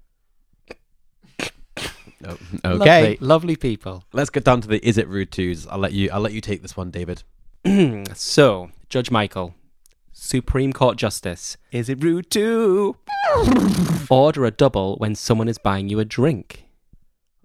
Oh, 2.25 2.37
okay, 2.65 3.01
lovely, 3.13 3.19
lovely 3.21 3.57
people. 3.57 4.03
let's 4.13 4.29
get 4.31 4.43
down 4.43 4.61
to 4.63 4.69
the 4.69 4.85
is 4.87 4.99
it 4.99 5.07
rude 5.07 5.31
twos. 5.31 5.67
I'll 5.69 5.79
let 5.79 5.93
you. 5.93 6.11
I'll 6.13 6.21
let 6.21 6.33
you 6.33 6.41
take 6.41 6.63
this 6.63 6.77
one, 6.77 6.91
David. 6.91 7.23
so, 8.15 8.71
Judge 8.89 9.11
Michael, 9.13 9.55
Supreme 10.13 10.73
Court 10.73 10.97
Justice, 10.97 11.57
is 11.71 11.89
it 11.89 12.03
rude 12.03 12.29
to 12.33 12.97
order 14.11 14.45
a 14.45 14.51
double 14.51 14.97
when 14.97 15.15
someone 15.15 15.47
is 15.49 15.59
buying 15.59 15.89
you 15.89 16.01
a 16.01 16.05
drink? 16.05 16.65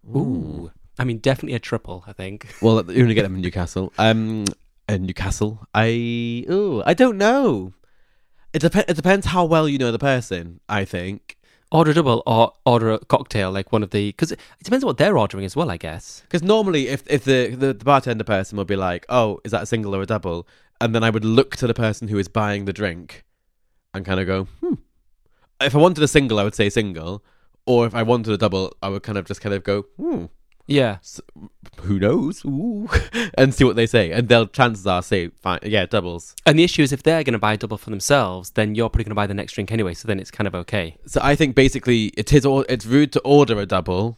Ooh. 0.08 0.72
I 0.98 1.04
mean, 1.04 1.18
definitely 1.20 1.56
a 1.56 1.60
triple, 1.60 2.04
I 2.08 2.14
think. 2.14 2.48
Well, 2.62 2.84
you 2.92 3.02
only 3.04 3.14
get 3.16 3.24
them 3.24 3.36
in 3.36 3.42
Newcastle. 3.42 3.92
Um, 4.00 4.46
in 4.88 5.06
Newcastle, 5.06 5.68
I 5.74 6.46
oh, 6.50 6.84
I 6.86 6.94
don't 6.94 7.18
know. 7.18 7.74
It 8.54 8.60
depends. 8.60 8.90
It 8.90 8.96
depends 8.96 9.28
how 9.28 9.46
well 9.46 9.68
you 9.68 9.78
know 9.78 9.92
the 9.92 10.00
person. 10.00 10.60
I 10.70 10.86
think 10.86 11.38
Order 11.74 11.90
a 11.90 11.94
double 11.96 12.22
or 12.28 12.54
order 12.68 12.92
a 12.92 13.00
cocktail, 13.00 13.52
like 13.52 13.72
one 13.72 13.82
of 13.82 13.90
the. 13.90 14.10
Because 14.10 14.32
it 14.32 14.40
depends 14.64 14.84
on 14.84 14.90
what 14.90 15.00
they're 15.00 15.18
ordering 15.18 15.44
as 15.44 15.56
well, 15.56 15.72
I 15.72 15.78
guess. 15.78 16.22
because 16.22 16.44
normally, 16.44 16.88
if 16.88 17.02
if 17.08 17.24
the, 17.24 17.48
the 17.48 17.74
the 17.74 17.84
bartender 17.84 18.24
person 18.24 18.60
would 18.60 18.68
be 18.68 18.76
like, 18.76 19.08
"Oh, 19.10 19.40
is 19.44 19.52
that 19.54 19.64
a 19.64 19.66
single 19.66 19.96
or 19.96 20.04
a 20.04 20.06
double?" 20.06 20.48
and 20.80 20.94
then 20.94 21.04
I 21.04 21.10
would 21.10 21.26
look 21.26 21.56
to 21.56 21.66
the 21.66 21.74
person 21.74 22.10
who 22.10 22.20
is 22.20 22.28
buying 22.28 22.66
the 22.66 22.74
drink, 22.74 23.26
and 23.92 24.06
kind 24.06 24.20
of 24.20 24.28
go, 24.28 24.48
"Hmm." 24.62 24.76
If 25.62 25.74
I 25.74 25.80
wanted 25.80 26.04
a 26.04 26.08
single, 26.08 26.38
I 26.38 26.44
would 26.44 26.54
say 26.54 26.70
single, 26.70 27.24
or 27.66 27.88
if 27.88 27.96
I 27.96 28.04
wanted 28.04 28.32
a 28.32 28.38
double, 28.38 28.78
I 28.84 28.90
would 28.90 29.02
kind 29.02 29.18
of 29.18 29.26
just 29.26 29.42
kind 29.42 29.56
of 29.56 29.64
go, 29.64 29.88
"Hmm." 29.98 30.26
Yeah. 30.66 31.00
Who 31.82 32.00
knows? 32.00 32.46
Ooh. 32.46 32.88
and 33.38 33.54
see 33.54 33.66
what 33.66 33.76
they 33.76 33.86
say, 33.86 34.12
and 34.12 34.30
they'll 34.30 34.48
chances 34.48 34.88
are 34.88 35.04
say, 35.04 35.28
"Fine, 35.42 35.60
yeah, 35.64 35.86
doubles." 35.86 36.36
And 36.46 36.58
the 36.58 36.64
issue 36.64 36.82
is 36.84 36.94
if 36.94 37.04
they're 37.04 37.24
going 37.24 37.34
to 37.34 37.40
buy 37.40 37.54
a 37.54 37.58
double 37.58 37.78
for 37.78 37.90
themselves, 37.90 38.52
then 38.52 38.74
you're 38.74 38.90
probably 38.90 39.04
going 39.04 39.12
to 39.12 39.16
buy 39.16 39.28
the 39.28 39.34
next 39.34 39.54
drink 39.54 39.72
anyway, 39.74 39.94
so 39.94 40.08
then 40.08 40.20
it's 40.20 40.32
kind 40.32 40.48
of 40.48 40.56
okay. 40.56 40.96
So 41.06 41.20
I 41.22 41.36
think 41.36 41.56
basically 41.56 42.08
it 42.16 42.32
is 42.32 42.46
or- 42.46 42.66
it's 42.70 42.86
rude 42.86 43.12
to 43.14 43.20
order 43.22 43.60
a 43.60 43.66
double, 43.66 44.18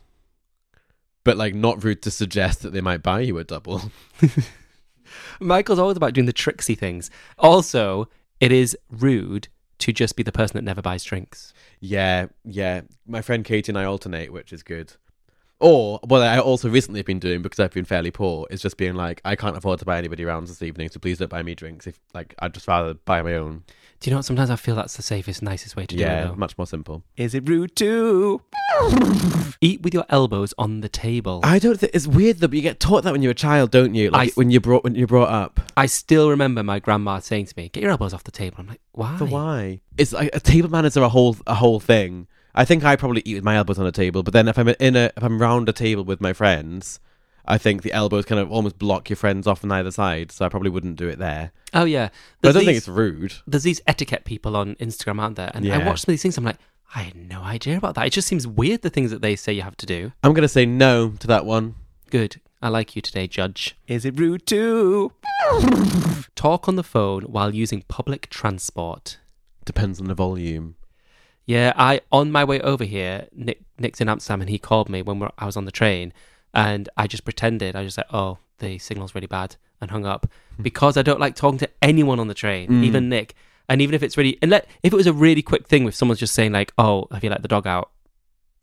but 1.24 1.36
like 1.36 1.56
not 1.56 1.84
rude 1.84 2.04
to 2.04 2.12
suggest 2.12 2.62
that 2.62 2.74
they 2.74 2.82
might 2.82 3.02
buy 3.02 3.22
you 3.22 3.38
a 3.40 3.44
double. 3.44 3.92
Michael's 5.40 5.80
always 5.80 5.98
about 5.98 6.14
doing 6.14 6.26
the 6.28 6.34
tricksy 6.34 6.76
things. 6.76 7.10
Also, 7.40 8.08
it 8.40 8.52
is 8.52 8.78
rude 8.90 9.48
to 9.80 9.92
just 9.92 10.16
be 10.16 10.24
the 10.24 10.32
person 10.32 10.58
that 10.58 10.64
never 10.64 10.82
buys 10.82 11.04
drinks. 11.04 11.54
yeah, 11.80 12.28
yeah. 12.44 12.82
My 13.08 13.22
friend 13.22 13.44
Katie 13.44 13.72
and 13.72 13.78
I 13.78 13.84
alternate, 13.86 14.32
which 14.32 14.54
is 14.54 14.64
good. 14.64 14.94
Or 15.66 16.00
what 16.04 16.22
I 16.22 16.38
also 16.40 16.70
recently 16.70 17.00
have 17.00 17.08
been 17.08 17.18
doing 17.20 17.42
because 17.42 17.60
I've 17.60 17.72
been 17.74 17.86
fairly 17.86 18.12
poor 18.12 18.46
is 18.52 18.62
just 18.62 18.78
being 18.78 18.94
like, 18.94 19.20
I 19.26 19.36
can't 19.36 19.58
afford 19.58 19.80
to 19.80 19.86
buy 19.86 19.98
anybody 19.98 20.24
rounds 20.24 20.50
this 20.52 20.62
evening, 20.62 20.90
so 20.90 21.00
please 21.00 21.18
don't 21.18 21.30
buy 21.30 21.42
me 21.42 21.56
drinks. 21.56 21.88
If 21.88 22.00
like 22.14 22.36
I'd 22.40 22.54
just 22.54 22.68
rather 22.68 22.94
buy 22.94 23.22
my 23.24 23.34
own. 23.36 23.64
Do 24.00 24.10
you 24.10 24.12
know 24.12 24.18
what? 24.20 24.26
Sometimes 24.26 24.50
I 24.52 24.58
feel 24.58 24.76
that's 24.76 24.96
the 24.96 25.02
safest, 25.02 25.42
nicest 25.42 25.76
way 25.76 25.86
to 25.88 25.96
do 25.96 26.04
it. 26.04 26.06
yeah, 26.06 26.32
much 26.36 26.58
more 26.58 26.68
simple. 26.68 27.04
Is 27.18 27.34
it 27.34 27.48
rude 27.50 27.76
to 27.78 28.42
eat 29.62 29.82
with 29.82 29.94
your 29.94 30.06
elbows 30.10 30.54
on 30.58 30.82
the 30.82 30.90
table? 30.90 31.40
I 31.44 31.60
don't 31.60 31.80
think 31.80 31.96
it's 31.96 32.06
weird 32.08 32.38
though, 32.40 32.48
but 32.48 32.56
you 32.58 32.62
get 32.62 32.80
taught 32.80 33.04
that 33.04 33.12
when 33.14 33.22
you're 33.22 33.32
a 33.32 33.36
child, 33.36 33.72
don't 33.72 33.96
you? 33.96 34.12
Like 34.12 34.30
I- 34.30 34.34
when 34.36 34.52
you 34.52 34.60
brought 34.60 34.84
when 34.84 34.96
you're 34.96 35.08
brought 35.08 35.30
up. 35.30 35.60
I 35.78 35.86
still 35.88 36.30
remember 36.30 36.62
my 36.64 36.80
grandma 36.80 37.20
saying 37.20 37.48
to 37.48 37.54
me, 37.58 37.70
"Get 37.70 37.82
your 37.82 37.92
elbows 37.92 38.14
off 38.14 38.24
the 38.24 38.32
table." 38.32 38.58
I'm 38.60 38.68
like, 38.68 38.82
"Why?" 38.92 39.18
For 39.18 39.26
why? 39.26 39.80
It's 39.98 40.14
like 40.14 40.30
a 40.34 40.40
table 40.40 40.70
manners 40.70 40.96
are 40.98 41.04
a 41.04 41.10
whole 41.10 41.38
a 41.48 41.56
whole 41.56 41.80
thing. 41.80 42.28
I 42.56 42.64
think 42.66 42.84
I 42.84 42.96
probably 42.96 43.22
eat 43.26 43.36
with 43.36 43.44
my 43.44 43.58
elbows 43.58 43.78
on 43.78 43.86
a 43.86 43.92
table, 43.92 44.24
but 44.24 44.34
then 44.34 44.48
if 44.48 44.58
I'm 44.58 44.70
in 44.70 44.96
a 44.96 45.12
if 45.16 45.24
I'm 45.24 45.42
round 45.42 45.68
a 45.70 45.74
table 45.74 46.04
with 46.04 46.22
my 46.22 46.32
friends, 46.34 47.00
I 47.46 47.58
think 47.58 47.84
the 47.84 47.92
elbows 47.92 48.26
kind 48.26 48.40
of 48.40 48.50
almost 48.52 48.80
block 48.80 49.10
your 49.10 49.18
friends 49.18 49.46
off 49.46 49.64
on 49.64 49.72
either 49.72 49.92
side, 49.92 50.32
so 50.32 50.46
I 50.46 50.50
probably 50.50 50.70
wouldn't 50.70 50.96
do 50.96 51.10
it 51.10 51.20
there. 51.20 51.52
Oh 51.74 51.84
yeah, 51.84 52.10
But 52.42 52.50
I 52.50 52.52
don't 52.54 52.66
think 52.66 52.78
it's 52.78 52.88
rude. 52.88 53.34
There's 53.46 53.64
these 53.64 53.82
etiquette 53.86 54.24
people 54.24 54.56
on 54.56 54.76
Instagram, 54.76 55.20
aren't 55.22 55.36
there? 55.36 55.52
And 55.54 55.72
I 55.72 55.86
watch 55.86 56.02
some 56.02 56.12
of 56.12 56.14
these 56.14 56.22
things. 56.22 56.38
I'm 56.38 56.46
like, 56.46 56.58
I 56.96 57.02
had 57.04 57.16
no 57.16 57.42
idea 57.42 57.78
about 57.78 57.96
that. 57.96 58.08
It 58.08 58.12
just 58.12 58.28
seems 58.28 58.48
weird 58.48 58.82
the 58.82 58.90
things 58.90 59.12
that 59.12 59.22
they 59.22 59.36
say 59.36 59.52
you 59.52 59.62
have 59.64 59.78
to 59.78 59.86
do. 59.86 60.14
I'm 60.24 60.34
gonna 60.34 60.48
say 60.48 60.66
no 60.66 61.10
to 61.20 61.28
that 61.28 61.46
one. 61.46 61.76
Good. 62.10 62.40
I 62.62 62.70
like 62.70 62.96
you 62.96 63.02
today, 63.02 63.28
Judge. 63.28 63.76
Is 63.88 64.06
it 64.06 64.18
rude 64.18 64.48
to 64.48 65.12
talk 66.36 66.68
on 66.68 66.78
the 66.78 66.84
phone 66.84 67.24
while 67.24 67.54
using 67.54 67.84
public 67.88 68.30
transport? 68.30 69.18
Depends 69.66 70.00
on 70.00 70.08
the 70.08 70.16
volume. 70.16 70.76
Yeah, 71.46 71.74
I 71.76 72.02
on 72.12 72.32
my 72.32 72.44
way 72.44 72.60
over 72.62 72.84
here, 72.84 73.28
Nick 73.34 73.62
Nick's 73.78 74.02
in 74.02 74.10
Amsterdam, 74.10 74.42
and 74.42 74.50
he 74.50 74.58
called 74.58 74.90
me 74.90 75.02
when 75.02 75.20
we're, 75.20 75.30
I 75.38 75.46
was 75.46 75.56
on 75.58 75.66
the 75.66 75.72
train, 75.72 76.12
and 76.54 76.90
I 76.98 77.08
just 77.08 77.24
pretended. 77.26 77.76
I 77.76 77.84
just 77.84 77.96
said, 77.96 78.06
"Oh, 78.12 78.40
the 78.60 78.80
signal's 78.80 79.14
really 79.14 79.28
bad," 79.28 79.56
and 79.80 79.92
hung 79.92 80.06
up 80.06 80.28
because 80.62 80.98
I 80.98 81.02
don't 81.04 81.20
like 81.20 81.36
talking 81.36 81.60
to 81.60 81.70
anyone 81.82 82.20
on 82.20 82.28
the 82.28 82.34
train, 82.34 82.70
Mm. 82.70 82.84
even 82.84 83.10
Nick. 83.10 83.36
And 83.68 83.82
even 83.82 83.96
if 83.96 84.04
it's 84.04 84.16
really, 84.16 84.38
and 84.44 84.52
let, 84.52 84.68
if 84.84 84.94
it 84.94 84.96
was 84.96 85.08
a 85.08 85.14
really 85.14 85.42
quick 85.42 85.68
thing 85.68 85.84
with 85.86 85.96
someone's 85.96 86.20
just 86.20 86.34
saying 86.34 86.52
like, 86.52 86.72
"Oh, 86.78 87.08
have 87.12 87.24
you 87.24 87.30
let 87.30 87.42
the 87.42 87.48
dog 87.48 87.68
out?" 87.68 87.92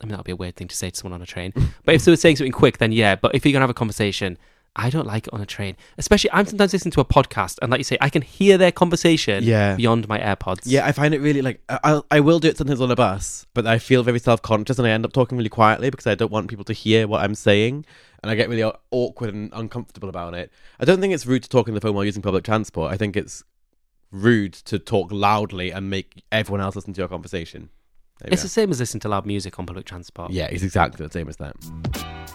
I 0.00 0.04
mean, 0.04 0.10
that'd 0.12 0.24
be 0.24 0.32
a 0.32 0.36
weird 0.36 0.56
thing 0.56 0.68
to 0.68 0.76
say 0.76 0.90
to 0.90 0.96
someone 0.96 1.14
on 1.14 1.22
a 1.22 1.26
train. 1.26 1.52
but 1.84 1.94
if 1.94 2.04
they 2.04 2.10
were 2.12 2.16
saying 2.16 2.36
something 2.36 2.52
quick, 2.52 2.78
then 2.78 2.90
yeah. 2.92 3.14
But 3.16 3.34
if 3.34 3.44
you're 3.44 3.52
gonna 3.52 3.62
have 3.62 3.70
a 3.70 3.74
conversation, 3.74 4.38
I 4.74 4.88
don't 4.88 5.06
like 5.06 5.26
it 5.26 5.34
on 5.34 5.40
a 5.42 5.46
train. 5.46 5.76
Especially, 5.98 6.30
I'm 6.32 6.46
sometimes 6.46 6.72
listening 6.72 6.92
to 6.92 7.00
a 7.00 7.04
podcast, 7.04 7.58
and 7.60 7.70
like 7.70 7.78
you 7.78 7.84
say, 7.84 7.98
I 8.00 8.08
can 8.08 8.22
hear 8.22 8.56
their 8.56 8.72
conversation 8.72 9.44
Yeah. 9.44 9.76
beyond 9.76 10.08
my 10.08 10.18
AirPods. 10.18 10.60
Yeah, 10.64 10.86
I 10.86 10.92
find 10.92 11.12
it 11.12 11.20
really 11.20 11.42
like 11.42 11.60
I 11.68 11.78
I'll, 11.84 12.06
I 12.10 12.20
will 12.20 12.38
do 12.38 12.48
it 12.48 12.56
sometimes 12.56 12.80
on 12.80 12.90
a 12.90 12.96
bus, 12.96 13.46
but 13.52 13.66
I 13.66 13.78
feel 13.78 14.02
very 14.02 14.18
self 14.18 14.40
conscious 14.40 14.78
and 14.78 14.86
I 14.88 14.90
end 14.90 15.04
up 15.04 15.12
talking 15.12 15.36
really 15.36 15.50
quietly 15.50 15.90
because 15.90 16.06
I 16.06 16.14
don't 16.14 16.32
want 16.32 16.48
people 16.48 16.64
to 16.64 16.72
hear 16.72 17.06
what 17.06 17.22
I'm 17.22 17.34
saying, 17.34 17.84
and 18.22 18.30
I 18.30 18.34
get 18.34 18.48
really 18.48 18.72
awkward 18.90 19.34
and 19.34 19.50
uncomfortable 19.52 20.08
about 20.08 20.32
it. 20.34 20.50
I 20.80 20.84
don't 20.86 21.00
think 21.00 21.12
it's 21.12 21.26
rude 21.26 21.42
to 21.42 21.48
talk 21.50 21.68
on 21.68 21.74
the 21.74 21.80
phone 21.80 21.94
while 21.94 22.04
using 22.04 22.22
public 22.22 22.44
transport. 22.44 22.92
I 22.92 22.96
think 22.96 23.14
it's 23.16 23.44
rude 24.10 24.52
to 24.54 24.78
talk 24.78 25.10
loudly 25.12 25.70
and 25.70 25.90
make 25.90 26.22
everyone 26.32 26.60
else 26.60 26.76
listen 26.76 26.92
to 26.94 27.00
your 27.00 27.08
conversation. 27.08 27.68
It's 28.26 28.42
go. 28.42 28.46
the 28.46 28.48
same 28.48 28.70
as 28.70 28.80
listening 28.80 29.00
to 29.00 29.08
loud 29.08 29.26
music 29.26 29.58
on 29.58 29.66
public 29.66 29.86
transport. 29.86 30.30
Yeah, 30.30 30.46
it's 30.46 30.62
exactly 30.62 31.06
the 31.06 31.12
same 31.12 31.28
as 31.28 31.36
that. 31.36 31.56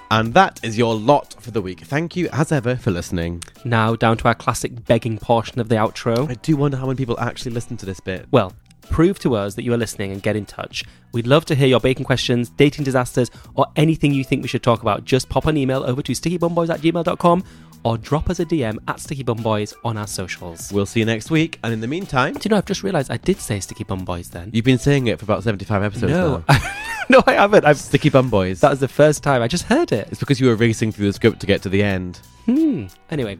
And 0.10 0.34
that 0.34 0.60
is 0.64 0.78
your 0.78 0.96
lot 0.96 1.36
for 1.40 1.52
the 1.52 1.62
week. 1.62 1.82
Thank 1.82 2.16
you, 2.16 2.30
as 2.32 2.52
ever, 2.52 2.76
for 2.76 2.92
listening. 2.92 3.44
Now 3.66 3.96
down 3.96 4.18
to 4.18 4.28
our 4.28 4.36
classic 4.36 4.86
begging 4.86 5.18
portion 5.18 5.60
of 5.60 5.70
the 5.70 5.76
outro. 5.76 6.30
I 6.30 6.36
do 6.36 6.56
wonder 6.56 6.78
how 6.78 6.86
many 6.86 6.96
people 6.98 7.20
actually 7.20 7.52
listen 7.52 7.78
to 7.78 7.86
this 7.86 8.00
bit. 8.00 8.26
Well, 8.32 8.54
prove 8.90 9.20
to 9.20 9.36
us 9.36 9.56
that 9.56 9.64
you 9.64 9.74
are 9.74 9.78
listening 9.78 10.12
and 10.12 10.24
get 10.24 10.36
in 10.36 10.46
touch. 10.46 10.84
We'd 11.12 11.28
love 11.28 11.46
to 11.46 11.56
hear 11.56 11.68
your 11.68 11.80
bacon 11.80 12.06
questions, 12.06 12.50
dating 12.50 12.86
disasters, 12.86 13.30
or 13.56 13.68
anything 13.76 14.14
you 14.14 14.24
think 14.24 14.42
we 14.42 14.48
should 14.48 14.64
talk 14.64 14.82
about. 14.82 15.04
Just 15.04 15.30
pop 15.30 15.46
an 15.46 15.58
email 15.58 15.84
over 15.84 16.02
to 16.02 16.12
stickybumboys 16.14 16.70
at 16.70 16.82
gmail.com 16.82 17.44
or 17.88 17.98
drop 17.98 18.30
us 18.30 18.42
a 18.42 18.46
DM 18.46 18.78
at 18.90 19.00
Sticky 19.00 19.24
Bum 19.24 19.38
Boys 19.38 19.74
on 19.86 19.96
our 19.96 20.08
socials. 20.08 20.74
We'll 20.74 20.86
see 20.86 21.00
you 21.00 21.06
next 21.06 21.32
week, 21.32 21.58
and 21.64 21.72
in 21.72 21.80
the 21.80 21.88
meantime, 21.88 22.34
Do 22.34 22.42
you 22.44 22.50
know, 22.50 22.58
I've 22.58 22.66
just 22.66 22.84
realised 22.84 23.10
I 23.10 23.16
did 23.16 23.40
say 23.40 23.62
Sticky 23.62 23.86
Bum 23.86 24.04
Boys 24.04 24.30
then. 24.30 24.50
you've 24.52 24.66
been 24.66 24.78
saying 24.78 25.08
it 25.08 25.18
for 25.20 25.24
about 25.24 25.42
75 25.44 25.84
episodes 25.84 26.12
no, 26.12 26.44
now. 26.50 26.60
no, 27.10 27.24
I 27.26 27.36
haven't. 27.36 27.64
I've, 27.64 27.80
Sticky 27.80 28.10
Bum 28.10 28.30
Boys. 28.30 28.60
that 28.60 28.72
was 28.72 28.82
the 28.82 28.90
first 28.90 29.24
time. 29.24 29.42
I 29.42 29.48
just 29.48 29.64
heard 29.64 29.94
it. 29.94 30.10
It's 30.12 30.20
because 30.20 30.38
you 30.42 30.48
were 30.48 30.56
racing 30.56 30.92
through 30.92 31.08
the 31.08 31.14
script 31.14 31.40
to 31.40 31.48
get 31.48 31.62
to 31.62 31.70
the 31.70 31.82
end. 31.82 32.20
Hmm. 32.46 32.88
Anyway, 33.10 33.38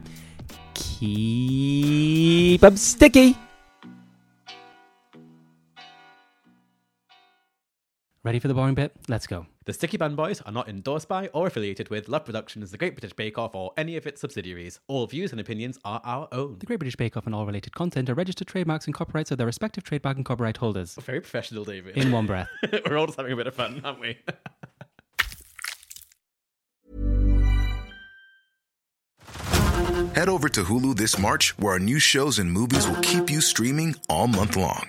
keep 0.72 2.64
'em 2.64 2.78
sticky. 2.78 3.36
Ready 8.24 8.38
for 8.38 8.48
the 8.48 8.54
boring 8.54 8.74
bit? 8.74 8.92
Let's 9.08 9.26
go. 9.26 9.44
The 9.68 9.74
Sticky 9.74 9.98
Bun 9.98 10.16
Boys 10.16 10.40
are 10.46 10.50
not 10.50 10.66
endorsed 10.66 11.08
by 11.08 11.26
or 11.34 11.48
affiliated 11.48 11.90
with 11.90 12.08
Love 12.08 12.24
Productions, 12.24 12.70
The 12.70 12.78
Great 12.78 12.94
British 12.94 13.12
Bake 13.12 13.36
Off, 13.36 13.54
or 13.54 13.74
any 13.76 13.98
of 13.98 14.06
its 14.06 14.18
subsidiaries. 14.18 14.80
All 14.86 15.06
views 15.06 15.30
and 15.30 15.38
opinions 15.38 15.78
are 15.84 16.00
our 16.04 16.26
own. 16.32 16.56
The 16.58 16.64
Great 16.64 16.78
British 16.78 16.96
Bake 16.96 17.18
Off 17.18 17.26
and 17.26 17.34
all 17.34 17.44
related 17.44 17.74
content 17.74 18.08
are 18.08 18.14
registered 18.14 18.48
trademarks 18.48 18.86
and 18.86 18.94
copyrights 18.94 19.30
of 19.30 19.36
their 19.36 19.46
respective 19.46 19.84
trademark 19.84 20.16
and 20.16 20.24
copyright 20.24 20.56
holders. 20.56 20.96
Oh, 20.98 21.02
very 21.02 21.20
professional, 21.20 21.66
David. 21.66 21.98
In 21.98 22.10
one 22.10 22.24
breath. 22.24 22.48
We're 22.86 22.96
all 22.96 23.04
just 23.04 23.18
having 23.18 23.30
a 23.30 23.36
bit 23.36 23.46
of 23.46 23.54
fun, 23.54 23.82
aren't 23.84 24.00
we? 24.00 24.16
Head 30.14 30.30
over 30.30 30.48
to 30.48 30.64
Hulu 30.64 30.96
this 30.96 31.18
March, 31.18 31.58
where 31.58 31.74
our 31.74 31.78
new 31.78 31.98
shows 31.98 32.38
and 32.38 32.50
movies 32.50 32.88
will 32.88 33.02
keep 33.02 33.28
you 33.28 33.42
streaming 33.42 33.96
all 34.08 34.28
month 34.28 34.56
long. 34.56 34.88